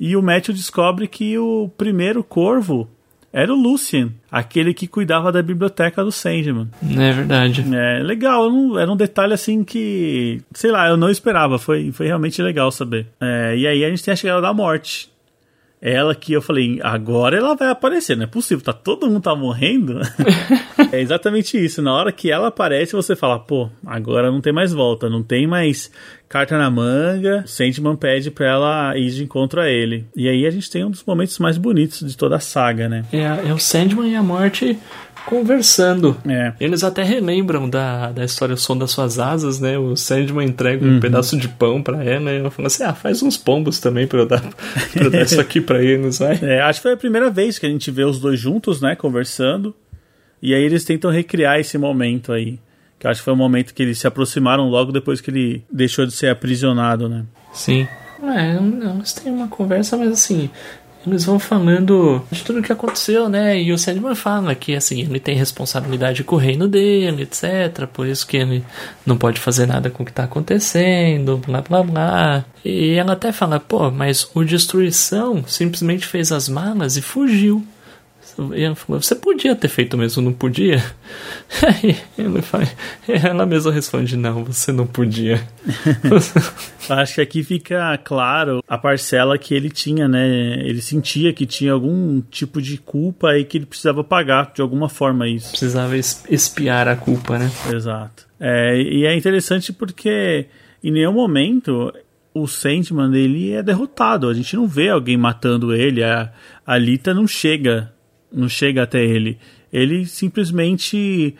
E 0.00 0.16
o 0.16 0.22
Matthew 0.22 0.52
descobre 0.52 1.06
que 1.06 1.38
o 1.38 1.70
primeiro 1.78 2.24
corvo 2.24 2.88
era 3.34 3.52
o 3.52 3.60
Lucian, 3.60 4.12
aquele 4.30 4.72
que 4.72 4.86
cuidava 4.86 5.32
da 5.32 5.42
biblioteca 5.42 6.04
do 6.04 6.12
Sandman. 6.12 6.68
É 6.88 7.12
verdade. 7.12 7.64
É 7.74 8.00
legal, 8.00 8.48
não, 8.48 8.78
era 8.78 8.90
um 8.90 8.96
detalhe 8.96 9.32
assim 9.32 9.64
que, 9.64 10.40
sei 10.52 10.70
lá, 10.70 10.88
eu 10.88 10.96
não 10.96 11.10
esperava, 11.10 11.58
foi, 11.58 11.90
foi 11.90 12.06
realmente 12.06 12.40
legal 12.40 12.70
saber. 12.70 13.08
É, 13.20 13.56
e 13.56 13.66
aí 13.66 13.84
a 13.84 13.90
gente 13.90 14.04
tem 14.04 14.12
a 14.12 14.16
chegada 14.16 14.40
da 14.40 14.54
morte. 14.54 15.10
Ela 15.86 16.14
que 16.14 16.32
eu 16.32 16.40
falei, 16.40 16.80
agora 16.82 17.36
ela 17.36 17.54
vai 17.54 17.68
aparecer, 17.68 18.16
não 18.16 18.24
é 18.24 18.26
possível, 18.26 18.64
tá 18.64 18.72
todo 18.72 19.06
mundo 19.06 19.20
tá 19.20 19.36
morrendo. 19.36 20.00
é 20.90 20.98
exatamente 20.98 21.62
isso. 21.62 21.82
Na 21.82 21.92
hora 21.92 22.10
que 22.10 22.30
ela 22.30 22.48
aparece, 22.48 22.94
você 22.94 23.14
fala, 23.14 23.38
pô, 23.38 23.68
agora 23.84 24.30
não 24.30 24.40
tem 24.40 24.50
mais 24.50 24.72
volta, 24.72 25.10
não 25.10 25.22
tem 25.22 25.46
mais 25.46 25.90
carta 26.26 26.56
na 26.56 26.70
manga. 26.70 27.44
Sandman 27.46 27.96
pede 27.96 28.30
pra 28.30 28.46
ela 28.46 28.96
ir 28.96 29.10
de 29.10 29.24
encontro 29.24 29.60
a 29.60 29.68
ele. 29.68 30.06
E 30.16 30.26
aí 30.26 30.46
a 30.46 30.50
gente 30.50 30.70
tem 30.70 30.86
um 30.86 30.90
dos 30.90 31.04
momentos 31.04 31.38
mais 31.38 31.58
bonitos 31.58 32.00
de 32.00 32.16
toda 32.16 32.36
a 32.36 32.40
saga, 32.40 32.88
né? 32.88 33.04
É, 33.12 33.50
é 33.50 33.52
o 33.52 33.58
Sandman 33.58 34.10
e 34.10 34.16
a 34.16 34.22
morte 34.22 34.78
conversando. 35.26 36.16
É. 36.28 36.52
Eles 36.60 36.84
até 36.84 37.02
relembram 37.02 37.68
da, 37.68 38.12
da 38.12 38.24
história 38.24 38.54
O 38.54 38.58
Som 38.58 38.76
das 38.76 38.90
Suas 38.90 39.18
Asas, 39.18 39.60
né? 39.60 39.78
O 39.78 39.96
Sandman 39.96 40.46
entrega 40.46 40.86
um 40.86 41.00
pedaço 41.00 41.36
de 41.36 41.48
pão 41.48 41.82
pra 41.82 42.04
ela 42.04 42.30
e 42.30 42.38
ela 42.38 42.50
fala 42.50 42.66
assim: 42.66 42.84
ah, 42.84 42.94
faz 42.94 43.22
uns 43.22 43.36
pombos 43.36 43.80
também 43.80 44.06
pra 44.06 44.20
eu 44.20 44.26
dar, 44.26 44.42
pra 44.92 45.04
eu 45.04 45.10
dar 45.10 45.22
isso 45.22 45.40
aqui 45.40 45.60
pra 45.60 45.82
eles, 45.82 46.18
vai. 46.18 46.38
É, 46.42 46.60
acho 46.60 46.80
que 46.80 46.82
foi 46.84 46.92
a 46.92 46.96
primeira 46.96 47.30
vez 47.30 47.58
que 47.58 47.66
a 47.66 47.68
gente 47.68 47.90
vê 47.90 48.04
os 48.04 48.18
dois 48.18 48.38
juntos, 48.38 48.80
né, 48.80 48.94
conversando. 48.94 49.74
E 50.42 50.54
aí 50.54 50.62
eles 50.62 50.84
tentam 50.84 51.10
recriar 51.10 51.58
esse 51.58 51.78
momento 51.78 52.32
aí. 52.32 52.58
Que 52.98 53.06
eu 53.06 53.10
acho 53.10 53.20
que 53.20 53.24
foi 53.24 53.32
o 53.34 53.36
momento 53.36 53.72
que 53.74 53.82
eles 53.82 53.98
se 53.98 54.06
aproximaram 54.06 54.68
logo 54.68 54.92
depois 54.92 55.20
que 55.20 55.30
ele 55.30 55.64
deixou 55.72 56.06
de 56.06 56.12
ser 56.12 56.28
aprisionado, 56.28 57.08
né? 57.08 57.24
Sim. 57.52 57.88
É, 58.22 58.58
não, 58.60 58.96
eles 58.96 59.12
têm 59.12 59.32
uma 59.32 59.48
conversa, 59.48 59.96
mas 59.96 60.12
assim, 60.12 60.50
eles 61.06 61.24
vão 61.24 61.38
falando 61.38 62.22
de 62.30 62.42
tudo 62.42 62.60
o 62.60 62.62
que 62.62 62.72
aconteceu, 62.72 63.28
né? 63.28 63.60
E 63.60 63.72
o 63.72 63.78
Sandman 63.78 64.14
fala 64.14 64.54
que 64.54 64.74
assim, 64.74 65.00
ele 65.00 65.20
tem 65.20 65.36
responsabilidade 65.36 66.24
com 66.24 66.36
o 66.36 66.38
reino 66.38 66.68
dele, 66.68 67.22
etc. 67.22 67.86
Por 67.92 68.06
isso 68.06 68.26
que 68.26 68.36
ele 68.36 68.64
não 69.04 69.16
pode 69.16 69.40
fazer 69.40 69.66
nada 69.66 69.90
com 69.90 70.02
o 70.02 70.06
que 70.06 70.12
tá 70.12 70.24
acontecendo, 70.24 71.40
blá 71.46 71.60
blá 71.60 71.82
blá. 71.82 72.44
E 72.64 72.94
ela 72.94 73.12
até 73.12 73.32
fala, 73.32 73.60
pô, 73.60 73.90
mas 73.90 74.28
o 74.34 74.44
Destruição 74.44 75.44
simplesmente 75.46 76.06
fez 76.06 76.32
as 76.32 76.48
malas 76.48 76.96
e 76.96 77.02
fugiu. 77.02 77.64
Falou, 78.76 79.00
você 79.00 79.14
podia 79.14 79.54
ter 79.54 79.68
feito 79.68 79.96
mesmo, 79.96 80.22
não 80.22 80.32
podia? 80.32 80.82
Aí 81.62 81.96
ele 82.18 82.42
fala, 82.42 82.64
ela 83.08 83.46
mesma 83.46 83.70
responde, 83.72 84.16
não, 84.16 84.44
você 84.44 84.72
não 84.72 84.86
podia. 84.86 85.40
Acho 86.88 87.14
que 87.14 87.20
aqui 87.20 87.42
fica 87.42 87.96
claro 88.02 88.62
a 88.68 88.76
parcela 88.76 89.38
que 89.38 89.54
ele 89.54 89.70
tinha, 89.70 90.06
né? 90.08 90.26
Ele 90.60 90.82
sentia 90.82 91.32
que 91.32 91.46
tinha 91.46 91.72
algum 91.72 92.20
tipo 92.22 92.60
de 92.60 92.76
culpa 92.78 93.36
e 93.38 93.44
que 93.44 93.58
ele 93.58 93.66
precisava 93.66 94.02
pagar 94.04 94.52
de 94.54 94.60
alguma 94.60 94.88
forma 94.88 95.28
isso. 95.28 95.50
Precisava 95.50 95.96
es- 95.96 96.24
espiar 96.28 96.88
a 96.88 96.96
culpa, 96.96 97.38
né? 97.38 97.50
Exato. 97.72 98.26
É, 98.38 98.76
e 98.80 99.06
é 99.06 99.16
interessante 99.16 99.72
porque 99.72 100.46
em 100.82 100.90
nenhum 100.90 101.12
momento 101.12 101.92
o 102.34 102.46
Sandman 102.48 103.14
ele 103.14 103.52
é 103.52 103.62
derrotado. 103.62 104.28
A 104.28 104.34
gente 104.34 104.56
não 104.56 104.66
vê 104.66 104.88
alguém 104.90 105.16
matando 105.16 105.72
ele. 105.74 106.02
A, 106.02 106.30
a 106.66 106.76
Lita 106.76 107.14
não 107.14 107.26
chega, 107.28 107.92
não 108.34 108.48
chega 108.48 108.82
até 108.82 109.02
ele. 109.04 109.38
Ele 109.72 110.06
simplesmente 110.06 111.34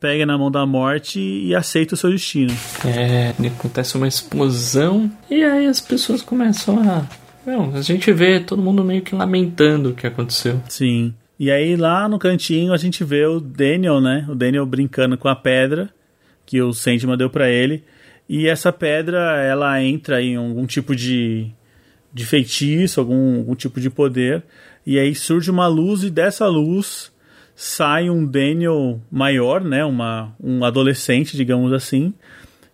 pega 0.00 0.26
na 0.26 0.36
mão 0.36 0.50
da 0.50 0.66
morte 0.66 1.20
e 1.20 1.54
aceita 1.54 1.94
o 1.94 1.96
seu 1.96 2.10
destino. 2.10 2.52
É, 2.84 3.32
acontece 3.46 3.96
uma 3.96 4.08
explosão 4.08 5.10
e 5.30 5.44
aí 5.44 5.66
as 5.66 5.80
pessoas 5.80 6.22
começam 6.22 6.78
a. 6.80 7.06
Não, 7.46 7.74
a 7.74 7.80
gente 7.80 8.12
vê 8.12 8.40
todo 8.40 8.62
mundo 8.62 8.84
meio 8.84 9.02
que 9.02 9.14
lamentando 9.14 9.90
o 9.90 9.94
que 9.94 10.06
aconteceu. 10.06 10.60
Sim. 10.68 11.14
E 11.38 11.50
aí 11.50 11.76
lá 11.76 12.08
no 12.08 12.18
cantinho 12.18 12.72
a 12.72 12.76
gente 12.76 13.02
vê 13.04 13.24
o 13.26 13.40
Daniel, 13.40 14.00
né? 14.00 14.26
O 14.28 14.34
Daniel 14.34 14.66
brincando 14.66 15.16
com 15.16 15.28
a 15.28 15.36
pedra 15.36 15.90
que 16.44 16.60
o 16.60 16.72
Sandman 16.72 17.16
deu 17.16 17.30
pra 17.30 17.48
ele. 17.48 17.84
E 18.28 18.46
essa 18.46 18.72
pedra, 18.72 19.40
ela 19.42 19.82
entra 19.82 20.22
em 20.22 20.36
algum 20.36 20.66
tipo 20.66 20.94
de, 20.94 21.50
de 22.12 22.24
feitiço, 22.24 23.00
algum, 23.00 23.38
algum 23.38 23.54
tipo 23.54 23.80
de 23.80 23.90
poder. 23.90 24.42
E 24.84 24.98
aí 24.98 25.14
surge 25.14 25.50
uma 25.50 25.66
luz 25.66 26.02
e 26.02 26.10
dessa 26.10 26.46
luz 26.46 27.12
sai 27.54 28.10
um 28.10 28.24
Daniel 28.24 29.00
maior, 29.10 29.60
né? 29.60 29.84
Uma, 29.84 30.34
um 30.42 30.64
adolescente, 30.64 31.36
digamos 31.36 31.72
assim, 31.72 32.12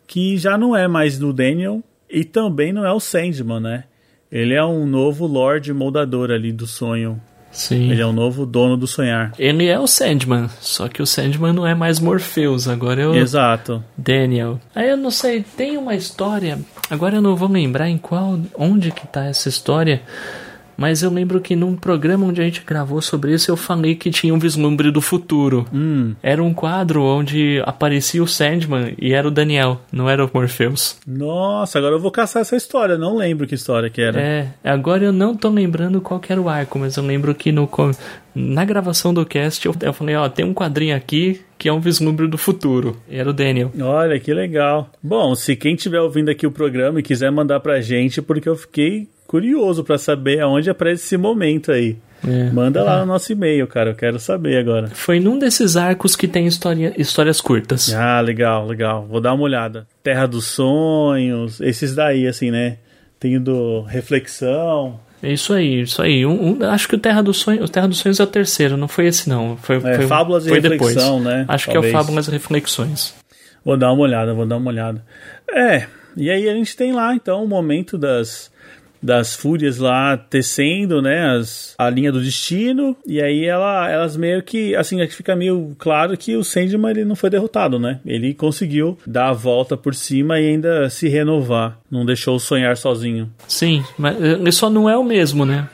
que 0.07 0.37
já 0.39 0.57
não 0.57 0.75
é 0.75 0.89
mais 0.89 1.19
do 1.19 1.33
Daniel 1.33 1.83
e 2.09 2.25
também 2.25 2.73
não 2.73 2.85
é 2.85 2.93
o 2.93 3.01
Sandman, 3.01 3.61
né? 3.61 3.85
Ele 4.31 4.55
é 4.55 4.65
um 4.65 4.87
novo 4.87 5.27
Lorde 5.27 5.73
Moldador 5.73 6.31
ali 6.31 6.53
do 6.53 6.67
sonho. 6.67 7.21
Sim. 7.51 7.91
Ele 7.91 8.01
é 8.01 8.07
o 8.07 8.13
novo 8.13 8.45
dono 8.45 8.77
do 8.77 8.87
sonhar. 8.87 9.33
Ele 9.39 9.67
é 9.67 9.79
o 9.79 9.87
Sandman, 9.87 10.49
só 10.61 10.87
que 10.87 11.01
o 11.01 11.07
Sandman 11.07 11.53
não 11.53 11.67
é 11.67 11.75
mais 11.75 11.99
Morpheus, 11.99 12.69
agora 12.69 13.03
é 13.03 13.07
o 13.07 13.15
Exato. 13.15 13.83
Daniel. 13.97 14.61
Aí 14.75 14.91
eu 14.91 14.97
não 14.97 15.11
sei, 15.11 15.43
tem 15.57 15.77
uma 15.79 15.95
história, 15.95 16.59
agora 16.91 17.17
eu 17.17 17.23
não 17.23 17.35
vou 17.35 17.49
lembrar 17.49 17.89
em 17.89 17.97
qual, 17.97 18.39
onde 18.55 18.91
que 18.93 19.07
tá 19.07 19.25
essa 19.25 19.49
história, 19.49 20.03
mas 20.79 21.03
eu 21.03 21.11
lembro 21.11 21.41
que 21.41 21.55
num 21.55 21.75
programa 21.77 22.25
onde 22.25 22.41
a 22.41 22.45
gente 22.45 22.63
gravou 22.65 23.03
sobre 23.03 23.35
isso 23.35 23.51
eu 23.51 23.57
falei 23.57 23.95
que 23.97 24.11
tinha 24.11 24.33
um 24.33 24.39
vislumbre 24.39 24.91
do 24.91 25.01
futuro. 25.03 25.67
Hum, 25.75 26.15
Era 26.23 26.43
um 26.43 26.55
quadro 26.55 27.03
onde 27.03 27.61
aparecia 27.67 28.23
o 28.23 28.27
Sandman 28.29 28.95
e 28.99 29.13
era 29.13 29.29
o 29.29 29.31
Daniel, 29.31 29.81
não 29.93 30.09
era 30.09 30.25
o 30.25 30.31
Morpheus. 30.33 30.97
nossa, 31.07 31.79
agora 31.79 31.97
eu 31.97 32.01
vou 32.01 32.11
caçar 32.11 32.41
essa 32.43 32.57
história. 32.57 32.97
Não 32.97 33.17
lembro 33.17 33.47
que 33.47 33.55
história 33.57 33.91
que 33.91 34.01
era. 34.01 34.21
É, 34.21 34.49
agora 34.65 35.05
eu 35.05 35.13
não 35.13 35.35
tô 35.35 35.49
lembrando 35.51 36.01
qual 36.01 36.21
era 36.29 36.41
o 36.41 36.49
arco, 36.49 36.79
mas 36.79 36.97
eu 36.97 37.03
lembro 37.05 37.35
que 37.35 37.51
no, 37.51 37.69
na 38.35 38.65
gravação 38.65 39.13
do 39.13 39.27
cast 39.27 39.67
eu, 39.67 39.75
eu 39.83 39.93
falei, 39.93 40.15
ó, 40.15 40.29
tem 40.29 40.45
um 40.45 40.55
quadrinho 40.55 40.95
aqui 40.95 41.41
que 41.59 41.69
é 41.69 41.73
um 41.73 41.81
vislumbre 41.81 42.29
do 42.29 42.39
futuro. 42.39 42.97
E 43.11 43.17
era 43.17 43.29
o 43.29 43.33
Daniel. 43.33 43.73
Olha, 43.81 44.21
que 44.21 44.33
legal. 44.33 44.91
Bom, 45.03 45.35
se 45.35 45.57
quem 45.57 45.75
estiver 45.75 46.01
ouvindo 46.01 46.31
aqui 46.31 46.47
o 46.47 46.53
programa 46.53 47.01
e 47.01 47.03
quiser 47.03 47.33
mandar 47.33 47.59
pra 47.59 47.81
gente, 47.81 48.23
porque 48.23 48.49
eu 48.49 48.55
fiquei 48.55 49.09
curioso 49.29 49.85
pra 49.85 49.97
saber 49.99 50.41
aonde 50.41 50.69
aparece 50.71 51.05
esse 51.05 51.17
momento 51.17 51.71
aí. 51.71 51.97
É. 52.27 52.51
Manda 52.51 52.83
lá 52.83 52.99
no 53.01 53.07
nosso 53.07 53.31
e-mail, 53.31 53.69
cara. 53.69 53.91
Eu 53.91 53.95
quero 53.95 54.19
saber 54.19 54.57
agora. 54.59 54.89
Foi 54.89 55.21
num 55.21 55.39
desses 55.39 55.77
arcos 55.77 56.17
que 56.17 56.27
tem 56.27 56.47
história, 56.49 56.93
histórias 56.99 57.41
curtas. 57.41 57.95
Ah, 57.95 58.21
legal, 58.21 58.67
legal. 58.67 59.07
Vou 59.09 59.21
dar 59.21 59.35
uma 59.35 59.45
olhada. 59.45 59.87
Terra 60.03 60.27
dos 60.27 60.47
Sonhos, 60.47 61.61
esses 61.61 61.95
daí, 61.95 62.27
assim, 62.27 62.51
né? 62.51 62.79
Tem 63.21 63.37
o 63.37 63.41
do 63.41 63.83
Reflexão. 63.83 64.99
É 65.23 65.33
isso 65.33 65.53
aí, 65.53 65.83
isso 65.83 66.01
aí. 66.03 66.25
Um, 66.27 66.57
um- 66.61 66.65
acho 66.71 66.89
que 66.89 66.95
o 66.95 66.99
Terra 66.99 67.23
dos 67.23 67.37
Sonhos, 67.39 67.65
o 67.69 67.73
Terra 67.73 67.87
dos 67.89 67.99
Sonhos 67.99 68.19
é 68.21 68.23
o 68.23 68.27
terceiro, 68.27 68.77
não 68.77 68.89
foi 68.89 69.07
esse 69.07 69.29
não. 69.29 69.57
Foi, 69.57 69.77
É, 69.77 69.81
foi, 69.97 70.07
Fábulas 70.07 70.47
e 70.47 70.49
foi 70.49 70.61
Reflexão, 70.61 71.19
depois. 71.19 71.25
né? 71.25 71.45
Acho 71.49 71.67
que 71.67 71.73
Talvez. 71.73 71.93
é 71.95 71.97
o 71.97 72.01
Fábulas 72.01 72.29
e 72.29 72.31
Reflexões. 72.31 73.15
Vou 73.65 73.77
dar 73.77 73.93
uma 73.93 74.03
olhada, 74.03 74.33
vou 74.35 74.47
dar 74.47 74.57
uma 74.57 74.71
olhada. 74.71 75.05
É, 75.53 75.87
e 76.17 76.31
aí 76.31 76.49
a 76.49 76.55
gente 76.55 76.77
tem 76.77 76.93
lá 76.93 77.15
então 77.15 77.45
o 77.45 77.49
momento 77.49 77.99
das, 77.99 78.51
das 79.03 79.35
fúrias 79.35 79.79
lá 79.79 80.17
tecendo, 80.17 81.01
né, 81.01 81.37
as, 81.37 81.75
a 81.79 81.89
linha 81.89 82.13
do 82.13 82.21
destino, 82.21 82.97
e 83.07 83.21
aí 83.21 83.45
ela, 83.45 83.89
elas 83.91 84.17
meio 84.17 84.43
que, 84.43 84.75
assim, 84.77 85.01
aqui 85.01 85.15
fica 85.15 85.37
meio 85.37 85.75
claro 85.79 86.17
que 86.17 86.37
o 86.37 86.45
Sandman 86.45 86.91
ele 86.91 87.05
não 87.05 87.17
foi 87.17 87.31
derrotado, 87.31 87.79
né? 87.79 88.01
Ele 88.05 88.35
conseguiu 88.35 88.99
dar 89.07 89.29
a 89.29 89.33
volta 89.33 89.77
por 89.77 89.95
cima 89.95 90.41
e 90.41 90.49
ainda 90.49 90.89
se 90.91 91.09
renovar, 91.09 91.79
não 91.91 92.05
deixou 92.05 92.39
sonhar 92.39 92.77
sozinho. 92.77 93.31
Sim, 93.47 93.85
mas 93.97 94.21
ele 94.21 94.53
só 94.53 94.69
não 94.71 94.89
é 94.89 94.97
o 94.97 95.05
mesmo, 95.05 95.45
né? 95.45 95.69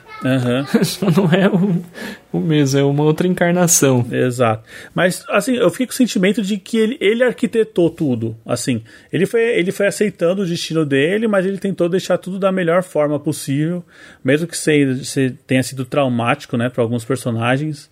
Só 0.83 1.09
não 1.11 1.29
é 1.31 1.47
o, 1.47 1.83
o 2.31 2.39
mesmo, 2.39 2.79
é 2.79 2.83
uma 2.83 3.03
outra 3.03 3.27
encarnação. 3.27 4.05
Exato. 4.11 4.63
Mas, 4.93 5.25
assim, 5.29 5.55
eu 5.55 5.69
fico 5.69 5.87
com 5.87 5.93
o 5.93 5.95
sentimento 5.95 6.41
de 6.41 6.57
que 6.57 6.77
ele, 6.77 6.97
ele 6.99 7.23
arquitetou 7.23 7.89
tudo. 7.89 8.35
Assim, 8.45 8.83
ele 9.11 9.25
foi, 9.25 9.41
ele 9.41 9.71
foi 9.71 9.87
aceitando 9.87 10.41
o 10.41 10.45
destino 10.45 10.85
dele, 10.85 11.27
mas 11.27 11.45
ele 11.45 11.57
tentou 11.57 11.89
deixar 11.89 12.17
tudo 12.17 12.39
da 12.39 12.51
melhor 12.51 12.83
forma 12.83 13.19
possível, 13.19 13.83
mesmo 14.23 14.47
que 14.47 14.57
se, 14.57 15.03
se 15.05 15.31
tenha 15.45 15.63
sido 15.63 15.85
traumático, 15.85 16.57
né, 16.57 16.69
para 16.69 16.81
alguns 16.81 17.05
personagens. 17.05 17.89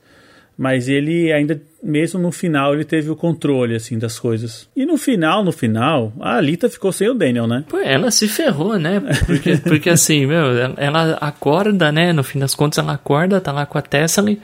Mas 0.57 0.87
ele 0.87 1.31
ainda, 1.33 1.59
mesmo 1.81 2.19
no 2.19 2.31
final, 2.31 2.73
ele 2.75 2.83
teve 2.85 3.09
o 3.09 3.15
controle, 3.15 3.75
assim, 3.75 3.97
das 3.97 4.19
coisas. 4.19 4.69
E 4.75 4.85
no 4.85 4.97
final, 4.97 5.43
no 5.43 5.51
final, 5.51 6.13
a 6.19 6.35
Alita 6.37 6.69
ficou 6.69 6.91
sem 6.91 7.09
o 7.09 7.13
Daniel, 7.15 7.47
né? 7.47 7.63
Pô, 7.67 7.79
ela 7.79 8.11
se 8.11 8.27
ferrou, 8.27 8.77
né? 8.77 9.01
Porque, 9.25 9.57
porque 9.67 9.89
assim, 9.89 10.27
meu, 10.27 10.45
ela- 10.77 11.17
acorda, 11.19 11.91
né? 11.91 12.13
No 12.13 12.23
fim 12.23 12.37
das 12.37 12.53
contas, 12.53 12.77
ela 12.77 12.93
acorda, 12.93 13.41
tá 13.41 13.51
lá 13.51 13.65
com 13.65 13.79
a 13.79 13.81
Tessely, 13.81 14.39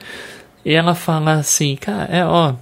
e 0.64 0.72
ela 0.74 0.94
fala 0.96 1.34
assim, 1.34 1.76
cara, 1.76 2.04
é, 2.12 2.24
ó, 2.24 2.54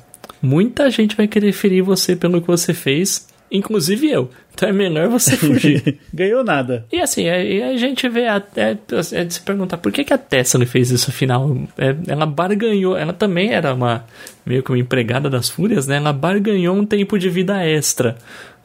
muita 0.43 0.91
gente 0.91 1.17
vai 1.17 1.27
querer 1.27 1.53
ferir 1.53 1.83
você 1.83 2.15
pelo 2.15 2.43
que 2.43 2.47
você 2.47 2.75
fez, 2.75 3.27
inclusive 3.51 4.11
eu. 4.11 4.31
Então 4.55 4.69
é 4.69 4.73
melhor 4.73 5.09
você 5.09 5.37
fugir. 5.37 5.99
Ganhou 6.13 6.43
nada. 6.43 6.85
E 6.93 7.01
assim, 7.01 7.29
aí 7.29 7.63
a 7.63 7.77
gente 7.77 8.09
vê 8.09 8.27
até 8.27 8.77
é 9.13 9.25
de 9.25 9.35
se 9.35 9.41
perguntar 9.41 9.79
por 9.79 9.93
que, 9.93 10.05
que 10.05 10.13
a 10.13 10.19
Tessely 10.19 10.67
fez 10.67 10.91
isso 10.91 11.11
afinal. 11.11 11.57
É, 11.77 11.95
ela 12.09 12.27
barganhou, 12.27 12.97
ela 12.97 13.13
também 13.13 13.53
era 13.53 13.73
uma 13.75 14.05
meio 14.45 14.63
que 14.63 14.71
uma 14.71 14.79
empregada 14.79 15.31
das 15.31 15.49
fúrias, 15.49 15.87
né? 15.87 15.97
Ela 15.97 16.13
barganhou 16.13 16.77
um 16.77 16.85
tempo 16.85 17.19
de 17.19 17.29
vida 17.31 17.65
extra 17.65 18.17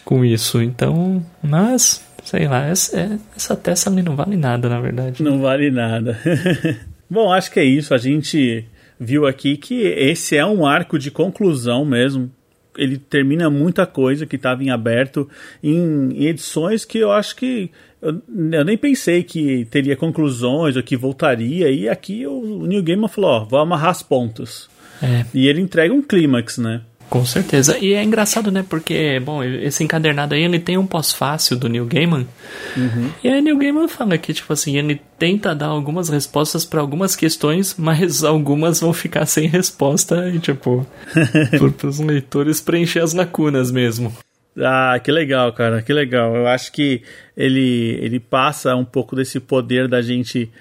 com 0.04 0.26
isso. 0.26 0.62
Então, 0.62 1.24
mas, 1.42 2.04
sei 2.24 2.48
lá, 2.48 2.66
essa, 2.66 3.00
é- 3.00 3.20
essa 3.36 3.56
Tessely 3.56 4.02
não 4.02 4.16
vale 4.16 4.36
nada, 4.36 4.68
na 4.70 4.80
verdade. 4.82 5.22
Não 5.22 5.40
vale 5.42 5.70
nada. 5.70 6.20
Bom, 7.10 7.32
acho 7.32 7.52
que 7.52 7.60
é 7.60 7.64
isso. 7.64 7.94
A 7.94 7.98
gente 7.98 8.66
viu 9.00 9.28
aqui 9.28 9.58
que 9.58 9.82
esse 9.84 10.36
é 10.36 10.46
um 10.46 10.66
arco 10.66 10.98
de 10.98 11.12
conclusão 11.12 11.86
mesmo. 11.86 12.32
Ele 12.78 12.98
termina 12.98 13.50
muita 13.50 13.86
coisa 13.86 14.26
que 14.26 14.36
estava 14.36 14.64
em 14.64 14.70
aberto 14.70 15.30
em, 15.62 16.12
em, 16.14 16.26
edições 16.26 16.86
que 16.86 16.98
eu 16.98 17.12
acho 17.12 17.36
que 17.36 17.70
eu, 18.02 18.22
eu, 18.52 18.66
nem 18.66 18.78
pensei 18.78 19.24
que 19.24 19.66
teria 19.66 19.96
conclusões 19.96 20.76
ou 20.76 20.84
que 20.84 20.98
voltaria. 20.98 21.70
E 21.70 21.88
aqui 21.88 22.26
o, 22.26 22.62
o 22.62 22.66
New 22.66 22.84
Gaiman 22.84 23.08
falou: 23.08 23.32
ó, 23.32 23.46
vou 23.46 23.60
amarrar 23.60 23.90
as 23.90 24.04
pontas. 24.04 24.70
É. 25.02 25.26
E 25.34 25.48
ele 25.48 25.62
entrega 25.62 25.94
um 25.94 26.02
clímax, 26.02 26.58
né? 26.58 26.82
Com 27.14 27.24
certeza. 27.24 27.78
E 27.78 27.93
é 27.93 28.03
engraçado, 28.03 28.51
né? 28.51 28.66
Porque, 28.68 29.20
bom, 29.20 29.43
esse 29.43 29.84
encadernado 29.84 30.34
aí, 30.34 30.41
ele 30.41 30.57
tem 30.57 30.80
um 30.80 30.88
pós-fácil 30.88 31.55
do 31.55 31.70
Neil 31.70 31.86
Gaiman. 31.86 32.26
Uhum. 32.76 33.11
E 33.24 33.30
aí 33.30 33.39
Neil 33.39 33.55
Gaiman 33.55 33.88
fala 33.88 34.18
que, 34.18 34.34
tipo 34.34 34.51
assim, 34.51 34.80
ele 34.80 34.99
tenta 35.20 35.53
dar 35.53 35.68
algumas 35.68 36.09
respostas 36.09 36.66
para 36.66 36.82
algumas 36.82 37.16
questões, 37.16 37.76
mas 37.78 38.24
algumas 38.24 38.80
vão 38.80 38.91
ficar 38.91 39.28
sem 39.28 39.47
resposta 39.47 40.28
e, 40.28 40.39
tipo, 40.39 40.88
para 41.78 41.88
os 41.88 41.99
leitores 41.99 42.59
preencher 42.59 43.03
as 43.03 43.14
lacunas 43.14 43.70
mesmo. 43.70 44.11
Ah, 44.57 44.99
que 44.99 45.11
legal, 45.11 45.53
cara, 45.53 45.84
que 45.84 45.93
legal. 45.93 46.36
Eu 46.36 46.47
acho 46.47 46.72
que 46.72 47.03
ele, 47.38 47.95
ele 48.01 48.20
passa 48.20 48.76
um 48.76 48.86
pouco 48.86 49.16
desse 49.16 49.39
poder 49.39 49.88
da 49.88 50.01
gente 50.01 50.51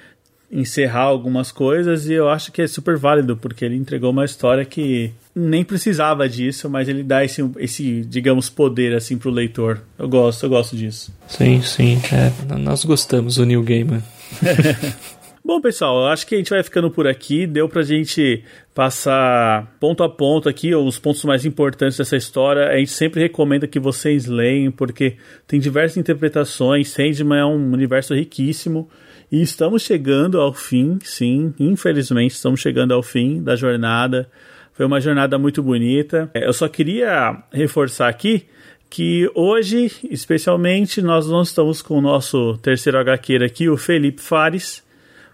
encerrar 0.52 1.04
algumas 1.04 1.50
coisas 1.50 2.06
e 2.06 2.12
eu 2.12 2.28
acho 2.28 2.52
que 2.52 2.60
é 2.60 2.66
super 2.66 2.98
válido, 2.98 3.36
porque 3.38 3.64
ele 3.64 3.74
entregou 3.74 4.10
uma 4.10 4.24
história 4.24 4.66
que 4.66 5.10
nem 5.34 5.64
precisava 5.64 6.28
disso, 6.28 6.68
mas 6.68 6.88
ele 6.90 7.02
dá 7.02 7.24
esse, 7.24 7.42
esse 7.58 8.02
digamos, 8.02 8.50
poder 8.50 8.94
assim 8.94 9.16
pro 9.16 9.30
leitor. 9.30 9.80
Eu 9.98 10.08
gosto, 10.08 10.44
eu 10.44 10.50
gosto 10.50 10.76
disso. 10.76 11.10
Sim, 11.26 11.62
sim. 11.62 11.98
É, 12.12 12.58
nós 12.58 12.84
gostamos 12.84 13.36
do 13.36 13.46
New 13.46 13.62
Gaiman. 13.62 14.02
Bom, 15.44 15.60
pessoal, 15.60 16.02
eu 16.02 16.06
acho 16.06 16.24
que 16.24 16.36
a 16.36 16.38
gente 16.38 16.50
vai 16.50 16.62
ficando 16.62 16.88
por 16.88 17.08
aqui. 17.08 17.48
Deu 17.48 17.68
pra 17.68 17.82
gente 17.82 18.44
passar 18.72 19.74
ponto 19.80 20.04
a 20.04 20.08
ponto 20.08 20.48
aqui 20.48 20.72
os 20.72 21.00
pontos 21.00 21.24
mais 21.24 21.44
importantes 21.44 21.98
dessa 21.98 22.16
história. 22.16 22.68
A 22.68 22.76
gente 22.76 22.92
sempre 22.92 23.20
recomenda 23.20 23.66
que 23.66 23.80
vocês 23.80 24.26
leiam, 24.26 24.70
porque 24.70 25.16
tem 25.48 25.58
diversas 25.58 25.96
interpretações. 25.96 26.90
Sandman 26.90 27.40
é 27.40 27.44
um 27.44 27.72
universo 27.72 28.14
riquíssimo. 28.14 28.88
E 29.32 29.40
estamos 29.40 29.80
chegando 29.80 30.38
ao 30.38 30.52
fim, 30.52 30.98
sim, 31.02 31.54
infelizmente 31.58 32.32
estamos 32.32 32.60
chegando 32.60 32.92
ao 32.92 33.02
fim 33.02 33.42
da 33.42 33.56
jornada. 33.56 34.28
Foi 34.74 34.84
uma 34.84 35.00
jornada 35.00 35.38
muito 35.38 35.62
bonita. 35.62 36.30
É, 36.34 36.46
eu 36.46 36.52
só 36.52 36.68
queria 36.68 37.42
reforçar 37.50 38.08
aqui 38.08 38.44
que 38.90 39.30
hoje, 39.34 39.90
especialmente, 40.10 41.00
nós 41.00 41.26
não 41.26 41.40
estamos 41.40 41.80
com 41.80 41.96
o 41.96 42.00
nosso 42.02 42.58
terceiro 42.58 42.98
HQ 42.98 43.36
aqui, 43.36 43.70
o 43.70 43.76
Felipe 43.78 44.20
Fares, 44.20 44.84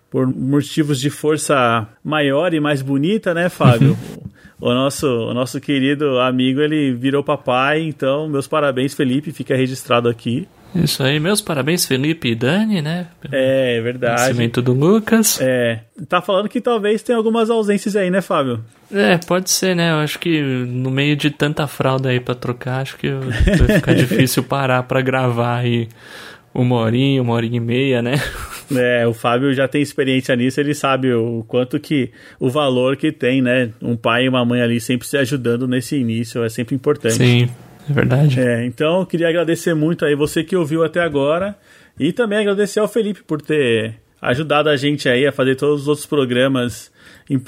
por 0.09 0.29
motivos 0.29 1.01
de 1.01 1.11
força 1.11 1.89
maior 2.05 2.55
e 2.55 2.61
mais 2.61 2.83
bonita, 2.83 3.35
né, 3.35 3.49
Fábio? 3.49 3.99
o 4.63 4.73
nosso, 4.73 5.09
o 5.09 5.35
nosso 5.35 5.61
querido 5.61 6.21
amigo, 6.21 6.61
ele 6.61 6.93
virou 6.93 7.25
papai, 7.25 7.83
então 7.83 8.29
meus 8.29 8.47
parabéns, 8.47 8.95
Felipe, 8.95 9.33
fica 9.33 9.57
registrado 9.57 10.09
aqui. 10.09 10.47
Isso 10.75 11.03
aí, 11.03 11.19
meus 11.19 11.41
parabéns, 11.41 11.87
Felipe 11.87 12.29
e 12.29 12.35
Dani, 12.35 12.83
né? 12.83 13.09
É, 13.33 13.81
verdade. 13.81 14.21
Nascimento 14.21 14.61
do 14.61 14.73
Lucas. 14.73 15.41
É. 15.41 15.81
Tá 16.09 16.21
falando 16.21 16.49
que 16.49 16.61
talvez 16.61 17.03
tenha 17.03 17.17
algumas 17.17 17.51
ausências 17.51 17.97
aí, 17.97 18.11
né, 18.11 18.21
Fábio? 18.21 18.65
É, 18.93 19.17
pode 19.19 19.51
ser, 19.51 19.75
né? 19.75 19.93
Eu 19.93 19.97
acho 19.97 20.19
que 20.19 20.41
no 20.41 20.91
meio 20.91 21.17
de 21.17 21.31
tanta 21.31 21.67
fralda 21.67 22.11
aí 22.11 22.21
pra 22.21 22.35
trocar, 22.35 22.83
acho 22.83 22.97
que 22.97 23.11
vai 23.11 23.77
ficar 23.77 23.95
difícil 23.97 24.43
parar 24.43 24.83
pra 24.83 25.01
gravar 25.01 25.57
aí 25.59 25.89
uma 26.55 26.77
horinha, 26.77 27.23
uma 27.23 27.35
horinha 27.35 27.57
e 27.57 27.61
meia, 27.61 28.03
né? 28.03 28.15
É, 28.75 29.07
o 29.07 29.15
Fábio 29.15 29.53
já 29.55 29.67
tem 29.69 29.81
experiência 29.81 30.35
nisso, 30.37 30.61
ele 30.61 30.75
sabe 30.75 31.13
o 31.13 31.45
quanto 31.47 31.79
que, 31.79 32.11
o 32.39 32.51
valor 32.51 32.97
que 32.97 33.13
tem, 33.13 33.41
né? 33.41 33.71
Um 33.81 33.97
pai 33.97 34.25
e 34.25 34.29
uma 34.29 34.45
mãe 34.45 34.61
ali 34.61 34.81
sempre 34.81 35.07
se 35.07 35.17
ajudando 35.17 35.67
nesse 35.67 35.97
início, 35.97 36.43
é 36.45 36.49
sempre 36.49 36.75
importante. 36.75 37.15
Sim. 37.15 37.49
É 37.89 37.93
verdade. 37.93 38.41
É, 38.41 38.65
então, 38.65 39.05
queria 39.05 39.29
agradecer 39.29 39.75
muito 39.75 40.05
aí 40.05 40.15
você 40.15 40.45
que 40.45 40.57
ouviu 40.57 40.85
até 40.85 41.01
agora 41.01 41.57
e 41.99 42.13
também 42.13 42.39
agradecer 42.39 42.81
ao 42.81 42.89
Felipe 42.89 43.23
por 43.23 43.41
ter 43.41 43.95
ajudado 44.21 44.69
a 44.69 44.77
gente 44.77 45.09
aí 45.09 45.27
a 45.27 45.33
fazer 45.33 45.57
todos 45.57 45.83
os 45.83 45.89
outros 45.89 46.07
programas. 46.07 46.93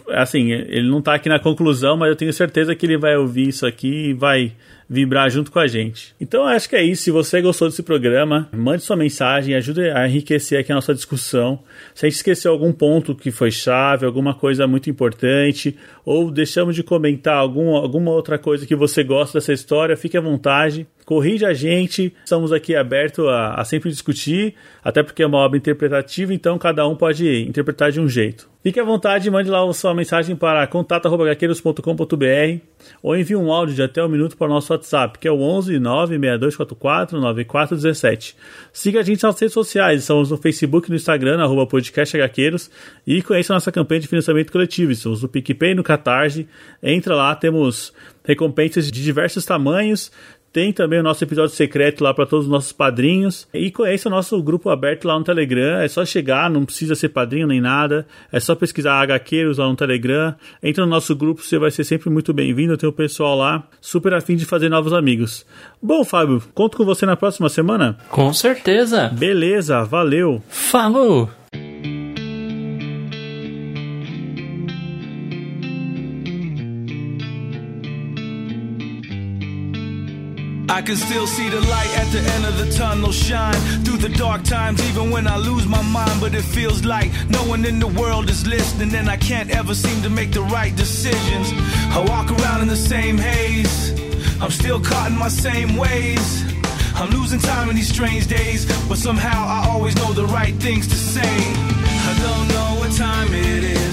Assim, 0.09 0.53
ele 0.53 0.89
não 0.89 1.01
está 1.01 1.15
aqui 1.15 1.29
na 1.29 1.39
conclusão, 1.39 1.97
mas 1.97 2.09
eu 2.09 2.17
tenho 2.17 2.33
certeza 2.33 2.75
que 2.75 2.87
ele 2.87 2.97
vai 2.97 3.17
ouvir 3.17 3.49
isso 3.49 3.67
aqui 3.67 4.11
e 4.11 4.15
vai 4.15 4.53
vibrar 4.91 5.31
junto 5.31 5.53
com 5.53 5.61
a 5.61 5.69
gente. 5.69 6.17
Então 6.21 6.45
acho 6.45 6.69
que 6.69 6.75
é 6.75 6.83
isso. 6.83 7.05
Se 7.05 7.11
você 7.13 7.41
gostou 7.41 7.69
desse 7.69 7.83
programa, 7.83 8.49
mande 8.53 8.83
sua 8.83 8.97
mensagem, 8.97 9.55
ajude 9.55 9.89
a 9.89 10.09
enriquecer 10.09 10.59
aqui 10.59 10.73
a 10.73 10.75
nossa 10.75 10.93
discussão. 10.93 11.61
Se 11.95 12.05
a 12.05 12.09
gente 12.09 12.17
esqueceu 12.17 12.51
algum 12.51 12.73
ponto 12.73 13.15
que 13.15 13.31
foi 13.31 13.53
chave, 13.53 14.05
alguma 14.05 14.35
coisa 14.35 14.67
muito 14.67 14.91
importante, 14.91 15.79
ou 16.05 16.29
deixamos 16.29 16.75
de 16.75 16.83
comentar 16.83 17.37
algum, 17.37 17.77
alguma 17.77 18.11
outra 18.11 18.37
coisa 18.37 18.67
que 18.67 18.75
você 18.75 19.05
gosta 19.05 19.39
dessa 19.39 19.53
história, 19.53 19.97
fique 19.97 20.19
à 20.19 20.21
vontade 20.21 20.89
corrige 21.11 21.45
a 21.45 21.53
gente, 21.53 22.15
estamos 22.25 22.53
aqui 22.53 22.77
abertos 22.77 23.27
a, 23.27 23.55
a, 23.55 23.65
sempre 23.65 23.91
discutir, 23.91 24.55
até 24.81 25.03
porque 25.03 25.25
é 25.25 25.27
uma 25.27 25.39
obra 25.39 25.59
interpretativa, 25.59 26.33
então 26.33 26.57
cada 26.57 26.87
um 26.87 26.95
pode 26.95 27.49
interpretar 27.49 27.91
de 27.91 28.01
um 28.01 28.09
jeito. 28.09 28.49
Fique 28.63 28.79
à 28.79 28.85
vontade, 28.85 29.29
mande 29.29 29.51
lá 29.51 29.61
sua 29.73 29.93
mensagem 29.93 30.37
para 30.37 30.65
contato.gaqueiros.com.br 30.69 32.61
ou 33.03 33.17
envie 33.17 33.35
um 33.35 33.51
áudio 33.51 33.75
de 33.75 33.83
até 33.83 34.05
um 34.05 34.09
minuto 34.09 34.37
para 34.37 34.47
o 34.47 34.51
nosso 34.51 34.73
WhatsApp, 34.81 35.19
que 35.19 35.29
é 35.29 35.31
o 35.31 35.41
11 35.41 35.79
96244 35.79 37.21
9417. 37.21 38.37
Siga 38.73 39.01
a 39.01 39.03
gente 39.03 39.23
nas 39.23 39.39
redes 39.39 39.53
sociais, 39.53 40.01
estamos 40.01 40.31
no 40.31 40.37
Facebook 40.37 40.89
e 40.89 40.91
no 40.91 40.97
Instagram, 40.97 41.41
arroba 41.43 41.67
podcast 41.67 42.17
e 43.07 43.23
conheça 43.23 43.53
a 43.53 43.57
nossa 43.57 43.71
campanha 43.71 44.01
de 44.01 44.09
financiamento 44.09 44.51
coletivo, 44.51 44.91
estamos 44.91 45.23
no 45.23 45.29
PicPay 45.29 45.73
e 45.73 45.75
no 45.75 45.83
Catarse. 45.83 46.49
Entra 46.83 47.15
lá, 47.15 47.35
temos 47.35 47.93
recompensas 48.25 48.91
de 48.91 49.03
diversos 49.03 49.45
tamanhos, 49.45 50.11
tem 50.53 50.73
também 50.73 50.99
o 50.99 51.03
nosso 51.03 51.23
episódio 51.23 51.55
secreto 51.55 52.03
lá 52.03 52.13
para 52.13 52.27
todos 52.27 52.47
os 52.47 52.51
nossos 52.51 52.73
padrinhos. 52.73 53.47
E 53.55 53.71
conheça 53.71 54.09
o 54.09 54.11
nosso 54.11 54.41
grupo 54.43 54.69
aberto 54.69 55.07
lá 55.07 55.19
no 55.19 55.25
Telegram. 55.25 55.81
É 55.81 55.89
só 55.89 56.05
chegar, 56.05 56.51
não 56.51 56.65
precisa 56.65 56.95
ser 56.95 57.11
padrinho 57.11 57.47
nem 57.47 57.61
nada. 57.61 58.07
É 58.33 58.41
só 58.41 58.55
pesquisar 58.55 59.01
HQs 59.01 59.59
lá 59.59 59.69
no 59.69 59.77
Telegram. 59.77 60.35
Entra 60.63 60.85
no 60.85 60.91
nosso 60.91 61.15
grupo, 61.15 61.43
você 61.43 61.59
vai 61.59 61.71
ser 61.71 61.85
sempre 61.85 62.11
muito 62.11 62.33
bem-vindo. 62.33 62.77
Tem 62.77 62.89
o 62.89 62.93
pessoal 62.93 63.37
lá, 63.37 63.67
super 63.81 64.13
afim 64.13 64.37
de 64.37 64.45
fazer 64.45 64.69
novos 64.69 64.93
amigos. 64.93 65.47
Bom, 65.81 66.05
Fábio, 66.05 66.43
conto 66.55 66.77
com 66.77 66.85
você 66.85 67.07
na 67.07 67.17
próxima 67.17 67.49
semana? 67.49 67.97
Com 68.11 68.33
certeza. 68.33 69.09
Beleza, 69.09 69.85
valeu. 69.85 70.43
Falou! 70.49 71.40
I 80.71 80.83
can 80.83 80.97
still 80.97 81.27
see 81.27 81.49
the 81.49 81.61
light 81.61 81.99
at 81.99 82.13
the 82.13 82.21
end 82.21 82.47
of 82.47 82.57
the 82.57 82.71
tunnel 82.73 83.11
shine 83.11 83.61
through 83.85 83.99
the 83.99 84.09
dark 84.09 84.45
times, 84.45 84.81
even 84.89 85.11
when 85.11 85.27
I 85.27 85.37
lose 85.37 85.67
my 85.67 85.83
mind. 85.83 86.21
But 86.21 86.33
it 86.33 86.45
feels 86.45 86.85
like 86.85 87.11
no 87.29 87.43
one 87.43 87.65
in 87.65 87.81
the 87.81 87.89
world 87.89 88.31
is 88.31 88.47
listening, 88.47 88.95
and 88.95 89.11
I 89.11 89.17
can't 89.17 89.51
ever 89.51 89.75
seem 89.75 90.01
to 90.03 90.09
make 90.11 90.31
the 90.31 90.43
right 90.43 90.75
decisions. 90.77 91.49
I 91.91 92.05
walk 92.07 92.31
around 92.31 92.63
in 92.63 92.69
the 92.69 92.77
same 92.77 93.19
haze, 93.19 93.91
I'm 94.41 94.53
still 94.53 94.81
caught 94.81 95.11
in 95.11 95.19
my 95.19 95.29
same 95.29 95.77
ways. 95.77 96.45
I'm 96.95 97.11
losing 97.11 97.41
time 97.41 97.69
in 97.69 97.77
these 97.77 97.93
strange 97.93 98.29
days, 98.29 98.65
but 98.89 98.97
somehow 98.97 99.47
I 99.47 99.69
always 99.71 99.97
know 99.97 100.13
the 100.13 100.27
right 100.27 100.55
things 100.55 100.87
to 100.87 100.95
say. 100.95 101.35
I 102.11 102.13
don't 102.27 102.49
know 102.49 102.81
what 102.81 102.93
time 102.97 103.35
it 103.35 103.65
is, 103.65 103.90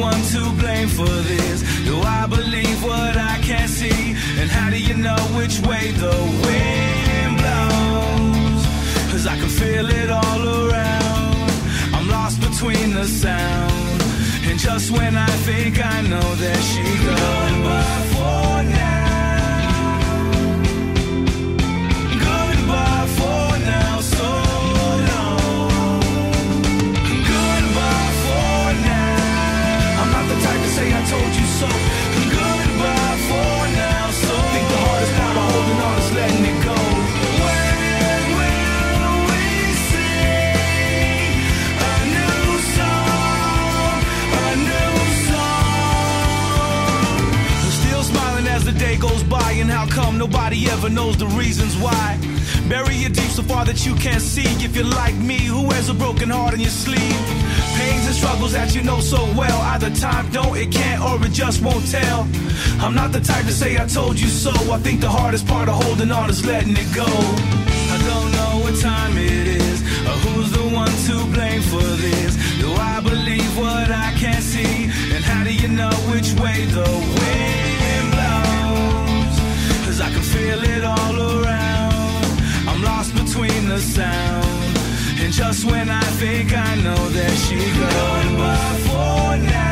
one 0.00 0.22
to 0.32 0.40
blame 0.60 0.88
for 0.88 1.14
this. 1.30 1.62
Do 1.84 2.00
I 2.00 2.26
believe 2.26 2.82
what 2.82 3.16
I 3.16 3.38
can't 3.42 3.70
see? 3.70 4.16
And 4.40 4.50
how 4.50 4.70
do 4.70 4.80
you 4.80 4.94
know 4.94 5.20
which 5.38 5.60
way 5.60 5.90
the 5.92 6.16
wind 6.44 7.32
blows? 7.40 8.62
Cause 9.10 9.26
I 9.26 9.36
can 9.38 9.48
feel 9.48 9.86
it 9.88 10.10
all 10.10 10.42
around. 10.60 11.50
I'm 11.94 12.08
lost 12.08 12.40
between 12.40 12.94
the 12.94 13.06
sound. 13.06 14.02
And 14.48 14.58
just 14.58 14.90
when 14.90 15.16
I 15.16 15.30
think 15.48 15.84
I 15.84 16.00
know, 16.02 16.34
there 16.36 16.62
she 16.70 16.84
goes. 17.04 18.09
Outcome, 50.00 50.18
nobody 50.18 50.68
ever 50.68 50.88
knows 50.88 51.16
the 51.16 51.26
reasons 51.26 51.76
why. 51.76 52.18
Bury 52.68 52.96
it 53.06 53.14
deep 53.14 53.30
so 53.30 53.42
far 53.42 53.64
that 53.64 53.86
you 53.86 53.94
can't 53.94 54.22
see. 54.22 54.48
If 54.64 54.74
you're 54.76 54.84
like 54.84 55.14
me, 55.16 55.38
who 55.38 55.66
wears 55.68 55.88
a 55.88 55.94
broken 55.94 56.30
heart 56.30 56.54
in 56.54 56.60
your 56.60 56.70
sleeve? 56.70 57.20
Pains 57.76 58.06
and 58.06 58.14
struggles 58.14 58.52
that 58.52 58.74
you 58.74 58.82
know 58.82 59.00
so 59.00 59.22
well. 59.34 59.60
Either 59.72 59.90
time 59.90 60.30
don't, 60.30 60.56
it 60.56 60.72
can't, 60.72 61.02
or 61.02 61.24
it 61.24 61.32
just 61.32 61.62
won't 61.62 61.86
tell. 61.90 62.28
I'm 62.80 62.94
not 62.94 63.12
the 63.12 63.20
type 63.20 63.44
to 63.46 63.52
say 63.52 63.78
I 63.78 63.86
told 63.86 64.18
you 64.20 64.28
so. 64.28 64.52
I 64.72 64.78
think 64.78 65.00
the 65.00 65.08
hardest 65.08 65.46
part 65.46 65.68
of 65.68 65.82
holding 65.82 66.10
on 66.10 66.30
is 66.30 66.44
letting 66.44 66.76
it 66.76 66.90
go. 66.94 67.10
I 67.94 67.96
don't 68.10 68.30
know 68.38 68.52
what 68.64 68.76
time 68.80 69.16
it 69.18 69.46
is, 69.46 69.82
or 70.08 70.16
who's 70.24 70.50
the 70.52 70.66
one 70.74 70.94
to 71.08 71.14
blame 71.34 71.62
for 71.62 71.88
this. 72.04 72.32
Do 72.60 72.72
I 72.72 73.00
believe 73.00 73.52
what 73.58 73.90
I 73.90 74.14
can't 74.16 74.42
see? 74.42 74.84
And 75.14 75.24
how 75.24 75.44
do 75.44 75.52
you 75.52 75.68
know 75.68 75.94
which 76.12 76.32
way 76.40 76.64
the 76.66 76.88
wind 77.18 77.49
I 80.02 80.10
can 80.10 80.22
feel 80.22 80.62
it 80.62 80.84
all 80.84 81.16
around. 81.16 82.24
I'm 82.68 82.82
lost 82.82 83.14
between 83.14 83.68
the 83.68 83.78
sound. 83.78 84.78
And 85.20 85.32
just 85.32 85.64
when 85.64 85.90
I 85.90 86.02
think 86.22 86.56
I 86.56 86.74
know, 86.76 87.08
there 87.10 87.36
she 87.36 87.56
goes. 87.56 88.24
Goodbye 88.24 88.80
for 88.86 89.36
now. 89.36 89.69